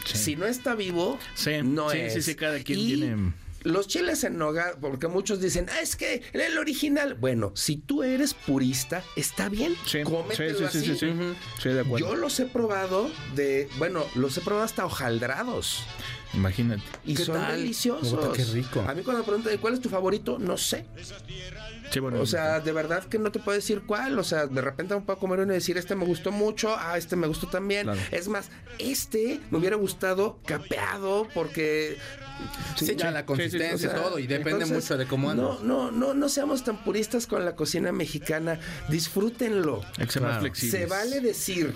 Sí. 0.06 0.18
Si 0.18 0.36
no 0.38 0.46
está 0.46 0.74
vivo, 0.76 1.20
Sí, 1.36 1.62
no 1.64 1.90
sí, 1.90 1.98
es. 2.00 2.14
sí, 2.14 2.22
sí, 2.22 2.36
cada 2.36 2.60
quien 2.64 2.80
Y 2.80 2.88
tiene- 2.96 3.34
Los 3.64 3.88
chiles 3.88 4.24
en 4.24 4.38
nogada, 4.38 4.78
porque 4.80 5.08
muchos 5.10 5.42
dicen, 5.42 5.66
"Ah, 5.70 5.82
es 5.82 5.98
que 5.98 6.22
el 6.32 6.58
original. 6.58 7.16
Bueno, 7.16 7.52
si 7.56 7.76
tú 7.76 8.02
eres 8.04 8.34
purista, 8.34 9.04
está 9.18 9.50
bien. 9.50 9.76
Sí, 9.86 10.04
cómetelo 10.04 10.60
sí, 10.60 10.66
sí, 10.72 10.86
sí, 10.86 10.92
así. 10.94 11.00
sí, 11.00 11.12
sí. 11.12 11.34
Sí, 11.64 11.70
de 11.70 11.82
acuerdo. 11.82 12.08
Yo 12.08 12.16
los 12.16 12.40
he 12.40 12.46
probado 12.46 13.12
de, 13.36 13.68
bueno, 13.78 14.06
los 14.16 14.38
he 14.38 14.42
probado 14.42 14.64
hasta 14.64 14.86
hojaldrados. 14.86 15.84
Imagínate. 16.34 16.84
Y 17.06 17.16
¿Qué 17.16 17.26
son 17.26 17.36
tal? 17.36 17.58
deliciosos. 17.58 18.36
Qué 18.36 18.44
rico. 18.46 18.84
A 18.88 18.94
mí 18.94 19.02
cuando 19.04 19.22
me 19.22 19.26
preguntan 19.26 19.58
cuál 19.58 19.74
es 19.74 19.82
tu 19.82 19.90
favorito, 19.90 20.38
no 20.40 20.58
sé. 20.58 20.86
Sí, 21.92 22.00
bueno, 22.00 22.20
O 22.20 22.26
sea, 22.26 22.60
de 22.60 22.72
verdad 22.72 23.04
que 23.06 23.18
no 23.18 23.32
te 23.32 23.40
puedo 23.40 23.56
decir 23.56 23.84
cuál. 23.86 24.20
O 24.20 24.24
sea, 24.24 24.48
de 24.48 24.62
repente 24.62 24.94
me 24.94 25.02
puedo 25.02 25.20
comer 25.20 25.40
uno 25.40 25.54
y 25.54 25.56
decir, 25.56 25.78
este 25.78 25.96
me 25.96 26.06
gustó 26.06 26.32
mucho, 26.32 26.76
ah, 26.78 26.98
este 26.98 27.16
me 27.16 27.28
gustó 27.28 27.48
también. 27.48 27.84
Claro. 27.84 28.00
Es 28.12 28.28
más, 28.28 28.50
este 28.80 29.40
me 29.52 29.58
hubiera 29.58 29.76
gustado 29.76 30.40
capeado 30.46 31.28
porque... 31.34 31.98
Sí, 32.76 32.96
ya 32.96 33.10
la 33.10 33.26
consistencia 33.26 33.74
o 33.90 33.92
sea, 33.92 34.00
y 34.00 34.04
todo, 34.04 34.20
y 34.20 34.28
depende 34.28 34.64
entonces, 34.64 34.84
mucho 34.84 34.98
de 34.98 35.08
cómo 35.08 35.32
andas. 35.32 35.62
No, 35.64 35.90
no, 35.90 35.92
no, 35.92 36.14
no 36.14 36.30
seamos 36.30 36.64
tan 36.64 36.84
puristas 36.84 37.26
con 37.26 37.44
la 37.44 37.56
cocina 37.56 37.92
mexicana. 37.92 38.60
Disfrútenlo. 38.90 39.84
Claro. 40.08 40.54
Se 40.54 40.86
vale 40.86 41.20
decir, 41.20 41.74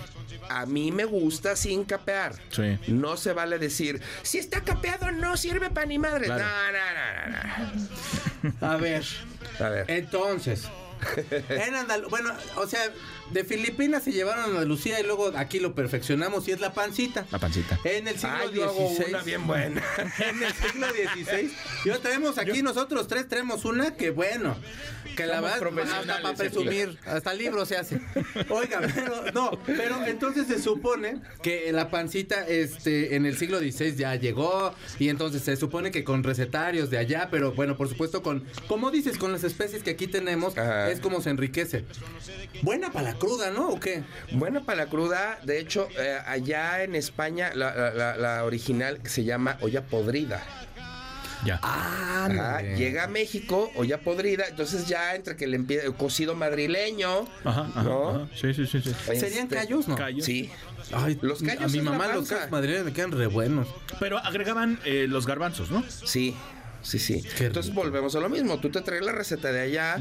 a 0.48 0.66
mí 0.66 0.92
me 0.92 1.04
gusta 1.04 1.56
sin 1.56 1.84
capear. 1.84 2.36
Sí. 2.50 2.78
No 2.86 3.16
se 3.16 3.32
vale 3.32 3.58
decir, 3.58 4.00
si 4.22 4.38
está 4.42 4.60
capeado 4.62 5.10
no 5.12 5.36
sirve 5.36 5.70
para 5.70 5.86
ni 5.86 5.98
madre. 5.98 6.26
Claro. 6.26 6.44
No, 6.44 6.72
no, 6.72 8.52
no, 8.52 8.58
no, 8.60 8.66
A 8.68 8.76
ver. 8.76 9.04
no. 9.58 9.66
A 9.66 9.68
ver. 9.70 9.84
Entonces, 9.90 10.68
en 11.48 11.74
Andal 11.74 12.06
bueno, 12.10 12.32
o 12.56 12.66
sea, 12.66 12.80
de 13.30 13.44
Filipinas 13.44 14.04
se 14.04 14.12
llevaron 14.12 14.44
a 14.44 14.46
Andalucía 14.48 15.00
y 15.00 15.02
luego 15.04 15.32
aquí 15.36 15.58
lo 15.58 15.74
perfeccionamos 15.74 16.46
y 16.48 16.52
es 16.52 16.60
la 16.60 16.72
pancita. 16.72 17.26
La 17.30 17.38
pancita. 17.38 17.78
En 17.84 18.06
el 18.08 18.14
siglo 18.18 18.36
Ah, 18.36 18.44
XVI. 18.46 19.04
una 19.08 19.22
bien 19.22 19.46
buena. 19.46 19.82
En 20.18 20.42
el 20.42 20.52
siglo 20.52 20.86
XVI. 20.90 21.52
Yo 21.84 21.98
tenemos 22.00 22.38
aquí 22.38 22.62
nosotros 22.62 23.08
tres, 23.08 23.28
tenemos 23.28 23.64
una 23.64 23.96
que 23.96 24.10
bueno. 24.10 24.56
Que 25.16 25.26
la 25.26 25.40
verdad, 25.40 25.60
hasta 25.92 26.22
para 26.22 26.34
presumir, 26.34 26.98
hasta 27.06 27.34
libro 27.34 27.66
se 27.66 27.76
hace. 27.76 28.00
Oiga, 28.48 28.80
pero 28.94 29.30
no, 29.32 29.50
pero 29.66 30.04
entonces 30.06 30.46
se 30.46 30.60
supone 30.60 31.16
que 31.42 31.70
la 31.72 31.90
pancita 31.90 32.46
este 32.46 33.14
en 33.16 33.26
el 33.26 33.36
siglo 33.36 33.58
XVI 33.58 33.94
ya 33.96 34.14
llegó 34.16 34.74
y 34.98 35.08
entonces 35.08 35.42
se 35.42 35.56
supone 35.56 35.90
que 35.90 36.04
con 36.04 36.22
recetarios 36.24 36.90
de 36.90 36.98
allá, 36.98 37.28
pero 37.30 37.52
bueno, 37.52 37.76
por 37.76 37.88
supuesto 37.88 38.22
con, 38.22 38.44
como 38.68 38.90
dices, 38.90 39.18
con 39.18 39.32
las 39.32 39.44
especies 39.44 39.82
que 39.82 39.90
aquí 39.90 40.06
tenemos, 40.06 40.56
Ajá. 40.56 40.90
es 40.90 41.00
como 41.00 41.20
se 41.20 41.30
enriquece. 41.30 41.84
Buena 42.62 42.92
para 42.92 43.12
la 43.12 43.18
cruda, 43.18 43.50
¿no? 43.50 43.68
¿O 43.70 43.80
qué? 43.80 44.02
Buena 44.32 44.64
para 44.64 44.84
la 44.84 44.90
cruda. 44.90 45.38
De 45.44 45.58
hecho, 45.58 45.88
eh, 45.98 46.18
allá 46.26 46.82
en 46.84 46.94
España, 46.94 47.50
la, 47.54 47.74
la- 47.74 47.92
la- 47.92 48.16
la 48.16 48.44
original 48.44 49.00
se 49.04 49.24
llama 49.24 49.58
olla 49.60 49.86
podrida. 49.86 50.42
Ya. 51.44 51.58
Ah, 51.62 52.28
Ajá, 52.30 52.62
llega 52.62 53.04
a 53.04 53.06
México, 53.08 53.70
olla 53.74 53.98
podrida. 54.00 54.44
Entonces 54.48 54.86
ya 54.86 55.14
entre 55.14 55.36
que 55.36 55.46
le 55.46 55.56
empieza 55.56 55.86
el 55.86 55.94
cocido 55.94 56.34
madrileño. 56.34 57.26
Ajá, 57.44 57.68
ajá, 57.74 57.82
¿no? 57.82 58.10
ajá. 58.10 58.28
Sí, 58.34 58.54
sí, 58.54 58.66
sí, 58.66 58.80
sí. 58.80 58.92
¿Serían 59.18 59.44
Este, 59.44 59.56
callos, 59.56 59.88
no? 59.88 59.96
callos. 59.96 60.24
Sí. 60.24 60.50
Ay, 60.92 61.18
Los 61.22 61.42
callos 61.42 61.64
a 61.64 61.68
mi 61.68 61.80
mamá 61.80 62.08
los 62.08 62.28
callos 62.28 62.50
madrileños 62.50 62.84
me 62.86 62.92
quedan 62.92 63.12
re 63.12 63.26
buenos. 63.26 63.68
Pero 63.98 64.18
agregaban 64.18 64.78
eh, 64.84 65.06
los 65.08 65.26
garbanzos, 65.26 65.70
¿no? 65.70 65.82
Sí. 65.88 66.36
Sí, 66.82 66.98
sí. 66.98 67.22
Qué 67.38 67.46
Entonces 67.46 67.72
volvemos 67.74 68.14
a 68.16 68.20
lo 68.20 68.28
mismo. 68.28 68.58
Tú 68.60 68.70
te 68.70 68.80
traes 68.80 69.02
la 69.02 69.12
receta 69.12 69.52
de 69.52 69.60
allá, 69.60 69.96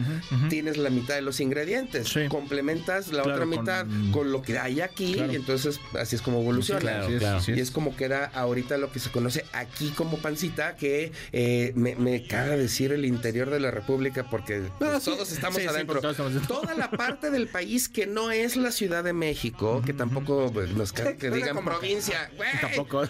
tienes 0.49 0.77
la 0.77 0.89
mitad 0.89 1.15
de 1.15 1.21
los 1.21 1.39
ingredientes, 1.39 2.07
Sí. 2.09 2.27
complementas 2.27 3.07
la 3.11 3.23
Claro, 3.23 3.33
otra 3.33 3.45
mitad 3.45 3.85
con 4.11 4.31
lo 4.31 4.41
que 4.41 4.57
hay 4.59 4.81
aquí 4.81 5.13
Claro. 5.13 5.31
y 5.33 5.35
entonces 5.35 5.79
así 5.99 6.15
es 6.15 6.21
como 6.21 6.41
evoluciona. 6.41 6.79
claro. 7.07 7.41
Y 7.47 7.59
es 7.59 7.71
como 7.71 7.95
queda 7.95 8.25
ahorita 8.33 8.77
lo 8.77 8.91
que 8.91 8.99
se 8.99 9.09
conoce 9.11 9.45
aquí 9.53 9.89
como 9.91 10.17
pancita, 10.17 10.75
que 10.75 11.11
eh, 11.31 11.71
me, 11.75 11.95
me 11.95 12.25
caga 12.27 12.57
decir 12.57 12.91
el 12.91 13.05
interior 13.05 13.49
de 13.49 13.59
la 13.59 13.71
República 13.71 14.27
porque 14.29 14.61
pues, 14.79 15.03
todos 15.03 15.31
estamos 15.31 15.57
Sí, 15.57 15.61
sí, 15.63 15.67
adentro. 15.67 15.99
todos 16.01 16.13
estamos 16.13 16.31
adentro. 16.33 16.55
Toda 16.61 16.73
la 16.75 16.89
parte 16.91 17.29
del 17.29 17.47
país 17.47 17.89
que 17.89 18.07
no 18.07 18.31
es 18.31 18.55
la 18.57 18.71
Ciudad 18.71 19.03
de 19.03 19.13
México, 19.13 19.81
que 19.85 19.93
tampoco 19.93 20.51
pues, 20.51 20.71
nos 20.71 20.91
caga 20.93 21.15
que 21.17 21.29
digan 21.31 21.55
como- 21.55 21.71
provincia. 21.71 22.29
Tampoco. 22.61 23.03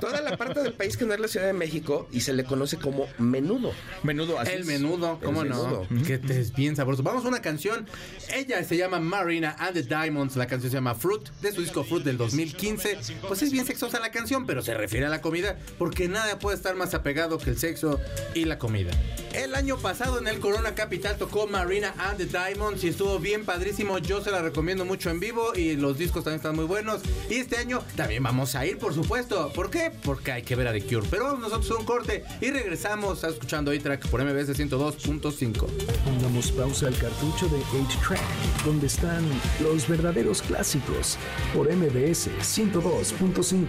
Toda 0.00 0.20
la 0.20 0.36
parte 0.36 0.60
del 0.62 0.72
país 0.72 0.96
que 0.96 1.04
no 1.04 1.14
es 1.14 1.20
la 1.20 1.28
Ciudad 1.28 1.46
de 1.46 1.52
México 1.52 2.08
y 2.12 2.20
se 2.20 2.32
le 2.32 2.44
conoce 2.44 2.76
como 2.76 2.95
menudo. 3.18 3.72
Menudo, 4.02 4.38
así 4.38 4.52
El 4.52 4.60
es. 4.60 4.66
menudo, 4.66 5.18
¿cómo 5.22 5.42
El 5.42 5.48
no? 5.50 5.62
menudo. 5.88 6.04
Que 6.06 6.18
te 6.18 6.40
es 6.40 6.54
bien 6.54 6.76
sabroso. 6.76 7.02
Vamos 7.02 7.24
a 7.24 7.28
una 7.28 7.42
canción. 7.42 7.86
Ella 8.34 8.62
se 8.64 8.76
llama 8.76 9.00
Marina 9.00 9.54
and 9.58 9.74
the 9.74 9.82
Diamonds. 9.82 10.36
La 10.36 10.46
canción 10.46 10.70
se 10.70 10.76
llama 10.76 10.94
Fruit, 10.94 11.28
de 11.42 11.52
su 11.52 11.60
disco 11.60 11.84
Fruit 11.84 12.04
del 12.04 12.16
2015. 12.18 12.98
Pues 13.26 13.42
es 13.42 13.52
bien 13.52 13.66
sexosa 13.66 14.00
la 14.00 14.10
canción, 14.10 14.46
pero 14.46 14.62
se 14.62 14.74
refiere 14.74 15.06
a 15.06 15.08
la 15.08 15.20
comida, 15.20 15.56
porque 15.78 16.08
nada 16.08 16.38
puede 16.38 16.56
estar 16.56 16.74
más 16.76 16.94
apegado 16.94 17.38
que 17.38 17.50
el 17.50 17.58
sexo 17.58 18.00
y 18.34 18.44
la 18.44 18.58
comida. 18.58 18.90
El 19.32 19.54
año 19.54 19.76
pasado 19.76 20.18
en 20.18 20.28
el 20.28 20.40
Corona 20.40 20.74
Capital 20.74 21.16
tocó 21.18 21.46
Marina 21.46 21.94
and 21.98 22.16
the 22.18 22.24
Diamonds 22.26 22.82
y 22.84 22.88
estuvo 22.88 23.18
bien 23.18 23.44
padrísimo. 23.44 23.98
Yo 23.98 24.22
se 24.22 24.30
la 24.30 24.40
recomiendo 24.40 24.84
mucho 24.84 25.10
en 25.10 25.20
vivo 25.20 25.54
y 25.54 25.76
los 25.76 25.98
discos 25.98 26.24
también 26.24 26.36
están 26.38 26.56
muy 26.56 26.64
buenos. 26.64 27.02
Y 27.28 27.34
este 27.34 27.58
año 27.58 27.82
también 27.96 28.22
vamos 28.22 28.54
a 28.54 28.64
ir, 28.64 28.78
por 28.78 28.94
supuesto. 28.94 29.52
¿Por 29.54 29.70
qué? 29.70 29.92
Porque 30.04 30.32
hay 30.32 30.42
que 30.42 30.56
ver 30.56 30.68
a 30.68 30.72
The 30.72 30.82
Cure. 30.82 31.06
Pero 31.10 31.24
vamos 31.24 31.40
nosotros 31.40 31.70
a 31.72 31.74
un 31.76 31.84
corte 31.84 32.24
y 32.40 32.50
regresamos. 32.50 32.85
Estás 32.86 33.32
escuchando 33.32 33.72
A-Track 33.72 34.08
por 34.10 34.22
MBS 34.24 34.56
102.5. 34.56 35.66
Pongamos 36.04 36.52
pausa 36.52 36.86
al 36.86 36.96
cartucho 36.96 37.48
de 37.48 37.58
8-Track, 37.58 38.64
donde 38.64 38.86
están 38.86 39.24
los 39.60 39.88
verdaderos 39.88 40.40
clásicos, 40.40 41.18
por 41.52 41.66
MBS 41.68 42.30
102.5. 42.40 43.66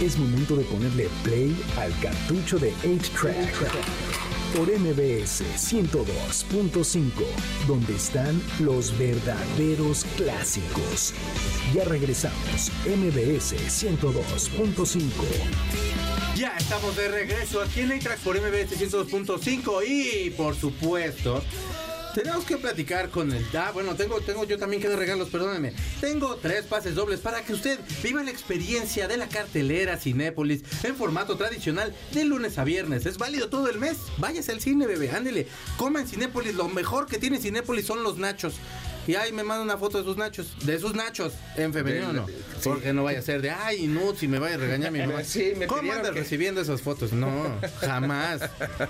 Es 0.00 0.16
momento 0.16 0.54
de 0.54 0.62
ponerle 0.66 1.08
play 1.24 1.56
al 1.78 1.92
cartucho 1.98 2.60
de 2.60 2.72
8-Track 2.84 4.03
por 4.54 4.68
MBS 4.70 5.42
102.5, 5.56 7.10
donde 7.66 7.96
están 7.96 8.40
los 8.60 8.96
verdaderos 8.96 10.04
clásicos. 10.16 11.12
Ya 11.74 11.84
regresamos, 11.84 12.70
MBS 12.86 13.56
102.5. 13.56 15.02
Ya 16.36 16.56
estamos 16.56 16.96
de 16.96 17.08
regreso 17.08 17.60
aquí 17.62 17.80
en 17.80 17.92
A-Track 17.92 18.20
por 18.20 18.36
MBS 18.36 18.78
102.5 18.78 19.82
y 19.86 20.30
por 20.30 20.54
supuesto 20.54 21.42
tenemos 22.14 22.44
que 22.44 22.56
platicar 22.56 23.10
con 23.10 23.32
el 23.32 23.44
ah, 23.56 23.70
bueno, 23.74 23.94
tengo, 23.94 24.20
tengo 24.20 24.44
yo 24.44 24.58
también 24.58 24.80
que 24.80 24.88
dar 24.88 24.98
regalos, 24.98 25.28
perdónenme. 25.28 25.72
Tengo 26.00 26.36
tres 26.36 26.64
pases 26.64 26.94
dobles 26.94 27.20
para 27.20 27.42
que 27.44 27.52
usted 27.52 27.78
viva 28.02 28.22
la 28.22 28.30
experiencia 28.30 29.08
de 29.08 29.16
la 29.16 29.28
cartelera 29.28 29.96
Cinépolis 29.98 30.62
en 30.82 30.96
formato 30.96 31.36
tradicional 31.36 31.94
de 32.12 32.24
lunes 32.24 32.58
a 32.58 32.64
viernes. 32.64 33.06
Es 33.06 33.18
válido 33.18 33.48
todo 33.48 33.68
el 33.68 33.78
mes. 33.78 33.96
Váyase 34.18 34.52
al 34.52 34.60
cine, 34.60 34.86
bebé, 34.86 35.10
ándele. 35.10 35.46
Coma 35.76 36.00
en 36.00 36.08
Cinépolis. 36.08 36.54
Lo 36.54 36.68
mejor 36.68 37.06
que 37.06 37.18
tiene 37.18 37.38
Cinépolis 37.38 37.86
son 37.86 38.02
los 38.02 38.18
nachos. 38.18 38.54
Y 39.06 39.16
ahí 39.16 39.32
me 39.32 39.42
manda 39.42 39.62
una 39.62 39.76
foto 39.76 39.98
de 39.98 40.04
sus 40.04 40.16
nachos. 40.16 40.56
De 40.64 40.78
sus 40.78 40.94
nachos. 40.94 41.34
En 41.56 41.74
femenino 41.74 42.12
no. 42.12 42.26
Porque 42.62 42.92
no 42.94 43.04
vaya 43.04 43.18
a 43.18 43.22
ser 43.22 43.42
de, 43.42 43.50
ay, 43.50 43.86
no, 43.86 44.14
si 44.14 44.28
me 44.28 44.38
vaya 44.38 44.54
a 44.54 44.58
regañar 44.58 44.90
mi 44.92 45.00
mamá. 45.00 45.22
Sí, 45.24 45.52
me 45.56 45.66
¿Cómo 45.66 45.92
andas 45.92 46.12
que- 46.12 46.20
recibiendo 46.20 46.60
esas 46.62 46.80
fotos? 46.80 47.12
No, 47.12 47.30
jamás. 47.80 48.40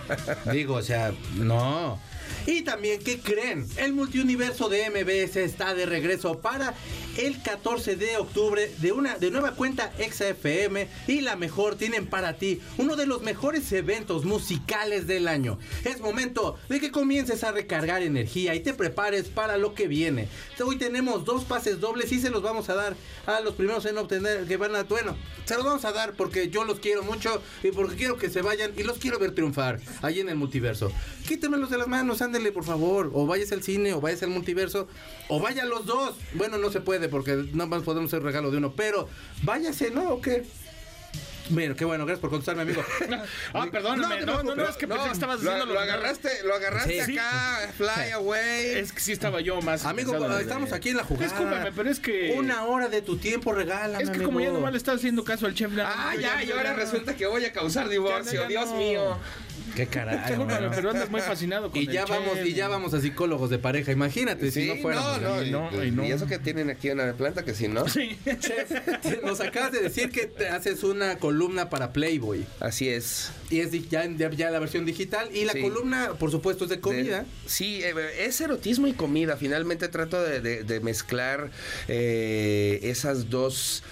Digo, 0.53 0.75
o 0.75 0.83
sea, 0.83 1.13
no. 1.37 1.99
Y 2.47 2.63
también, 2.63 3.03
¿qué 3.03 3.19
creen? 3.19 3.67
El 3.77 3.93
multiuniverso 3.93 4.69
de 4.69 4.89
MBS 4.91 5.37
está 5.37 5.75
de 5.75 5.87
regreso 5.87 6.41
para 6.41 6.75
el 7.17 7.41
14 7.43 7.97
de 7.97 8.17
octubre 8.17 8.73
de 8.79 8.93
una 8.93 9.17
de 9.17 9.31
nueva 9.31 9.53
cuenta 9.53 9.93
XFM 9.99 10.89
y 11.07 11.21
la 11.21 11.37
mejor 11.37 11.77
tienen 11.77 12.07
para 12.07 12.37
ti 12.37 12.61
uno 12.77 12.97
de 12.97 13.07
los 13.07 13.23
mejores 13.23 13.71
eventos 13.73 14.25
musicales 14.25 15.07
del 15.07 15.29
año. 15.29 15.59
Es 15.85 16.01
momento 16.01 16.57
de 16.69 16.81
que 16.81 16.91
comiences 16.91 17.45
a 17.45 17.53
recargar 17.53 18.03
energía 18.03 18.55
y 18.55 18.61
te 18.61 18.75
prepares 18.75 19.29
para 19.29 19.57
lo 19.57 19.75
que 19.75 19.89
viene. 19.89 20.29
Hoy 20.65 20.77
tenemos 20.77 21.25
dos 21.25 21.45
pases 21.45 21.81
dobles 21.81 22.11
y 22.13 22.21
se 22.21 22.31
los 22.31 22.43
vamos 22.43 22.69
a 22.69 22.75
dar 22.75 22.97
a 23.27 23.41
los 23.41 23.55
primeros 23.55 23.85
en 23.87 23.99
obtener 23.99 24.47
que 24.47 24.57
van 24.57 24.75
a 24.75 24.85
bueno, 24.85 25.17
se 25.45 25.55
los 25.57 25.65
vamos 25.65 25.85
a 25.85 25.93
dar 25.93 26.15
porque 26.15 26.51
yo 26.51 26.65
los 26.65 26.79
quiero 26.79 27.03
mucho 27.03 27.43
y 27.63 27.71
porque 27.71 27.97
quiero 27.97 28.17
que 28.17 28.31
se 28.31 28.43
vayan 28.43 28.73
y 28.77 28.83
los 28.83 28.99
quiero 28.99 29.19
ver 29.19 29.35
triunfar 29.35 29.81
ahí 30.03 30.21
en 30.21 30.29
el 30.29 30.37
multiverso. 30.37 30.93
Quítemelos 31.27 31.71
de 31.71 31.79
las 31.79 31.89
manos, 31.89 32.14
ándele 32.23 32.53
por 32.53 32.65
favor, 32.65 33.11
o 33.15 33.27
vayas 33.27 33.53
al 33.53 33.63
cine 33.63 33.93
o 33.95 34.01
vayas 34.01 34.23
al 34.23 34.31
multiverso 34.31 34.89
o 35.29 35.41
vaya 35.41 35.65
los 35.65 35.87
dos. 35.87 36.17
Bueno, 36.35 36.59
no 36.59 36.71
se 36.71 36.81
puede 36.81 37.09
porque 37.09 37.49
no 37.53 37.67
más 37.67 37.83
podemos 37.83 38.13
hacer 38.13 38.23
regalo 38.23 38.51
de 38.51 38.59
uno, 38.59 38.75
pero 38.75 39.09
váyase, 39.43 39.91
¿no? 39.91 40.11
¿O 40.11 40.21
qué? 40.21 40.45
Bueno, 41.51 41.77
qué 41.77 41.85
bueno, 41.85 42.07
gracias 42.07 42.21
por 42.21 42.31
contestarme, 42.31 42.63
amigo. 42.63 42.83
ah, 43.55 43.67
perdóname. 43.71 44.23
No, 44.23 44.43
no, 44.43 44.55
no, 44.55 44.67
es 44.67 44.77
que 44.77 44.89
pensé 44.89 45.05
que 45.05 45.13
estabas 45.13 45.41
diciendo 45.41 45.67
lo 45.67 45.79
agarraste, 45.79 46.31
lo 46.45 46.55
agarraste 46.55 47.03
acá, 47.03 47.71
fly 47.77 48.13
away. 48.13 48.67
Es 48.77 48.93
que 48.93 49.01
sí 49.01 49.13
estaba 49.13 49.41
yo 49.41 49.61
más. 49.61 49.85
Amigo, 49.85 50.15
estamos 50.39 50.73
aquí 50.73 50.91
en 50.91 50.97
la 50.97 51.05
jugada. 51.05 51.27
Discúlpame, 51.27 51.73
pero 51.73 51.91
es 51.91 52.01
que. 52.01 52.35
Una 52.37 52.65
hora 52.65 52.89
de 52.89 53.03
tu 53.03 53.19
tiempo 53.19 53.53
regálame, 53.53 54.05
Es 54.05 54.11
que 54.11 54.23
como 54.23 54.41
ya 54.41 54.51
nomás 54.51 54.73
le 54.73 54.79
estás 54.79 54.97
haciendo 54.97 55.23
caso 55.25 55.47
al 55.47 55.55
chef. 55.55 55.71
Ah, 55.79 56.15
ya, 56.19 56.43
y 56.43 56.51
ahora 56.51 56.73
resulta 56.73 57.15
que 57.15 57.27
voy 57.27 57.45
a 57.45 57.53
causar 57.53 57.89
divorcio, 57.89 58.43
no, 58.43 58.49
Dios 58.49 58.71
no. 58.71 58.77
mío. 58.77 59.19
Qué 59.75 59.87
caray. 59.91 60.37
Mano. 60.39 60.71
pero 60.75 60.91
andas 60.91 61.11
muy 61.11 61.21
fascinado 61.21 61.71
con 61.71 61.81
Y 61.81 61.87
el 61.87 61.93
ya 61.93 62.05
vamos, 62.07 62.39
y 62.45 62.53
ya 62.55 62.69
vamos 62.69 62.95
a 62.95 63.01
psicólogos 63.01 63.51
de 63.51 63.59
pareja. 63.59 63.93
Imagínate 63.93 64.51
si 64.51 64.67
no 64.69 64.77
fuéramos. 64.77 65.21
no, 65.21 65.37
no, 65.37 65.43
y 65.43 65.49
y, 65.49 65.51
no, 65.51 65.85
y 65.85 65.91
no. 65.91 66.05
y 66.07 66.13
eso 66.13 66.27
que 66.27 66.39
tienen 66.39 66.71
aquí 66.71 66.89
en 66.91 66.99
la 66.99 67.13
planta, 67.15 67.45
que 67.45 67.55
si 67.55 67.69
no. 67.69 67.85
Sí. 67.95 68.17
Chef, 68.39 68.71
nos 69.25 69.41
acabas 69.41 69.73
de 69.73 69.81
decir 69.81 70.11
que 70.11 70.27
te 70.27 70.49
haces 70.49 70.83
una 70.85 71.19
columna 71.19 71.71
para 71.71 71.93
Playboy. 71.93 72.45
Así 72.61 72.89
es. 72.89 73.31
Y 73.51 73.61
es 73.61 73.71
ya, 73.89 74.07
ya, 74.07 74.31
ya 74.31 74.51
la 74.51 74.59
versión 74.59 74.85
digital. 74.87 75.29
Y 75.35 75.45
la 75.45 75.53
Sí. 75.53 75.61
columna, 75.61 76.11
por 76.19 76.31
supuesto, 76.31 76.65
es 76.65 76.71
de 76.71 76.81
comida. 76.81 77.21
De- 77.21 77.27
sí, 77.47 77.81
eh, 77.83 77.95
es 78.21 78.41
erotismo 78.41 78.87
y 78.87 78.93
comida. 78.93 79.37
Finalmente 79.37 79.89
trato 79.89 80.23
de, 80.23 80.41
de- 80.41 80.63
de 80.65 80.81
mezclar 80.81 81.51
eh, 81.89 82.81
esas 82.83 83.31
dos. 83.31 83.83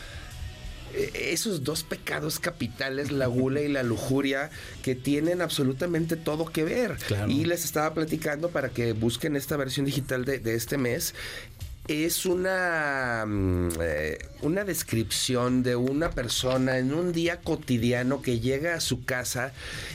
Esos 1.15 1.65
dos 1.65 1.83
pecados 1.83 2.39
capitales, 2.39 3.11
la 3.11 3.27
gula 3.27 3.61
y 3.61 3.69
la 3.69 3.83
lujuria, 3.83 4.51
que 4.83 4.95
tienen 4.95 5.41
absolutamente 5.41 6.17
todo 6.17 6.47
que 6.47 6.65
ver. 6.65 6.97
Claro. 7.07 7.31
Y 7.31 7.45
les 7.45 7.65
estaba 7.65 7.95
platicando 7.95 8.51
para 8.51 8.69
que 8.71 8.93
busquen 8.93 9.37
esta 9.37 9.57
versión 9.57 9.87
digital 9.87 10.25
de, 10.25 10.39
de 10.39 10.55
este 10.55 10.79
mes. 10.79 11.15
Es 11.89 12.27
una, 12.27 13.25
mm, 13.27 13.69
eh, 13.81 14.19
una 14.43 14.63
descripción 14.63 15.65
de 15.65 15.75
una 15.75 16.11
persona 16.11 16.79
en 16.79 16.95
un 16.95 17.13
día 17.13 17.41
cotidiano 17.41 18.23
que 18.23 18.39
llega 18.39 18.75
a 18.75 18.81
su 18.81 19.05
casa 19.05 19.53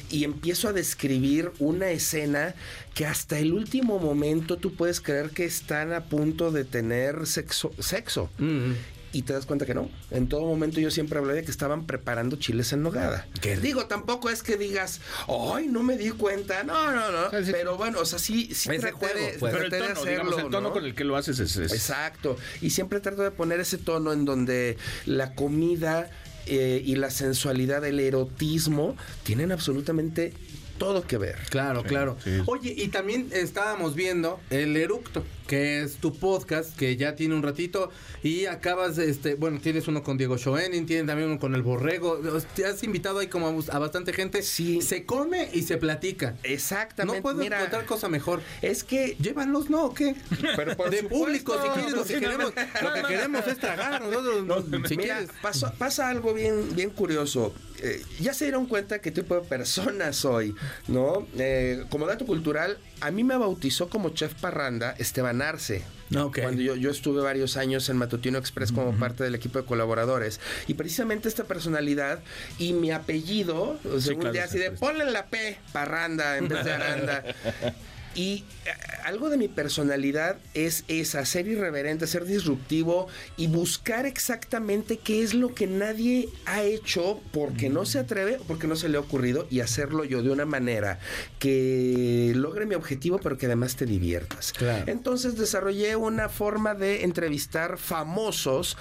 y 0.10 0.26
empiezo 0.26 0.68
a 0.68 0.74
describir 0.74 1.52
una 1.60 1.90
escena 1.92 2.56
que 2.94 3.06
hasta 3.06 3.40
el 3.40 3.54
último 3.54 4.00
momento 4.00 4.58
tú 4.58 4.74
puedes 4.74 5.00
creer 5.00 5.30
que 5.30 5.46
están 5.46 5.94
a 5.94 6.06
punto 6.06 6.52
de 6.52 6.66
tener 6.66 7.26
sexo. 7.26 7.72
sexo. 7.80 8.30
Mm. 8.38 8.74
Y 9.14 9.22
te 9.22 9.32
das 9.34 9.46
cuenta 9.46 9.66
que 9.66 9.74
no. 9.74 9.90
En 10.12 10.28
todo 10.28 10.42
momento 10.42 10.80
yo 10.82 10.92
siempre 10.92 11.18
hablé 11.20 11.34
de 11.34 11.44
que 11.44 11.50
estaban 11.52 11.86
preparando 11.88 12.36
chiles 12.36 12.74
en 12.74 12.84
nogada. 12.84 13.26
Qué. 13.42 13.56
Digo, 13.58 13.86
tampoco 13.88 14.30
es 14.30 14.44
que 14.44 14.58
digas, 14.58 15.00
ay, 15.28 15.68
no 15.68 15.82
me 15.82 15.98
di 15.98 16.10
cuenta. 16.12 16.64
No, 16.64 16.92
no, 16.92 17.12
no. 17.12 17.44
sí- 17.46 17.52
Pero 17.52 17.78
bueno, 17.78 18.00
o 18.02 18.06
sea, 18.06 18.20
sí, 18.20 18.54
sí 18.54 18.70
Es 18.70 18.82
de 18.82 18.92
traté 18.92 18.94
juego, 18.98 19.20
de, 19.28 19.38
pues. 19.40 19.54
Pero 19.54 19.66
el 19.66 19.72
de 19.72 19.78
tono, 19.80 20.04
digamos, 20.04 20.10
hacerlo, 20.34 20.38
el 20.48 20.52
tono 20.52 20.68
¿no? 20.68 20.74
con 20.74 20.86
el 20.86 20.94
que 20.94 21.04
lo 21.06 21.16
haces 21.16 21.40
es. 21.40 21.56
es- 21.56 21.72
Exacto. 21.74 22.36
Y 22.62 22.70
siempre 22.72 23.00
trato 23.00 23.22
de 23.24 23.32
poner 23.32 23.60
ese 23.62 23.78
tono 23.78 24.12
en 24.12 24.26
donde 24.26 24.78
la 25.06 25.34
comida 25.36 26.12
eh, 26.46 26.82
y 26.86 26.96
la 26.96 27.10
sensualidad, 27.10 27.84
el 27.86 28.00
erotismo, 28.00 28.96
tienen 29.24 29.52
absolutamente 29.52 30.34
todo 30.78 31.06
que 31.06 31.18
ver. 31.18 31.38
Claro, 31.50 31.84
claro. 31.84 32.18
sí. 32.24 32.42
Oye, 32.46 32.74
y 32.78 32.88
también 32.90 33.30
estábamos 33.32 33.96
viendo 33.96 34.40
El 34.50 34.76
Eructo, 34.78 35.24
que 35.48 35.82
es 35.82 35.96
tu 35.96 36.14
podcast 36.18 36.76
que 36.76 36.96
ya 36.98 37.16
tiene 37.16 37.34
un 37.36 37.44
ratito 37.44 37.90
y 38.24 38.46
acabas, 38.46 38.98
este, 38.98 39.36
bueno, 39.36 39.60
tienes 39.62 39.88
uno 39.88 40.04
con 40.04 40.18
Diego 40.18 40.38
Schoening, 40.38 40.86
tienes 40.86 41.08
también 41.08 41.30
uno 41.30 41.40
con 41.40 41.56
El 41.56 41.62
Borrego, 41.62 42.20
te 42.56 42.66
has 42.66 42.84
invitado 42.84 43.20
ahí 43.20 43.28
como 43.28 43.48
a, 43.48 43.76
a 43.76 43.80
bastante 43.80 44.14
gente. 44.14 44.42
Sí. 44.42 44.82
Se 44.82 45.06
come 45.06 45.50
y 45.54 45.64
se 45.64 45.78
platica. 45.78 46.36
Exactamente. 46.44 47.18
No 47.18 47.24
puedo 47.24 47.38
Mira, 47.40 47.58
encontrar 47.58 47.86
cosa 47.86 48.10
mejor. 48.10 48.42
es 48.62 48.84
que 48.84 49.16
Llévanos, 49.20 49.70
¿no? 49.70 49.86
¿O 49.86 49.94
qué? 49.94 50.16
Pero 50.56 50.76
por 50.76 50.90
de 50.90 51.00
supuesto. 51.00 51.26
público, 51.26 51.54
si 51.64 51.70
quieres, 51.70 51.94
lo 51.94 52.04
que 52.06 52.14
no, 52.14 52.20
queremos, 52.20 52.54
no. 52.56 52.88
lo 52.90 52.94
que 52.94 53.02
queremos 53.04 53.48
es 53.48 53.58
tragar, 53.58 54.02
nosotros, 54.02 54.66
si 54.88 54.98
Mira, 54.98 55.18
quieres. 55.18 55.36
pasa, 55.42 55.74
pasa 55.74 56.10
algo 56.10 56.34
bien, 56.34 56.76
bien 56.76 56.90
curioso. 56.90 57.54
Eh, 57.82 58.04
ya 58.20 58.34
se 58.34 58.46
dieron 58.46 58.66
cuenta 58.66 59.00
qué 59.00 59.12
tipo 59.12 59.36
de 59.36 59.42
persona 59.42 60.14
soy, 60.14 60.56
¿no? 60.88 61.28
Eh, 61.38 61.86
como 61.90 62.08
dato 62.08 62.26
cultural, 62.26 62.78
a 63.02 63.12
mí 63.12 63.24
me 63.24 63.38
bautizó 63.38 63.90
como 63.90 64.10
chef 64.10 64.34
parranda 64.36 64.96
Esteban 64.98 65.42
Arce. 65.42 65.84
Ok. 66.16 66.40
Cuando 66.42 66.62
yo, 66.62 66.76
yo 66.76 66.90
estuve 66.90 67.22
varios 67.22 67.58
años 67.58 67.90
en 67.90 67.98
Matutino 67.98 68.38
Express 68.38 68.72
como 68.72 68.94
parte 68.98 69.24
del 69.24 69.36
equipo 69.36 69.60
de 69.60 69.66
colaboradores. 69.66 70.40
Y 70.68 70.74
precisamente 70.76 71.28
esta 71.28 71.44
personalidad 71.44 72.20
y 72.58 72.74
mi 72.74 72.92
apellido, 72.92 73.78
o 73.84 74.00
sea, 74.00 74.02
Sí, 74.02 74.10
un 74.12 74.20
claro, 74.20 74.34
día 74.34 74.48
sí, 74.48 74.58
así 74.58 74.60
de 74.60 74.72
ponle 74.72 75.06
la 75.12 75.26
P, 75.28 75.58
parranda 75.74 76.38
en 76.38 76.48
vez 76.48 76.64
de 76.64 76.72
aranda. 76.72 77.24
Y 78.18 78.44
eh, 78.66 78.72
algo 79.06 79.30
de 79.30 79.38
mi 79.38 79.48
personalidad 79.48 80.38
es 80.56 80.84
esa, 80.88 81.24
ser 81.24 81.48
irreverente, 81.48 82.08
ser 82.08 82.26
disruptivo 82.26 83.08
y 83.38 83.46
buscar 83.46 84.08
exactamente 84.08 84.98
qué 84.98 85.22
es 85.22 85.36
lo 85.36 85.54
que 85.54 85.68
nadie 85.68 86.28
ha 86.48 86.64
hecho 86.64 87.22
porque 87.32 87.70
no 87.70 87.86
se 87.86 88.00
atreve 88.00 88.38
o 88.38 88.44
porque 88.44 88.66
no 88.66 88.76
se 88.76 88.90
le 88.90 88.98
ha 88.98 89.02
ocurrido 89.02 89.46
y 89.52 89.60
hacerlo 89.60 90.04
yo 90.04 90.24
de 90.24 90.32
una 90.32 90.46
manera 90.46 90.98
que 91.38 92.34
logre 92.36 92.66
mi 92.66 92.74
objetivo 92.74 93.20
pero 93.20 93.38
que 93.38 93.46
además 93.46 93.76
te 93.76 93.86
diviertas. 93.86 94.52
Claro. 94.52 94.92
Entonces 94.92 95.38
desarrollé 95.38 95.96
una 95.96 96.28
forma 96.28 96.74
de 96.74 97.04
entrevistar 97.04 97.78
famosos 97.78 98.78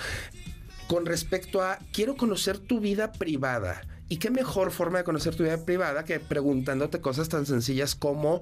con 0.88 1.04
respecto 1.04 1.60
a 1.60 1.78
quiero 1.92 2.16
conocer 2.16 2.58
tu 2.58 2.80
vida 2.80 3.12
privada. 3.12 3.82
¿Y 4.08 4.16
qué 4.16 4.30
mejor 4.30 4.70
forma 4.70 4.98
de 4.98 5.04
conocer 5.04 5.34
tu 5.34 5.42
vida 5.42 5.64
privada 5.64 6.04
que 6.04 6.20
preguntándote 6.20 7.00
cosas 7.00 7.28
tan 7.28 7.44
sencillas 7.44 7.94
como 7.96 8.40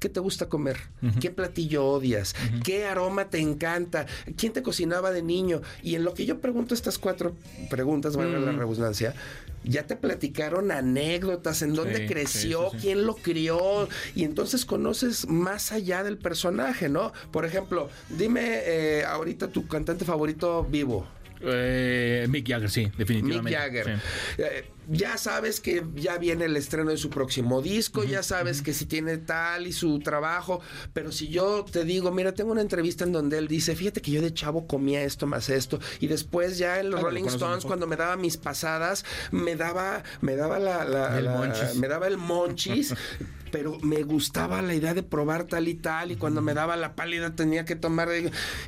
¿Qué 0.00 0.08
te 0.08 0.18
gusta 0.18 0.48
comer? 0.48 0.78
¿Qué 1.20 1.30
platillo 1.30 1.86
odias? 1.86 2.34
¿Qué 2.64 2.86
aroma 2.86 3.28
te 3.30 3.38
encanta? 3.38 4.06
¿Quién 4.36 4.52
te 4.52 4.62
cocinaba 4.62 5.12
de 5.12 5.22
niño? 5.22 5.60
Y 5.82 5.94
en 5.94 6.04
lo 6.04 6.14
que 6.14 6.24
yo 6.26 6.40
pregunto 6.40 6.74
estas 6.74 6.98
cuatro 6.98 7.36
preguntas, 7.68 8.16
valga 8.16 8.38
la 8.38 8.52
redundancia, 8.52 9.14
ya 9.62 9.86
te 9.86 9.96
platicaron 9.96 10.70
anécdotas, 10.72 11.60
en 11.60 11.74
dónde 11.74 11.98
Sí, 11.98 12.06
creció, 12.06 12.62
sí, 12.62 12.68
sí, 12.70 12.76
sí. 12.78 12.86
quién 12.86 13.06
lo 13.06 13.14
crió, 13.14 13.88
y 14.14 14.24
entonces 14.24 14.64
conoces 14.64 15.28
más 15.28 15.70
allá 15.70 16.02
del 16.02 16.16
personaje, 16.16 16.88
¿no? 16.88 17.12
Por 17.30 17.44
ejemplo, 17.44 17.90
dime 18.08 18.40
eh, 18.64 19.04
ahorita 19.04 19.48
tu 19.48 19.68
cantante 19.68 20.06
favorito 20.06 20.64
vivo. 20.64 21.06
Eh, 21.42 22.26
Mick 22.30 22.48
Jagger, 22.48 22.70
sí, 22.70 22.90
definitivamente. 22.96 23.50
Mick 23.50 23.58
Jagger. 23.58 24.00
Eh, 24.38 24.64
ya 24.88 25.16
sabes 25.18 25.60
que 25.60 25.84
ya 25.94 26.18
viene 26.18 26.46
el 26.46 26.56
estreno 26.56 26.90
de 26.90 26.96
su 26.96 27.10
próximo 27.10 27.62
disco, 27.62 28.02
ya 28.04 28.22
sabes 28.22 28.62
que 28.62 28.72
si 28.74 28.86
tiene 28.86 29.18
tal 29.18 29.66
y 29.66 29.72
su 29.72 29.98
trabajo, 30.00 30.60
pero 30.92 31.12
si 31.12 31.28
yo 31.28 31.64
te 31.70 31.84
digo, 31.84 32.10
mira, 32.10 32.32
tengo 32.32 32.50
una 32.52 32.60
entrevista 32.62 33.04
en 33.04 33.12
donde 33.12 33.38
él 33.38 33.46
dice, 33.48 33.76
fíjate 33.76 34.00
que 34.02 34.10
yo 34.10 34.22
de 34.22 34.32
chavo 34.34 34.66
comía 34.66 35.02
esto 35.04 35.26
más 35.26 35.48
esto, 35.48 35.78
y 36.00 36.06
después 36.08 36.58
ya 36.58 36.80
en 36.80 36.90
los 36.90 37.00
Ah, 37.00 37.04
Rolling 37.04 37.24
Stones, 37.26 37.64
cuando 37.64 37.86
me 37.86 37.96
daba 37.96 38.16
mis 38.16 38.36
pasadas, 38.36 39.04
me 39.30 39.54
daba, 39.56 40.02
me 40.20 40.36
daba 40.36 40.58
la, 40.58 40.84
la- 40.84 41.18
El 41.18 41.24
la- 41.26 41.72
me 41.76 41.88
daba 41.88 42.06
el 42.06 42.16
monchis. 42.18 42.94
Pero 43.52 43.76
me 43.80 44.04
gustaba 44.04 44.62
la 44.62 44.76
idea 44.76 44.94
de 44.94 45.02
probar 45.02 45.42
tal 45.42 45.66
y 45.66 45.74
tal, 45.74 46.12
y 46.12 46.16
cuando 46.16 46.40
me 46.40 46.54
daba 46.54 46.76
la 46.76 46.94
pálida 46.94 47.34
tenía 47.34 47.64
que 47.64 47.74
tomar, 47.74 48.08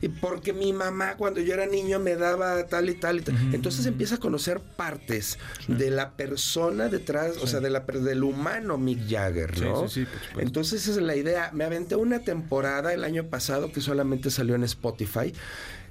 y 0.00 0.08
porque 0.08 0.52
mi 0.52 0.72
mamá 0.72 1.14
cuando 1.16 1.38
yo 1.40 1.54
era 1.54 1.66
niño 1.66 2.00
me 2.00 2.16
daba 2.16 2.66
tal 2.66 2.88
y 2.90 2.94
tal 2.94 3.18
y 3.20 3.22
tal. 3.22 3.34
Entonces 3.54 3.86
empieza 3.86 4.16
a 4.16 4.18
conocer 4.18 4.58
partes 4.60 5.38
de 5.68 5.90
la 5.90 6.01
persona 6.10 6.88
detrás, 6.88 7.36
o 7.38 7.46
sea, 7.46 7.60
de 7.60 7.70
la, 7.70 7.80
del 7.80 8.22
humano 8.22 8.76
Mick 8.76 9.08
Jagger, 9.08 9.60
¿no? 9.62 9.88
sí, 9.88 10.04
sí. 10.04 10.10
Entonces 10.38 10.82
esa 10.82 10.98
es 10.98 11.06
la 11.06 11.16
idea. 11.16 11.50
Me 11.52 11.64
aventé 11.64 11.96
una 11.96 12.18
temporada 12.18 12.92
el 12.92 13.04
año 13.04 13.24
pasado 13.28 13.72
que 13.72 13.80
solamente 13.80 14.30
salió 14.30 14.54
en 14.54 14.64
Spotify. 14.64 15.32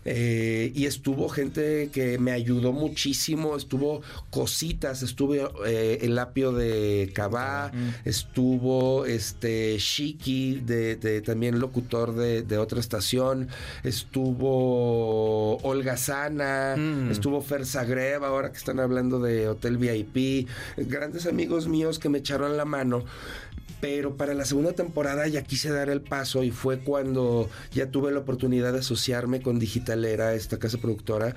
Eh, 0.06 0.72
y 0.74 0.86
estuvo 0.86 1.30
gente 1.30 1.89
que 1.93 2.18
me 2.18 2.32
ayudó 2.32 2.72
muchísimo, 2.72 3.56
estuvo 3.56 4.02
cositas, 4.30 5.04
estuvo 5.04 5.36
eh, 5.66 5.99
el 6.02 6.18
apio 6.18 6.52
de 6.52 7.12
Cabá, 7.14 7.72
estuvo 8.06 9.06
este 9.06 9.78
Shiki, 9.78 10.62
de, 10.66 10.95
de- 10.95 11.22
también 11.22 11.60
locutor 11.60 12.16
de, 12.16 12.41
de 12.41 12.58
otra 12.58 12.80
estación, 12.80 13.47
estuvo 13.84 15.58
Olga 15.58 15.97
Sana, 15.97 16.76
Mm. 16.78 17.12
estuvo 17.12 17.41
Fer 17.41 17.66
Zagreb, 17.66 18.24
ahora 18.24 18.52
que 18.52 18.58
están 18.58 18.80
hablando 18.80 19.20
de 19.20 19.47
Hotel 19.47 19.78
VIP, 19.78 20.47
grandes 20.78 21.26
amigos 21.26 21.68
míos 21.68 21.99
que 21.99 22.10
me 22.10 22.20
echaron 22.20 22.58
la 22.58 22.66
mano. 22.66 23.04
Pero 23.82 24.15
para 24.15 24.34
la 24.34 24.45
segunda 24.45 24.73
temporada 24.73 25.27
ya 25.27 25.41
quise 25.41 25.71
dar 25.71 25.89
el 25.89 26.01
paso 26.01 26.43
y 26.43 26.51
fue 26.51 26.79
cuando 26.79 27.49
ya 27.73 27.89
tuve 27.89 28.11
la 28.11 28.19
oportunidad 28.19 28.71
de 28.73 28.79
asociarme 28.79 29.41
con 29.41 29.59
Digitalera, 29.59 30.34
esta 30.34 30.59
casa 30.59 30.77
productora. 30.77 31.36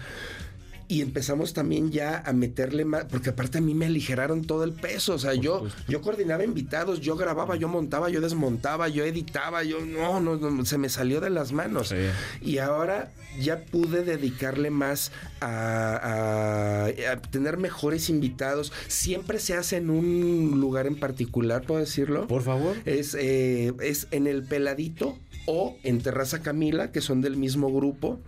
Y 0.87 1.01
empezamos 1.01 1.55
también 1.55 1.91
ya 1.91 2.23
a 2.27 2.33
meterle 2.35 2.85
más, 2.85 3.07
porque 3.07 3.31
aparte 3.31 3.57
a 3.59 3.61
mí 3.63 3.73
me 3.75 3.87
aligeraron 3.87 4.45
todo 4.45 4.65
el 4.65 4.73
peso. 4.73 5.15
O 5.15 5.19
sea, 5.19 5.33
yo, 5.35 5.67
yo 5.89 6.03
coordinaba 6.03 6.45
invitados, 6.45 7.01
yo 7.01 7.17
grababa, 7.17 7.57
yo 7.57 7.69
montaba, 7.69 8.11
yo 8.11 8.21
desmontaba, 8.21 8.89
yo 8.89 9.05
editaba, 9.05 9.63
yo 9.65 9.81
no, 9.81 10.21
no, 10.21 10.37
no, 10.37 10.65
se 10.67 10.77
me 10.77 10.91
salió 10.91 11.21
de 11.23 11.31
las 11.31 11.53
manos. 11.53 11.89
Sí. 11.89 11.97
Y 12.43 12.59
ahora 12.59 13.13
ya 13.41 13.65
pude 13.65 14.05
dedicarle 14.05 14.71
más 14.71 15.11
a, 15.41 15.97
a- 15.97 17.13
a 17.13 17.21
tener 17.23 17.57
mejores 17.57 18.11
invitados. 18.11 18.71
Siempre 18.87 19.39
se 19.39 19.55
hace 19.55 19.79
en 19.79 19.89
un 19.91 20.61
lugar 20.61 20.87
en 20.87 20.97
particular, 20.97 21.63
¿puedo 21.63 21.81
decirlo? 21.81 22.27
Por 22.29 22.43
favor. 22.43 22.77
Es, 22.85 23.17
eh, 23.19 23.73
es 23.81 24.07
en 24.11 24.27
el 24.27 24.43
Peladito 24.45 25.19
o 25.47 25.77
en 25.83 26.01
Terraza 26.03 26.43
Camila, 26.43 26.93
que 26.93 27.01
son 27.01 27.23
del 27.23 27.37
mismo 27.39 27.73
grupo. 27.73 28.21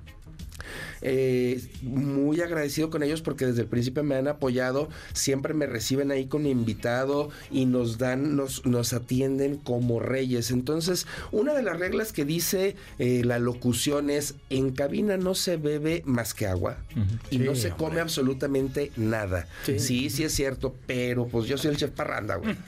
Eh, 1.03 1.61
muy 1.82 2.40
agradecido 2.40 2.90
con 2.90 3.03
ellos 3.03 3.22
porque 3.22 3.47
desde 3.47 3.62
el 3.62 3.68
principio 3.68 4.03
me 4.03 4.14
han 4.16 4.28
apoyado, 4.28 4.88
siempre 5.12 5.55
me 5.55 5.66
reciben 5.66 6.11
ahí 6.11 6.26
con 6.26 6.47
invitado 6.47 7.30
y 7.51 7.66
nos 7.66 7.99
dan, 7.99 8.36
nos, 8.36 8.64
nos 8.66 8.92
atienden 8.92 9.57
como 9.57 10.01
reyes. 10.01 10.51
Entonces, 10.51 11.07
una 11.32 11.55
de 11.55 11.62
las 11.62 11.78
reglas 11.78 12.12
que 12.12 12.24
dice 12.24 12.76
eh, 12.99 13.22
la 13.24 13.38
locución 13.38 14.11
es 14.11 14.34
en 14.51 14.72
cabina 14.72 15.16
no 15.16 15.34
se 15.34 15.57
bebe 15.57 16.03
más 16.07 16.34
que 16.34 16.47
agua 16.47 16.78
y 17.30 17.38
no 17.38 17.55
se 17.55 17.70
come 17.70 18.01
absolutamente 18.01 18.90
nada. 18.97 19.49
Sí. 19.64 19.78
sí, 20.11 20.24
es 20.24 20.32
cierto, 20.34 20.74
pero 20.86 21.26
pues 21.26 21.47
yo 21.47 21.59
soy 21.59 21.70
el 21.72 21.76
chef 21.76 21.90
parranda, 21.90 22.36
güey. 22.36 22.57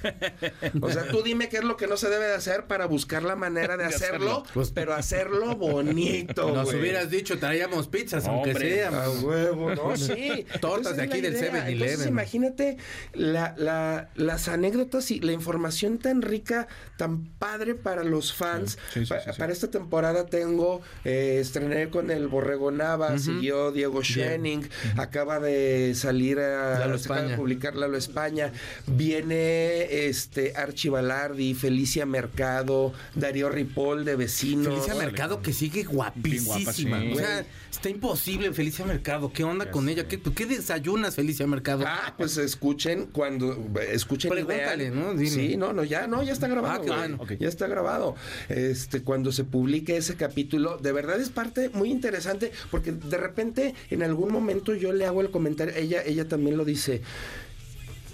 O 0.80 0.90
sea, 0.90 1.06
tú 1.08 1.22
dime 1.22 1.48
qué 1.48 1.58
es 1.58 1.64
lo 1.64 1.76
que 1.76 1.86
no 1.86 1.96
se 1.96 2.08
debe 2.08 2.26
de 2.26 2.34
hacer 2.34 2.66
para 2.66 2.86
buscar 2.86 3.22
la 3.22 3.36
manera 3.36 3.76
de 3.76 3.84
hacerlo, 3.86 4.42
Pues- 4.54 4.70
pero 4.70 4.94
hacerlo 4.94 5.56
bonito. 5.56 6.52
Nos 6.54 6.72
hubieras 6.72 7.10
dicho, 7.10 7.38
traíamos 7.38 7.88
pizzas, 8.18 8.28
aunque 8.28 8.50
Hombre. 8.52 8.74
sea. 8.74 8.88
A 9.04 9.10
huevo, 9.10 9.74
¿no? 9.74 9.96
Sí. 9.96 10.46
Tortas 10.60 10.96
de 10.96 11.02
aquí 11.02 11.20
del 11.20 11.34
idea. 11.34 11.52
7-Eleven. 11.52 11.82
Entonces, 11.82 12.06
imagínate 12.06 12.76
la, 13.14 13.54
la- 13.56 14.08
las 14.16 14.48
anécdotas 14.48 15.10
y 15.10 15.20
la 15.20 15.32
información 15.32 15.98
tan 15.98 16.22
rica, 16.22 16.68
tan 16.96 17.24
padre 17.38 17.74
para 17.74 18.04
los 18.04 18.32
fans. 18.32 18.78
Sí, 18.92 19.00
sí, 19.00 19.06
sí, 19.06 19.08
Pa- 19.08 19.20
sí, 19.20 19.30
sí. 19.32 19.38
Para 19.38 19.52
esta 19.52 19.70
temporada 19.70 20.26
tengo, 20.26 20.80
eh, 21.04 21.38
estrené 21.40 21.88
con 21.90 22.10
el 22.10 22.28
Borrego 22.28 22.70
Nava, 22.70 23.18
siguió 23.18 23.72
Diego 23.72 24.02
Schenning, 24.02 24.68
acaba 24.96 25.40
de 25.40 25.94
salir 25.94 26.38
a, 26.40 26.78
Lalo 26.80 26.98
se 26.98 27.04
acaba 27.04 27.20
de 27.20 27.26
España. 27.26 27.36
publicar 27.36 27.76
Lalo 27.76 27.96
España, 27.96 28.52
viene 28.86 30.06
este 30.08 30.54
Archie 30.56 30.90
Balardi, 30.90 31.54
Felicia 31.54 32.06
Mercado, 32.06 32.92
Darío 33.14 33.48
Ripoll 33.48 34.04
de 34.04 34.16
Vecinos. 34.16 34.66
Felicia 34.74 34.94
Mercado 34.94 35.42
que 35.42 35.52
sigue 35.52 35.84
guapísima. 35.84 36.98
Guapa. 36.98 37.12
O 37.12 37.16
sea, 37.16 37.44
está 37.70 37.88
imposible 37.88 38.07
Felicia 38.16 38.84
Mercado. 38.84 39.32
¿Qué 39.32 39.44
onda 39.44 39.70
con 39.70 39.88
ella? 39.88 40.08
¿Qué, 40.08 40.20
qué 40.20 40.46
desayunas, 40.46 41.14
Felicia 41.14 41.46
Mercado? 41.46 41.84
Ah, 41.86 42.14
pues 42.16 42.36
escuchen 42.36 43.06
cuando 43.06 43.70
escuchen 43.90 44.30
Pregúntale. 44.30 44.90
¿no? 44.90 45.14
Dile. 45.14 45.30
Sí, 45.30 45.56
no, 45.56 45.72
no, 45.72 45.84
ya, 45.84 46.06
no, 46.06 46.22
ya 46.22 46.32
está 46.32 46.48
grabado. 46.48 46.80
Ah, 46.80 46.84
qué 46.84 46.90
bueno. 46.90 47.18
Ya 47.38 47.48
está 47.48 47.66
grabado. 47.66 48.14
Este, 48.48 49.02
cuando 49.02 49.32
se 49.32 49.44
publique 49.44 49.96
ese 49.96 50.16
capítulo, 50.16 50.78
de 50.78 50.92
verdad 50.92 51.20
es 51.20 51.30
parte 51.30 51.68
muy 51.70 51.90
interesante 51.90 52.52
porque 52.70 52.92
de 52.92 53.16
repente 53.16 53.74
en 53.90 54.02
algún 54.02 54.32
momento 54.32 54.74
yo 54.74 54.92
le 54.92 55.06
hago 55.06 55.20
el 55.20 55.30
comentario, 55.30 55.74
ella, 55.76 56.02
ella 56.04 56.26
también 56.28 56.56
lo 56.56 56.64
dice. 56.64 57.02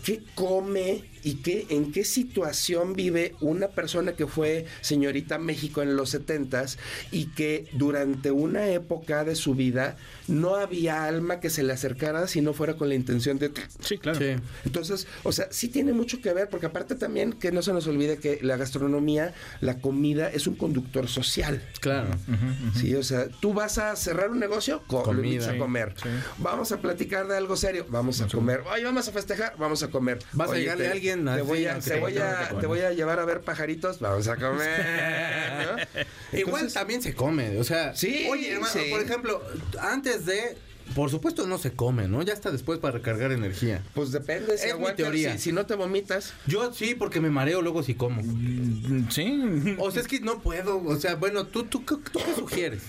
¿Qué 0.04 0.22
come 0.34 1.13
y 1.24 1.36
qué, 1.36 1.66
en 1.70 1.90
qué 1.92 2.04
situación 2.04 2.92
vive 2.94 3.34
una 3.40 3.68
persona 3.68 4.12
que 4.12 4.26
fue 4.26 4.66
señorita 4.82 5.38
México 5.38 5.82
en 5.82 5.96
los 5.96 6.14
70s 6.14 6.76
y 7.10 7.26
que 7.26 7.66
durante 7.72 8.30
una 8.30 8.68
época 8.68 9.24
de 9.24 9.34
su 9.34 9.54
vida 9.54 9.96
no 10.28 10.56
había 10.56 11.04
alma 11.04 11.40
que 11.40 11.50
se 11.50 11.62
le 11.62 11.72
acercara 11.72 12.26
si 12.28 12.40
no 12.40 12.52
fuera 12.52 12.74
con 12.76 12.88
la 12.88 12.94
intención 12.94 13.38
de 13.38 13.50
Sí, 13.80 13.98
claro. 13.98 14.18
Sí. 14.18 14.36
entonces, 14.64 15.06
o 15.22 15.32
sea, 15.32 15.48
sí 15.50 15.68
tiene 15.68 15.92
mucho 15.92 16.20
que 16.20 16.32
ver, 16.32 16.48
porque 16.48 16.66
aparte 16.66 16.94
también 16.94 17.32
que 17.32 17.52
no 17.52 17.62
se 17.62 17.72
nos 17.72 17.86
olvide 17.86 18.18
que 18.18 18.38
la 18.42 18.56
gastronomía, 18.56 19.34
la 19.60 19.78
comida 19.80 20.28
es 20.30 20.46
un 20.46 20.54
conductor 20.56 21.08
social. 21.08 21.62
Claro. 21.80 22.08
Sí, 22.74 22.94
o 22.94 23.02
sea, 23.02 23.28
tú 23.40 23.52
vas 23.54 23.78
a 23.78 23.94
cerrar 23.96 24.30
un 24.30 24.38
negocio, 24.40 24.82
Comida. 24.86 25.48
a 25.48 25.52
Sí, 25.52 25.58
comer. 25.58 25.94
Vamos 26.38 26.72
a 26.72 26.78
platicar 26.80 27.26
de 27.28 27.36
algo 27.36 27.56
serio, 27.56 27.86
vamos 27.88 28.20
a 28.20 28.26
comer. 28.28 28.62
Oye, 28.72 28.84
vamos 28.84 29.06
a 29.08 29.12
festejar, 29.12 29.54
vamos 29.58 29.82
a 29.82 29.88
comer. 29.88 30.18
Vas 30.32 30.50
a 30.50 30.56
llegarle 30.56 30.84
te- 30.84 30.90
a 30.90 30.92
alguien 30.92 31.13
Te 31.22 31.30
así, 31.30 31.42
voy 31.42 31.66
a, 31.66 31.78
te 31.78 32.00
voy 32.00 32.18
a, 32.18 32.36
bueno. 32.44 32.58
te 32.60 32.66
voy 32.66 32.80
a 32.80 32.92
llevar 32.92 33.18
a 33.20 33.24
ver 33.24 33.40
pajaritos, 33.42 34.00
vamos 34.00 34.26
a 34.28 34.36
comer. 34.36 34.80
¿no? 35.66 36.00
Igual 36.38 36.62
Entonces, 36.62 36.72
también 36.74 37.02
se 37.02 37.14
come, 37.14 37.58
o 37.58 37.64
sea, 37.64 37.94
Sí, 37.94 38.26
oye, 38.30 38.52
hermano, 38.52 38.72
sí. 38.72 38.88
por 38.90 39.00
ejemplo, 39.00 39.42
antes 39.80 40.26
de, 40.26 40.56
por 40.94 41.10
supuesto 41.10 41.46
no 41.46 41.58
se 41.58 41.72
come, 41.72 42.08
¿no? 42.08 42.22
Ya 42.22 42.32
está 42.32 42.50
después 42.50 42.78
para 42.78 42.98
recargar 42.98 43.30
energía. 43.32 43.82
Pues 43.94 44.10
depende 44.12 44.58
si 44.58 44.64
Es 44.64 44.64
mi 44.66 44.70
aguantas, 44.72 44.96
teoría. 44.96 45.32
Si, 45.34 45.38
si 45.38 45.52
no 45.52 45.64
te 45.64 45.74
vomitas. 45.76 46.34
Yo 46.46 46.72
sí, 46.74 46.94
porque 46.94 47.20
me 47.20 47.30
mareo 47.30 47.62
luego 47.62 47.82
si 47.82 47.94
como. 47.94 48.20
Sí. 49.10 49.76
O 49.78 49.90
sea, 49.90 50.02
es 50.02 50.08
que 50.08 50.20
no 50.20 50.40
puedo, 50.40 50.82
o 50.82 50.96
sea, 50.96 51.14
bueno, 51.14 51.46
¿tú, 51.46 51.64
tú, 51.64 51.80
tú 51.80 52.00
qué 52.12 52.34
sugieres? 52.36 52.82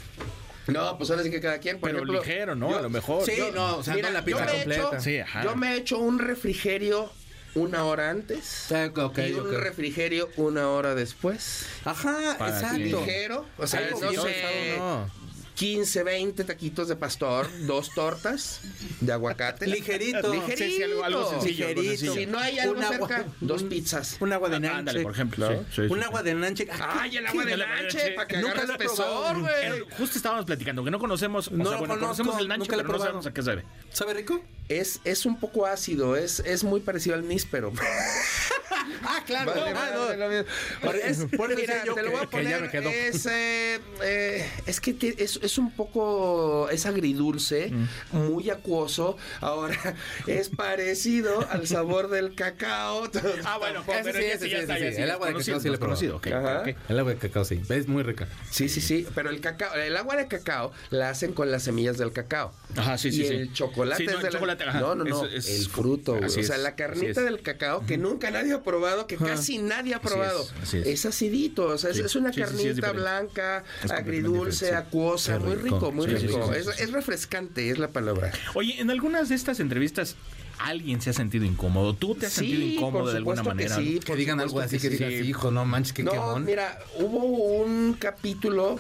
No, 0.68 0.98
pues 0.98 1.12
ahora 1.12 1.22
sí 1.22 1.30
que 1.30 1.40
cada 1.40 1.60
quien, 1.60 1.80
por 1.80 1.90
Pero 1.92 2.00
ejemplo, 2.04 2.20
ligero, 2.24 2.56
¿no? 2.56 2.72
yo- 2.72 2.78
a 2.80 2.82
lo 2.82 2.90
mejor. 2.90 3.24
Sí, 3.24 3.34
Yo- 3.38 3.52
no, 3.52 3.78
o 3.78 3.84
sea, 3.84 3.94
Mira, 3.94 4.08
no 4.10 4.14
la 4.16 4.26
pizza 4.26 4.48
completa. 4.48 4.90
hecho- 4.90 5.00
Sí, 5.02 5.20
ajá. 5.20 5.44
Yo 5.44 5.56
me 5.56 5.74
he 5.74 5.78
hecho 5.78 6.00
un 6.00 6.18
refrigerio 6.18 7.12
una 7.56 7.86
hora 7.86 8.10
antes 8.10 8.72
Ah, 8.72 8.90
ok, 8.96 9.18
y 9.20 9.34
un 9.34 9.54
refrigerio 9.54 10.30
una 10.38 10.70
hora 10.70 10.94
después. 10.96 11.66
Ajá, 11.84 12.36
Para 12.38 12.56
exacto. 12.56 12.78
Ligero, 12.78 13.46
o 13.58 13.66
sea, 13.68 13.90
no 13.90 13.98
sé, 13.98 14.76
no. 14.78 15.25
15, 15.56 16.04
20 16.04 16.44
taquitos 16.44 16.88
de 16.90 16.96
pastor, 16.98 17.48
dos 17.66 17.94
tortas 17.94 18.60
de 19.00 19.12
aguacate. 19.14 19.66
Ligerito. 19.68 20.34
Ligerito. 20.34 20.58
Sí, 20.58 20.72
sí, 20.78 20.84
algo, 20.84 21.04
algo 21.04 21.30
sencillo. 21.32 21.68
algo 21.68 21.82
Ligerito. 21.82 22.06
sencillo. 22.14 22.26
Si 22.26 22.32
no 22.32 22.40
hay 22.40 22.60
algo 22.60 22.76
Un 22.76 22.84
agua- 22.84 23.08
cerca, 23.08 23.26
dos 23.40 23.64
pizzas. 23.64 24.18
Un 24.20 24.34
agua 24.34 24.50
de 24.50 24.56
Ah, 24.58 24.60
nanche. 24.60 24.78
Ándale, 24.80 25.02
por 25.04 25.12
ejemplo. 25.14 25.50
¿No? 25.50 25.58
sí, 25.60 25.66
sí, 25.76 25.82
Un 25.84 26.00
sí. 26.00 26.06
agua 26.06 26.24
de 26.24 26.36
nanche. 26.36 26.68
Ay, 26.80 27.18
el 27.18 27.28
agua 27.28 27.46
de 27.46 27.58
lanche. 27.58 28.12
para 28.12 28.28
que 28.28 28.38
Nunca 28.38 28.52
agarres 28.52 28.70
lo 28.70 28.78
pesor, 28.78 29.40
güey. 29.40 29.80
Justo 29.98 30.18
estábamos 30.18 30.46
platicando 30.46 30.84
que 30.84 30.92
no 30.92 31.00
conocemos, 31.00 31.48
o 31.48 31.52
No 31.52 31.64
sea, 31.64 31.72
lo 31.74 31.80
bueno, 31.80 31.94
conozco, 31.96 32.02
conocemos 32.24 32.40
el 32.42 32.48
nanche, 32.50 32.60
nunca 32.68 32.76
lo 32.76 32.82
he 32.82 32.86
pero 32.86 32.98
no 32.98 33.04
sabemos 33.04 33.26
a 33.26 33.34
qué 33.34 33.42
sabe. 33.42 33.64
¿Sabe 33.92 34.14
rico? 34.14 34.44
Es, 34.68 35.00
es 35.06 35.26
un 35.26 35.40
poco 35.40 35.66
ácido, 35.68 36.16
es, 36.18 36.40
es 36.42 36.64
muy 36.64 36.82
parecido 36.82 37.16
al 37.16 37.28
níspero. 37.28 37.72
Ah, 39.04 39.22
claro. 39.26 39.52
Vale, 39.54 39.72
Ah, 39.76 39.92
no. 39.94 40.06
vale, 40.26 40.46
Por 40.82 40.96
eso 40.96 41.28
mira, 41.58 41.86
yo 41.86 41.94
te 41.94 42.02
lo 42.04 42.12
voy 42.12 42.20
a 42.20 42.22
que 42.22 42.28
poner. 42.28 42.70
Es, 42.86 43.26
eh, 43.26 43.80
eh, 44.04 44.50
es 44.66 44.80
que 44.82 44.94
te- 44.94 45.24
es, 45.24 45.40
es 45.42 45.58
un 45.58 45.72
poco, 45.76 46.70
es 46.70 46.86
agridulce, 46.86 47.72
muy 48.12 48.50
acuoso. 48.50 49.18
Ahora, 49.42 49.78
es 50.28 50.50
parecido 50.50 51.48
al 51.50 51.68
sabor 51.68 52.10
del 52.10 52.36
cacao. 52.36 53.10
Ah, 53.44 53.58
bueno, 53.58 53.84
pero 53.86 54.04
sí, 54.14 54.26
El 54.26 54.26
es 54.26 55.00
agua 55.12 55.28
de 55.28 55.34
cacao 55.34 55.60
sí 55.60 55.68
lo 55.68 55.74
he 55.74 55.76
es 55.76 55.80
conocido. 55.80 56.22
El 56.24 57.00
agua 57.00 57.12
de 57.14 57.18
cacao 57.18 57.46
sí. 57.46 57.62
Es 57.70 57.88
muy 57.88 58.04
rica. 58.04 58.28
Sí, 58.50 58.70
sí, 58.70 58.82
sí, 58.82 59.08
pero 59.16 59.30
el 59.30 59.40
cacao, 59.42 59.74
el 59.76 59.96
agua 59.98 60.16
de 60.16 60.28
cacao 60.28 60.72
la 60.90 61.10
hacen 61.10 61.34
con 61.34 61.52
las 61.52 61.64
semillas 61.64 61.98
del 61.98 62.12
cacao. 62.12 62.54
Ajá, 62.76 62.98
sí, 62.98 63.12
sí, 63.12 63.22
y 63.24 63.28
sí. 63.28 63.34
el 63.34 63.54
chocolate 63.54 64.04
Sí, 64.04 64.06
no, 64.06 64.20
es 64.20 64.26
el 64.26 64.58
de 64.58 64.66
la-. 64.66 64.74
No, 64.74 64.96
no, 64.96 65.04
no, 65.04 65.26
Es- 65.26 65.48
es- 65.48 65.60
el 65.60 65.70
fruto, 65.70 66.14
O 66.24 66.30
sea, 66.30 66.42
es, 66.42 66.50
la 66.60 66.76
carnita 66.76 67.22
es. 67.22 67.26
del 67.26 67.42
cacao 67.42 67.86
que 67.86 67.98
nunca 67.98 68.32
nadie 68.32 68.54
ha 68.54 68.64
probado, 68.64 68.75
que 69.08 69.18
casi 69.18 69.58
nadie 69.60 69.94
ha 69.94 70.02
probado. 70.02 70.42
es, 70.42 70.54
así 70.64 70.78
es. 70.86 71.06
acidito, 71.06 71.68
o 71.68 71.78
sea, 71.78 71.90
es- 71.92 71.98
Sí, 71.98 72.04
es 72.04 72.16
una 72.16 72.32
sí, 72.34 72.36
sí, 72.36 72.40
sí, 72.40 72.42
es 72.42 72.48
carnita 72.50 72.74
diferente. 72.74 73.02
blanca, 73.02 73.64
agridulce, 73.90 74.68
sí. 74.70 74.74
acuosa, 74.74 75.40
muy 75.40 75.56
rico. 75.56 75.92
muy 75.92 76.06
Sí, 76.08 76.18
sí, 76.18 76.28
rico. 76.28 76.50
sí, 76.54 76.60
es, 76.60 76.66
sí, 76.66 76.72
sí. 76.78 76.84
es 76.84 76.92
refrescante, 76.92 77.70
es 77.70 77.78
la 77.80 77.90
palabra. 77.90 78.32
Oye, 78.54 78.80
en 78.80 78.90
algunas 78.92 79.30
de 79.30 79.36
estas 79.36 79.60
entrevistas 79.60 80.16
alguien 80.60 81.02
se 81.02 81.10
ha 81.10 81.14
sentido 81.14 81.44
incómodo. 81.46 81.94
¿Tú 81.96 82.16
te 82.16 82.28
has 82.28 82.34
sentido 82.34 82.60
Sí, 82.62 82.76
incómodo 82.76 83.12
de 83.12 83.18
alguna 83.18 83.38
supuesto 83.44 83.58
que 83.58 83.70
manera? 83.70 83.76
sí, 83.76 83.96
no? 84.00 84.06
Que 84.06 84.16
digan 84.16 84.40
algo 84.40 84.60
así 84.60 84.78
que, 84.80 84.90
sí. 84.90 84.98
digas, 84.98 85.12
hijo, 85.26 85.52
no 85.52 85.66
manches, 85.66 85.94
qué 85.94 86.04
no, 86.04 86.12
quemón. 86.12 86.46
mira, 86.46 86.80
hubo 87.00 87.26
un 87.64 87.94
capítulo. 88.00 88.80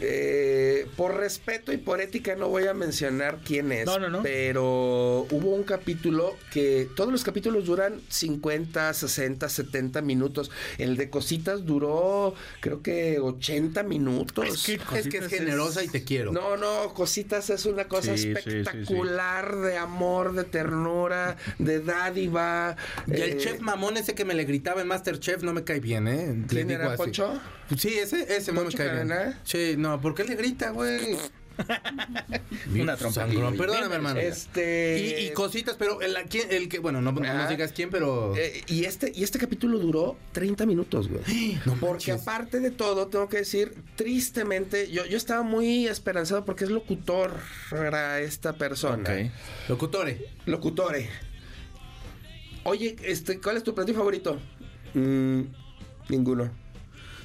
Eh, 0.00 0.86
por 0.96 1.16
respeto 1.16 1.72
y 1.72 1.76
por 1.78 2.00
ética 2.00 2.34
no 2.36 2.48
voy 2.48 2.66
a 2.66 2.74
mencionar 2.74 3.38
quién 3.44 3.72
es, 3.72 3.86
No, 3.86 3.98
no, 3.98 4.08
no. 4.08 4.22
pero 4.22 5.26
hubo 5.30 5.54
un 5.54 5.64
capítulo 5.64 6.36
que 6.52 6.88
todos 6.96 7.10
los 7.12 7.24
capítulos 7.24 7.64
duran 7.66 8.00
50, 8.08 8.92
60, 8.94 9.48
70 9.48 10.02
minutos. 10.02 10.50
El 10.78 10.96
de 10.96 11.10
cositas 11.10 11.64
duró 11.66 12.34
creo 12.60 12.82
que 12.82 13.18
80 13.18 13.82
minutos. 13.82 14.46
Es 14.46 14.64
que 14.64 14.74
Es 14.74 14.78
que 14.80 15.18
Cositas 15.18 15.32
es 15.32 15.38
generosa 15.38 15.84
y 15.84 15.88
te 15.88 16.04
quiero. 16.04 16.32
No, 16.32 16.56
no, 16.56 16.92
cositas 16.94 17.50
es 17.50 17.66
una 17.66 17.88
cosa 17.88 18.16
Sí, 18.16 18.22
sí, 18.22 18.34
sí, 18.34 18.50
sí. 18.50 18.56
espectacular 18.58 19.56
de 19.56 19.76
amor, 19.76 20.34
de 20.34 20.44
ternura, 20.44 21.36
de 21.58 21.80
dádiva. 21.80 22.76
Y 23.06 23.12
el 23.20 23.30
eh, 23.32 23.36
chef 23.38 23.60
mamón 23.60 23.96
ese 23.96 24.14
que 24.14 24.24
me 24.24 24.34
le 24.34 24.44
gritaba 24.44 24.80
en 24.80 24.88
Masterchef 24.88 25.42
no 25.42 25.52
me 25.52 25.64
cae 25.64 25.80
bien, 25.80 26.08
¿eh? 26.08 26.34
Le 26.34 26.46
¿Quién 26.46 26.68
digo 26.68 26.80
era, 26.80 26.88
así. 26.92 26.96
Poncho? 27.02 27.40
Sí, 27.76 27.88
ese, 27.98 28.34
ese 28.36 28.52
no 28.52 28.60
me 28.60 28.66
¿Poncho 28.70 28.78
cae? 28.78 29.34
Sí, 29.44 29.74
no, 29.76 30.00
¿por 30.00 30.14
qué 30.14 30.24
le 30.24 30.36
grita, 30.36 30.70
güey? 30.70 31.16
Una 32.80 32.96
trompa. 32.96 33.26
Perdóname, 33.26 33.96
hermano. 33.96 34.20
Este. 34.20 35.18
Y, 35.20 35.26
y 35.26 35.30
cositas, 35.32 35.74
pero 35.76 36.00
el, 36.00 36.14
¿quién- 36.30 36.46
el 36.52 36.68
que, 36.68 36.78
bueno, 36.78 37.00
no, 37.02 37.10
no 37.10 37.20
Ah. 37.28 37.34
nos 37.34 37.48
digas 37.48 37.72
quién, 37.72 37.90
pero. 37.90 38.34
Eh, 38.36 38.62
y, 38.68 38.84
este, 38.84 39.10
y 39.14 39.24
este 39.24 39.40
capítulo 39.40 39.78
duró 39.80 40.16
30 40.32 40.66
minutos, 40.66 41.08
güey. 41.08 41.22
No 41.66 41.74
porque 41.80 42.12
manches. 42.12 42.22
aparte 42.22 42.60
de 42.60 42.70
todo, 42.70 43.08
tengo 43.08 43.28
que 43.28 43.38
decir, 43.38 43.74
tristemente, 43.96 44.88
yo, 44.90 45.04
yo 45.06 45.16
estaba 45.16 45.42
muy 45.42 45.88
esperanzado 45.88 46.44
porque 46.44 46.62
es 46.64 46.70
locutor 46.70 47.32
era 47.72 48.20
esta 48.20 48.52
persona. 48.52 49.02
Ok. 49.02 49.30
Locutore. 49.68 50.26
Locutore. 50.46 51.10
Oye, 52.64 52.96
este, 53.02 53.40
¿cuál 53.40 53.56
es 53.56 53.62
tu 53.64 53.74
platillo 53.74 53.98
favorito? 53.98 54.38
Mm, 54.94 55.40
ninguno. 56.08 56.50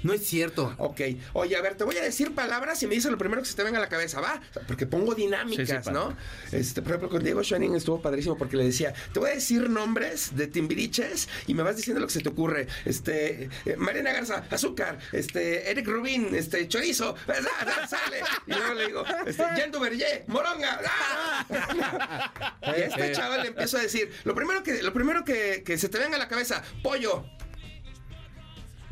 No 0.04 0.14
es 0.14 0.26
cierto. 0.26 0.74
Ok. 0.78 1.01
Oye, 1.34 1.56
a 1.56 1.62
ver, 1.62 1.76
te 1.76 1.84
voy 1.84 1.97
a 1.97 2.01
decir 2.01 2.36
palabras 2.36 2.82
y 2.84 2.88
me 2.88 2.95
dices 2.95 3.12
lo 3.12 3.18
primero 3.18 3.41
que 3.41 3.47
se 3.47 3.56
te 3.56 3.64
venga 3.64 3.78
a 3.78 3.82
la 3.82 3.89
cabeza, 3.89 4.22
¿va? 4.22 4.41
Porque 4.68 4.86
pongo 4.86 5.16
dinámicas, 5.16 5.68
Sí, 5.68 5.76
sí, 5.84 5.91
¿no? 5.91 6.16
Este, 6.51 6.82
por 6.82 6.91
ejemplo, 6.91 7.10
con 7.10 7.24
Diego 7.24 7.43
Schoening 7.43 7.76
estuvo 7.76 8.01
padrísimo 8.01 8.38
porque 8.38 8.58
le 8.58 8.66
decía, 8.66 8.93
te 9.14 9.20
voy 9.20 9.32
a 9.32 9.34
decir 9.36 9.70
nombres 9.70 10.36
de 10.36 10.47
timbiriches 10.47 11.30
y 11.47 11.54
me 11.54 11.64
vas 11.64 11.78
diciendo 11.78 11.99
lo 12.01 12.08
que 12.08 12.14
se 12.14 12.22
te 12.22 12.30
ocurre. 12.30 12.68
Este, 12.86 13.49
eh, 13.66 13.76
Mariana 13.78 14.14
Garza, 14.14 14.45
azúcar, 14.49 14.99
este, 15.12 15.70
Eric 15.72 15.88
Rubin, 15.88 16.36
este, 16.36 16.68
chorizo, 16.68 17.16
ah, 17.28 17.88
sale. 17.88 18.22
Y 18.47 18.51
luego 18.51 18.74
le 18.74 18.86
digo, 18.88 19.04
este, 19.26 19.43
Jean 19.56 19.72
Duverger, 19.72 20.26
moronga. 20.28 20.80
¡ah! 20.86 21.43
Y 22.64 22.70
a 22.70 22.86
este 22.86 23.12
chaval 23.12 23.41
le 23.41 23.47
empiezo 23.49 23.78
a 23.78 23.82
decir, 23.82 24.12
lo 24.24 24.34
primero 24.34 24.64
que, 24.64 24.82
lo 24.82 24.93
primero 24.93 25.24
que, 25.24 25.64
que 25.66 25.78
se 25.78 25.89
te 25.89 25.99
venga 25.99 26.16
a 26.16 26.20
la 26.20 26.28
cabeza, 26.28 26.64
pollo. 26.82 27.26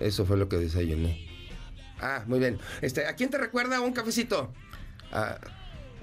Eso 0.02 0.26
fue 0.26 0.38
lo 0.38 0.50
que 0.50 0.58
desayuné. 0.58 1.28
Ah, 2.00 2.24
muy 2.26 2.40
bien. 2.40 2.58
Este, 2.82 3.06
¿a 3.06 3.16
quién 3.16 3.30
te 3.30 3.38
recuerda 3.38 3.80
un 3.80 3.94
cafecito? 3.94 4.52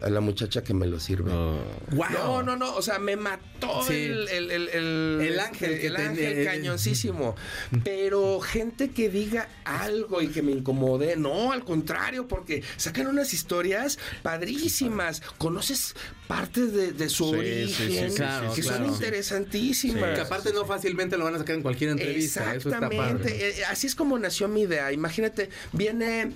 A 0.00 0.08
la 0.10 0.20
muchacha 0.20 0.62
que 0.62 0.74
me 0.74 0.86
lo 0.86 1.00
sirve. 1.00 1.30
Wow. 1.32 2.06
No, 2.12 2.42
no, 2.42 2.56
no. 2.56 2.74
O 2.76 2.82
sea, 2.82 2.98
me 2.98 3.16
mató 3.16 3.82
Sí. 3.86 3.94
el, 3.94 4.28
el, 4.28 4.50
el, 4.50 4.68
el- 4.68 5.20
El 5.22 5.40
ángel 5.40 5.80
que 5.80 5.86
el 5.88 5.96
ángel 5.96 6.38
el- 6.38 6.44
cañoncísimo. 6.46 7.34
Pero 7.84 8.40
gente 8.40 8.90
que 8.90 9.08
diga 9.08 9.48
algo 9.64 10.22
y 10.22 10.28
que 10.28 10.42
me 10.42 10.52
incomode, 10.52 11.16
no, 11.16 11.52
al 11.52 11.64
contrario, 11.64 12.28
porque 12.28 12.62
sacan 12.76 13.06
unas 13.08 13.34
historias 13.34 13.98
padrísimas. 14.22 15.22
Conoces 15.38 15.94
partes 16.26 16.72
de, 16.72 16.92
de 16.92 17.08
su 17.08 17.30
Sí, 17.30 17.34
origen 17.36 17.68
sí, 17.68 17.98
sí, 17.98 18.10
sí, 18.10 18.16
claro, 18.16 18.54
que 18.54 18.60
claro. 18.62 18.84
son 18.84 18.94
interesantísimas. 18.94 20.14
Que 20.14 20.20
aparte 20.20 20.52
no 20.52 20.64
fácilmente 20.64 21.16
lo 21.16 21.24
van 21.24 21.34
a 21.34 21.38
sacar 21.38 21.56
en 21.56 21.62
cualquier 21.62 21.90
entrevista. 21.90 22.54
Eso 22.54 22.68
está 22.70 22.80
padre. 22.88 22.96
Exactamente. 22.96 23.60
Eh, 23.60 23.64
Así 23.64 23.86
es 23.86 23.94
como 23.94 24.18
nació 24.18 24.48
mi 24.48 24.62
idea. 24.62 24.92
Imagínate, 24.92 25.50
viene. 25.72 26.32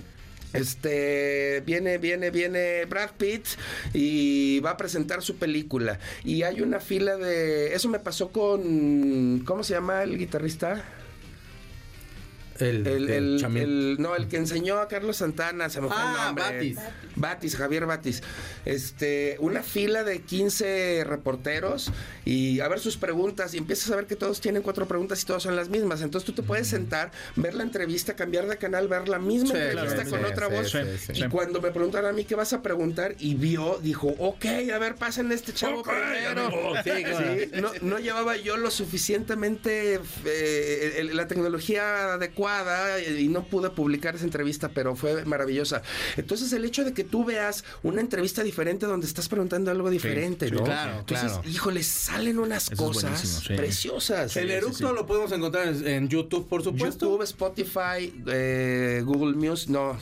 Este 0.53 1.61
viene, 1.65 1.97
viene, 1.97 2.29
viene 2.29 2.85
Brad 2.85 3.11
Pitt 3.17 3.45
y 3.93 4.59
va 4.59 4.71
a 4.71 4.77
presentar 4.77 5.21
su 5.21 5.35
película. 5.35 5.99
Y 6.23 6.43
hay 6.43 6.61
una 6.61 6.79
fila 6.79 7.17
de. 7.17 7.73
Eso 7.73 7.89
me 7.89 7.99
pasó 7.99 8.31
con. 8.31 9.39
¿Cómo 9.45 9.63
se 9.63 9.73
llama 9.73 10.03
el 10.03 10.17
guitarrista? 10.17 10.83
El, 12.59 12.85
El, 12.85 13.09
el 13.09 13.95
no, 13.99 14.15
el 14.15 14.27
que 14.27 14.37
enseñó 14.37 14.77
a 14.79 14.87
Carlos 14.87 15.17
Santana, 15.17 15.69
se 15.69 15.81
me 15.81 15.87
fue 15.87 15.95
el 15.97 16.03
Ah, 16.03 16.23
nombre. 16.27 16.43
Batis. 16.43 16.77
Batis, 17.15 17.55
Javier 17.55 17.85
Batis. 17.85 18.21
Este, 18.65 19.37
una 19.39 19.63
fila 19.63 20.03
de 20.03 20.21
15 20.21 21.03
reporteros 21.05 21.91
y 22.25 22.59
a 22.59 22.67
ver 22.67 22.79
sus 22.79 22.97
preguntas 22.97 23.53
y 23.53 23.57
empiezas 23.57 23.89
a 23.91 23.95
ver 23.95 24.05
que 24.07 24.15
todos 24.15 24.39
tienen 24.41 24.61
cuatro 24.61 24.87
preguntas 24.87 25.21
y 25.21 25.25
todas 25.25 25.41
son 25.43 25.55
las 25.55 25.69
mismas. 25.69 26.01
Entonces 26.01 26.25
tú 26.25 26.33
te 26.33 26.43
puedes 26.43 26.67
sentar, 26.67 27.11
ver 27.35 27.55
la 27.55 27.63
entrevista, 27.63 28.15
cambiar 28.15 28.47
de 28.47 28.57
canal, 28.57 28.87
ver 28.87 29.07
la 29.09 29.19
misma 29.19 29.49
Sí, 29.51 29.57
entrevista 29.57 30.03
claro, 30.03 30.09
con 30.11 30.19
sí, 30.19 30.25
otra 30.25 30.47
sí, 30.47 30.53
voz. 30.53 30.71
sí, 30.71 30.77
sí, 31.07 31.11
y 31.13 31.21
sí. 31.23 31.29
cuando 31.29 31.61
me 31.61 31.71
preguntaron 31.71 32.09
a 32.09 32.13
mí 32.13 32.23
qué 32.25 32.35
vas 32.35 32.53
a 32.53 32.61
preguntar 32.61 33.15
y 33.19 33.33
vio, 33.35 33.79
dijo, 33.81 34.13
ok, 34.19 34.45
a 34.73 34.77
ver, 34.77 34.95
pasen 34.95 35.31
este 35.31 35.53
chavo 35.53 35.79
Ok, 35.79 35.89
primero. 35.89 36.49
claro. 36.83 37.61
No, 37.61 37.71
no 37.81 37.99
llevaba 37.99 38.37
yo 38.37 38.57
lo 38.57 38.69
suficientemente 38.71 39.99
eh, 40.25 41.09
la 41.13 41.27
tecnología 41.27 42.13
adecuada 42.13 42.42
y 43.19 43.27
no 43.27 43.43
pude 43.45 43.69
publicar 43.69 44.15
esa 44.15 44.25
entrevista, 44.25 44.69
pero 44.69 44.95
fue 44.95 45.25
maravillosa. 45.25 45.81
Entonces, 46.17 46.51
el 46.53 46.65
hecho 46.65 46.83
de 46.83 46.93
que 46.93 47.03
tú 47.03 47.25
veas 47.25 47.63
una 47.83 48.01
entrevista 48.01 48.43
diferente 48.43 48.85
donde 48.85 49.07
estás 49.07 49.29
preguntando 49.29 49.71
algo 49.71 49.89
diferente, 49.89 50.47
sí, 50.49 50.55
¿no? 50.55 50.63
claro, 50.63 50.99
Entonces, 50.99 51.31
claro. 51.33 51.49
híjole, 51.49 51.83
salen 51.83 52.39
unas 52.39 52.71
Eso 52.71 52.83
cosas 52.83 53.43
sí. 53.47 53.53
preciosas. 53.55 54.35
El 54.37 54.51
eructo 54.51 54.93
lo 54.93 55.05
podemos 55.05 55.31
encontrar 55.31 55.67
en, 55.67 56.09
YouTube, 56.09 56.47
por 56.47 56.63
supuesto. 56.63 57.05
YouTube, 57.05 57.23
Spotify, 57.23 58.13
eh, 58.27 59.01
Google 59.05 59.35
Music, 59.35 59.69
no, 59.69 59.97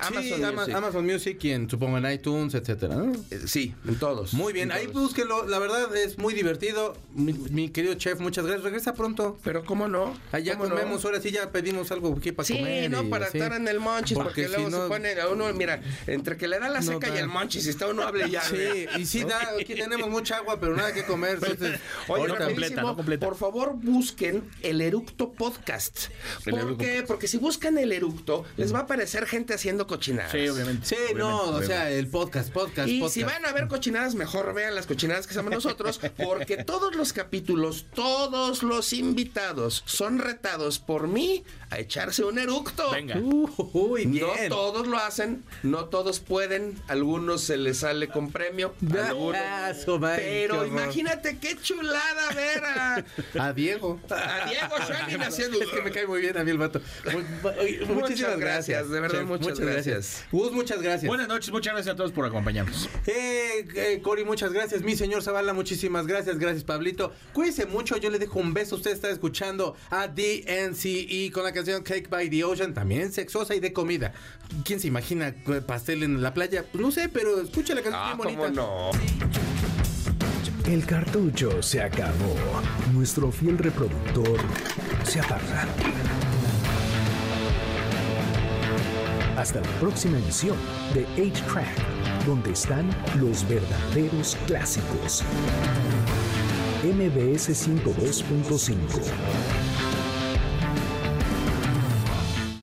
Amazon 0.00 0.44
Ama- 0.44 0.52
Music. 0.60 0.74
Amazon 0.74 1.06
Music 1.06 1.44
y 1.44 1.50
en, 1.52 1.68
supongo 1.70 1.98
en 1.98 2.10
iTunes, 2.12 2.54
etcétera. 2.54 2.94
¿no? 2.96 3.12
Eh, 3.30 3.40
sí, 3.46 3.74
en 3.86 3.96
todos. 3.96 4.34
Muy 4.34 4.52
bien, 4.52 4.70
en 4.70 4.76
ahí 4.76 4.86
todos. 4.86 5.02
búsquelo. 5.08 5.46
La 5.46 5.58
verdad 5.58 5.94
es 5.96 6.18
muy 6.18 6.34
divertido. 6.34 6.94
Mi, 7.14 7.32
mi 7.32 7.68
querido 7.70 7.94
chef, 7.94 8.20
muchas 8.20 8.44
gracias. 8.44 8.64
Regresa 8.64 8.94
pronto. 8.94 9.38
Pero 9.42 9.64
cómo 9.64 9.88
no. 9.88 10.14
Allá 10.32 10.54
¿Cómo 10.56 10.68
no? 10.68 10.74
comemos, 10.74 11.04
ahora 11.04 11.20
sí 11.20 11.30
ya 11.30 11.50
pedimos 11.50 11.79
algo 11.90 12.14
aquí 12.18 12.32
para 12.32 12.46
Sí, 12.46 12.56
comer. 12.58 12.90
no, 12.90 13.02
y 13.02 13.08
para 13.08 13.26
así. 13.26 13.38
estar 13.38 13.52
en 13.54 13.68
el 13.68 13.80
monchis, 13.80 14.14
porque, 14.16 14.42
Porque 14.44 14.48
luego 14.48 14.64
si 14.66 14.70
no- 14.76 14.82
se 14.84 14.88
pone 14.88 15.20
a 15.20 15.28
uno, 15.28 15.52
mira, 15.52 15.80
entre 16.06 16.36
que 16.36 16.48
le 16.48 16.58
da 16.58 16.68
la 16.68 16.80
No 16.80 16.92
seca 16.92 17.08
y 17.08 17.12
da. 17.12 17.20
el 17.20 17.28
monchis, 17.28 17.66
y 17.66 17.70
está 17.70 17.86
uno 17.86 18.02
hable 18.02 18.28
y 18.28 18.36
hable. 18.36 18.88
Sí, 18.94 19.00
y 19.00 19.06
sí, 19.06 19.24
da, 19.24 19.40
aquí 19.60 19.74
tenemos 19.74 20.08
mucha 20.08 20.36
agua, 20.36 20.58
pero 20.60 20.74
nada 20.76 20.92
que 20.92 21.04
comer. 21.04 21.38
Entonces, 21.42 21.78
Oye, 22.08 22.28
no 22.28 22.36
completa, 22.36 22.82
no 22.82 22.96
completa. 22.96 23.26
por 23.26 23.36
favor 23.36 23.74
busquen 23.74 24.48
el 24.62 24.80
Eructo 24.80 25.32
Podcast. 25.32 26.06
El 26.46 26.50
¿Por 26.52 26.60
Eructo 26.60 26.84
qué? 26.84 27.04
Porque 27.06 27.28
si 27.28 27.38
buscan 27.38 27.78
el 27.78 27.92
Eructo, 27.92 28.44
les 28.56 28.74
va 28.74 28.80
a 28.80 28.82
aparecer 28.82 29.26
gente 29.26 29.54
haciendo 29.54 29.86
cochinadas. 29.86 30.32
Sí, 30.32 30.48
obviamente. 30.48 30.86
Sí, 30.86 30.96
no, 31.16 31.42
Obviamente, 31.42 31.64
o 31.64 31.66
sea, 31.68 31.90
el 31.90 32.06
podcast, 32.08 32.50
podcast, 32.52 32.88
Y 32.88 32.98
podcast. 33.00 33.14
si 33.14 33.22
van 33.22 33.44
a 33.46 33.52
ver 33.52 33.68
cochinadas, 33.68 34.14
mejor 34.14 34.52
vean 34.54 34.74
las 34.74 34.86
cochinadas 34.86 35.26
que 35.26 35.32
hacemos 35.32 35.52
nosotros, 35.52 36.00
porque 36.16 36.56
todos 36.64 36.94
los 36.96 37.12
capítulos, 37.12 37.86
todos 37.94 38.62
los 38.62 38.92
invitados 38.92 39.82
son 39.86 40.18
retados 40.18 40.78
por 40.78 41.08
mí 41.08 41.44
a 41.70 41.78
echarse 41.78 42.24
un 42.24 42.38
eructo. 42.38 42.90
Venga. 42.90 43.16
Uh, 43.18 43.48
uy, 43.72 44.06
bien. 44.06 44.26
No 44.48 44.56
todos 44.56 44.86
lo 44.86 44.98
hacen, 44.98 45.44
no 45.62 45.84
todos 45.86 46.20
pueden, 46.20 46.74
algunos 46.88 47.42
se 47.42 47.56
les 47.56 47.78
sale 47.78 48.08
con 48.08 48.30
premio, 48.32 48.74
algunos- 48.82 49.36
pero 50.16 50.66
imagínate 50.66 51.38
qué 51.38 51.56
chulada 51.60 52.30
ver 52.34 52.64
a, 52.64 53.04
A 53.38 53.52
Diego. 53.52 54.00
a 54.10 54.48
Diego 54.48 54.76
Schoening 54.86 55.22
haciendo 55.26 55.60
Es 55.60 55.68
que 55.68 55.82
me 55.82 55.90
cae 55.90 56.06
muy 56.06 56.20
bien 56.20 56.36
a 56.36 56.44
mí 56.44 56.50
el 56.50 56.58
vato. 56.58 56.80
Muchas 57.04 57.88
Muchísimas 57.88 58.38
gracias, 58.38 58.90
de 58.90 59.00
verdad, 59.00 59.18
chef, 59.20 59.28
muchas 59.28 59.60
gracias. 59.60 60.24
Gus, 60.32 60.52
muchas 60.52 60.82
gracias. 60.82 61.06
Buenas 61.08 61.28
noches, 61.28 61.50
muchas 61.50 61.74
gracias 61.74 61.94
a 61.94 61.96
todos 61.96 62.12
por 62.12 62.24
acompañarnos. 62.26 62.88
Eh, 63.06 63.66
eh, 63.74 64.00
Cori, 64.02 64.24
muchas 64.24 64.52
gracias. 64.52 64.82
Mi 64.82 64.96
señor 64.96 65.22
Zavala, 65.22 65.52
muchísimas 65.52 66.06
gracias. 66.06 66.38
Gracias, 66.38 66.64
Pablito. 66.64 67.12
Cuídense 67.32 67.66
mucho. 67.66 67.96
Yo 67.96 68.10
le 68.10 68.18
dejo 68.18 68.38
un 68.40 68.52
beso. 68.54 68.76
Usted 68.76 68.90
está 68.92 69.10
escuchando 69.10 69.76
a 69.90 70.08
DNCE 70.08 71.30
con 71.32 71.44
la 71.44 71.52
canción 71.60 71.82
Cake 71.82 72.08
by 72.08 72.28
the 72.30 72.44
Ocean, 72.44 72.74
también 72.74 73.12
sexosa 73.12 73.54
y 73.54 73.60
de 73.60 73.72
comida. 73.72 74.12
¿Quién 74.64 74.80
se 74.80 74.88
imagina 74.88 75.28
eh, 75.28 75.60
pastel 75.66 76.02
en 76.02 76.22
la 76.22 76.32
playa? 76.34 76.64
Pues 76.70 76.82
no 76.82 76.90
sé, 76.90 77.08
pero 77.08 77.40
escucha 77.40 77.74
la 77.74 77.82
canción 77.82 78.02
Ah, 78.02 78.14
bien 78.16 78.36
cómo 78.38 78.42
bonita. 78.44 78.62
no. 78.62 78.90
El 80.70 80.86
cartucho 80.86 81.62
se 81.62 81.82
acabó. 81.82 82.34
Nuestro 82.92 83.30
fiel 83.32 83.58
reproductor 83.58 84.38
se 85.04 85.20
apaga. 85.20 85.66
Hasta 89.36 89.60
la 89.60 89.68
próxima 89.80 90.18
emisión 90.18 90.56
de 90.94 91.06
8-Track, 91.16 92.26
donde 92.26 92.52
están 92.52 92.88
los 93.18 93.46
verdaderos 93.48 94.36
clásicos. 94.46 95.24
MBS 96.84 97.48
102.5 97.68 99.69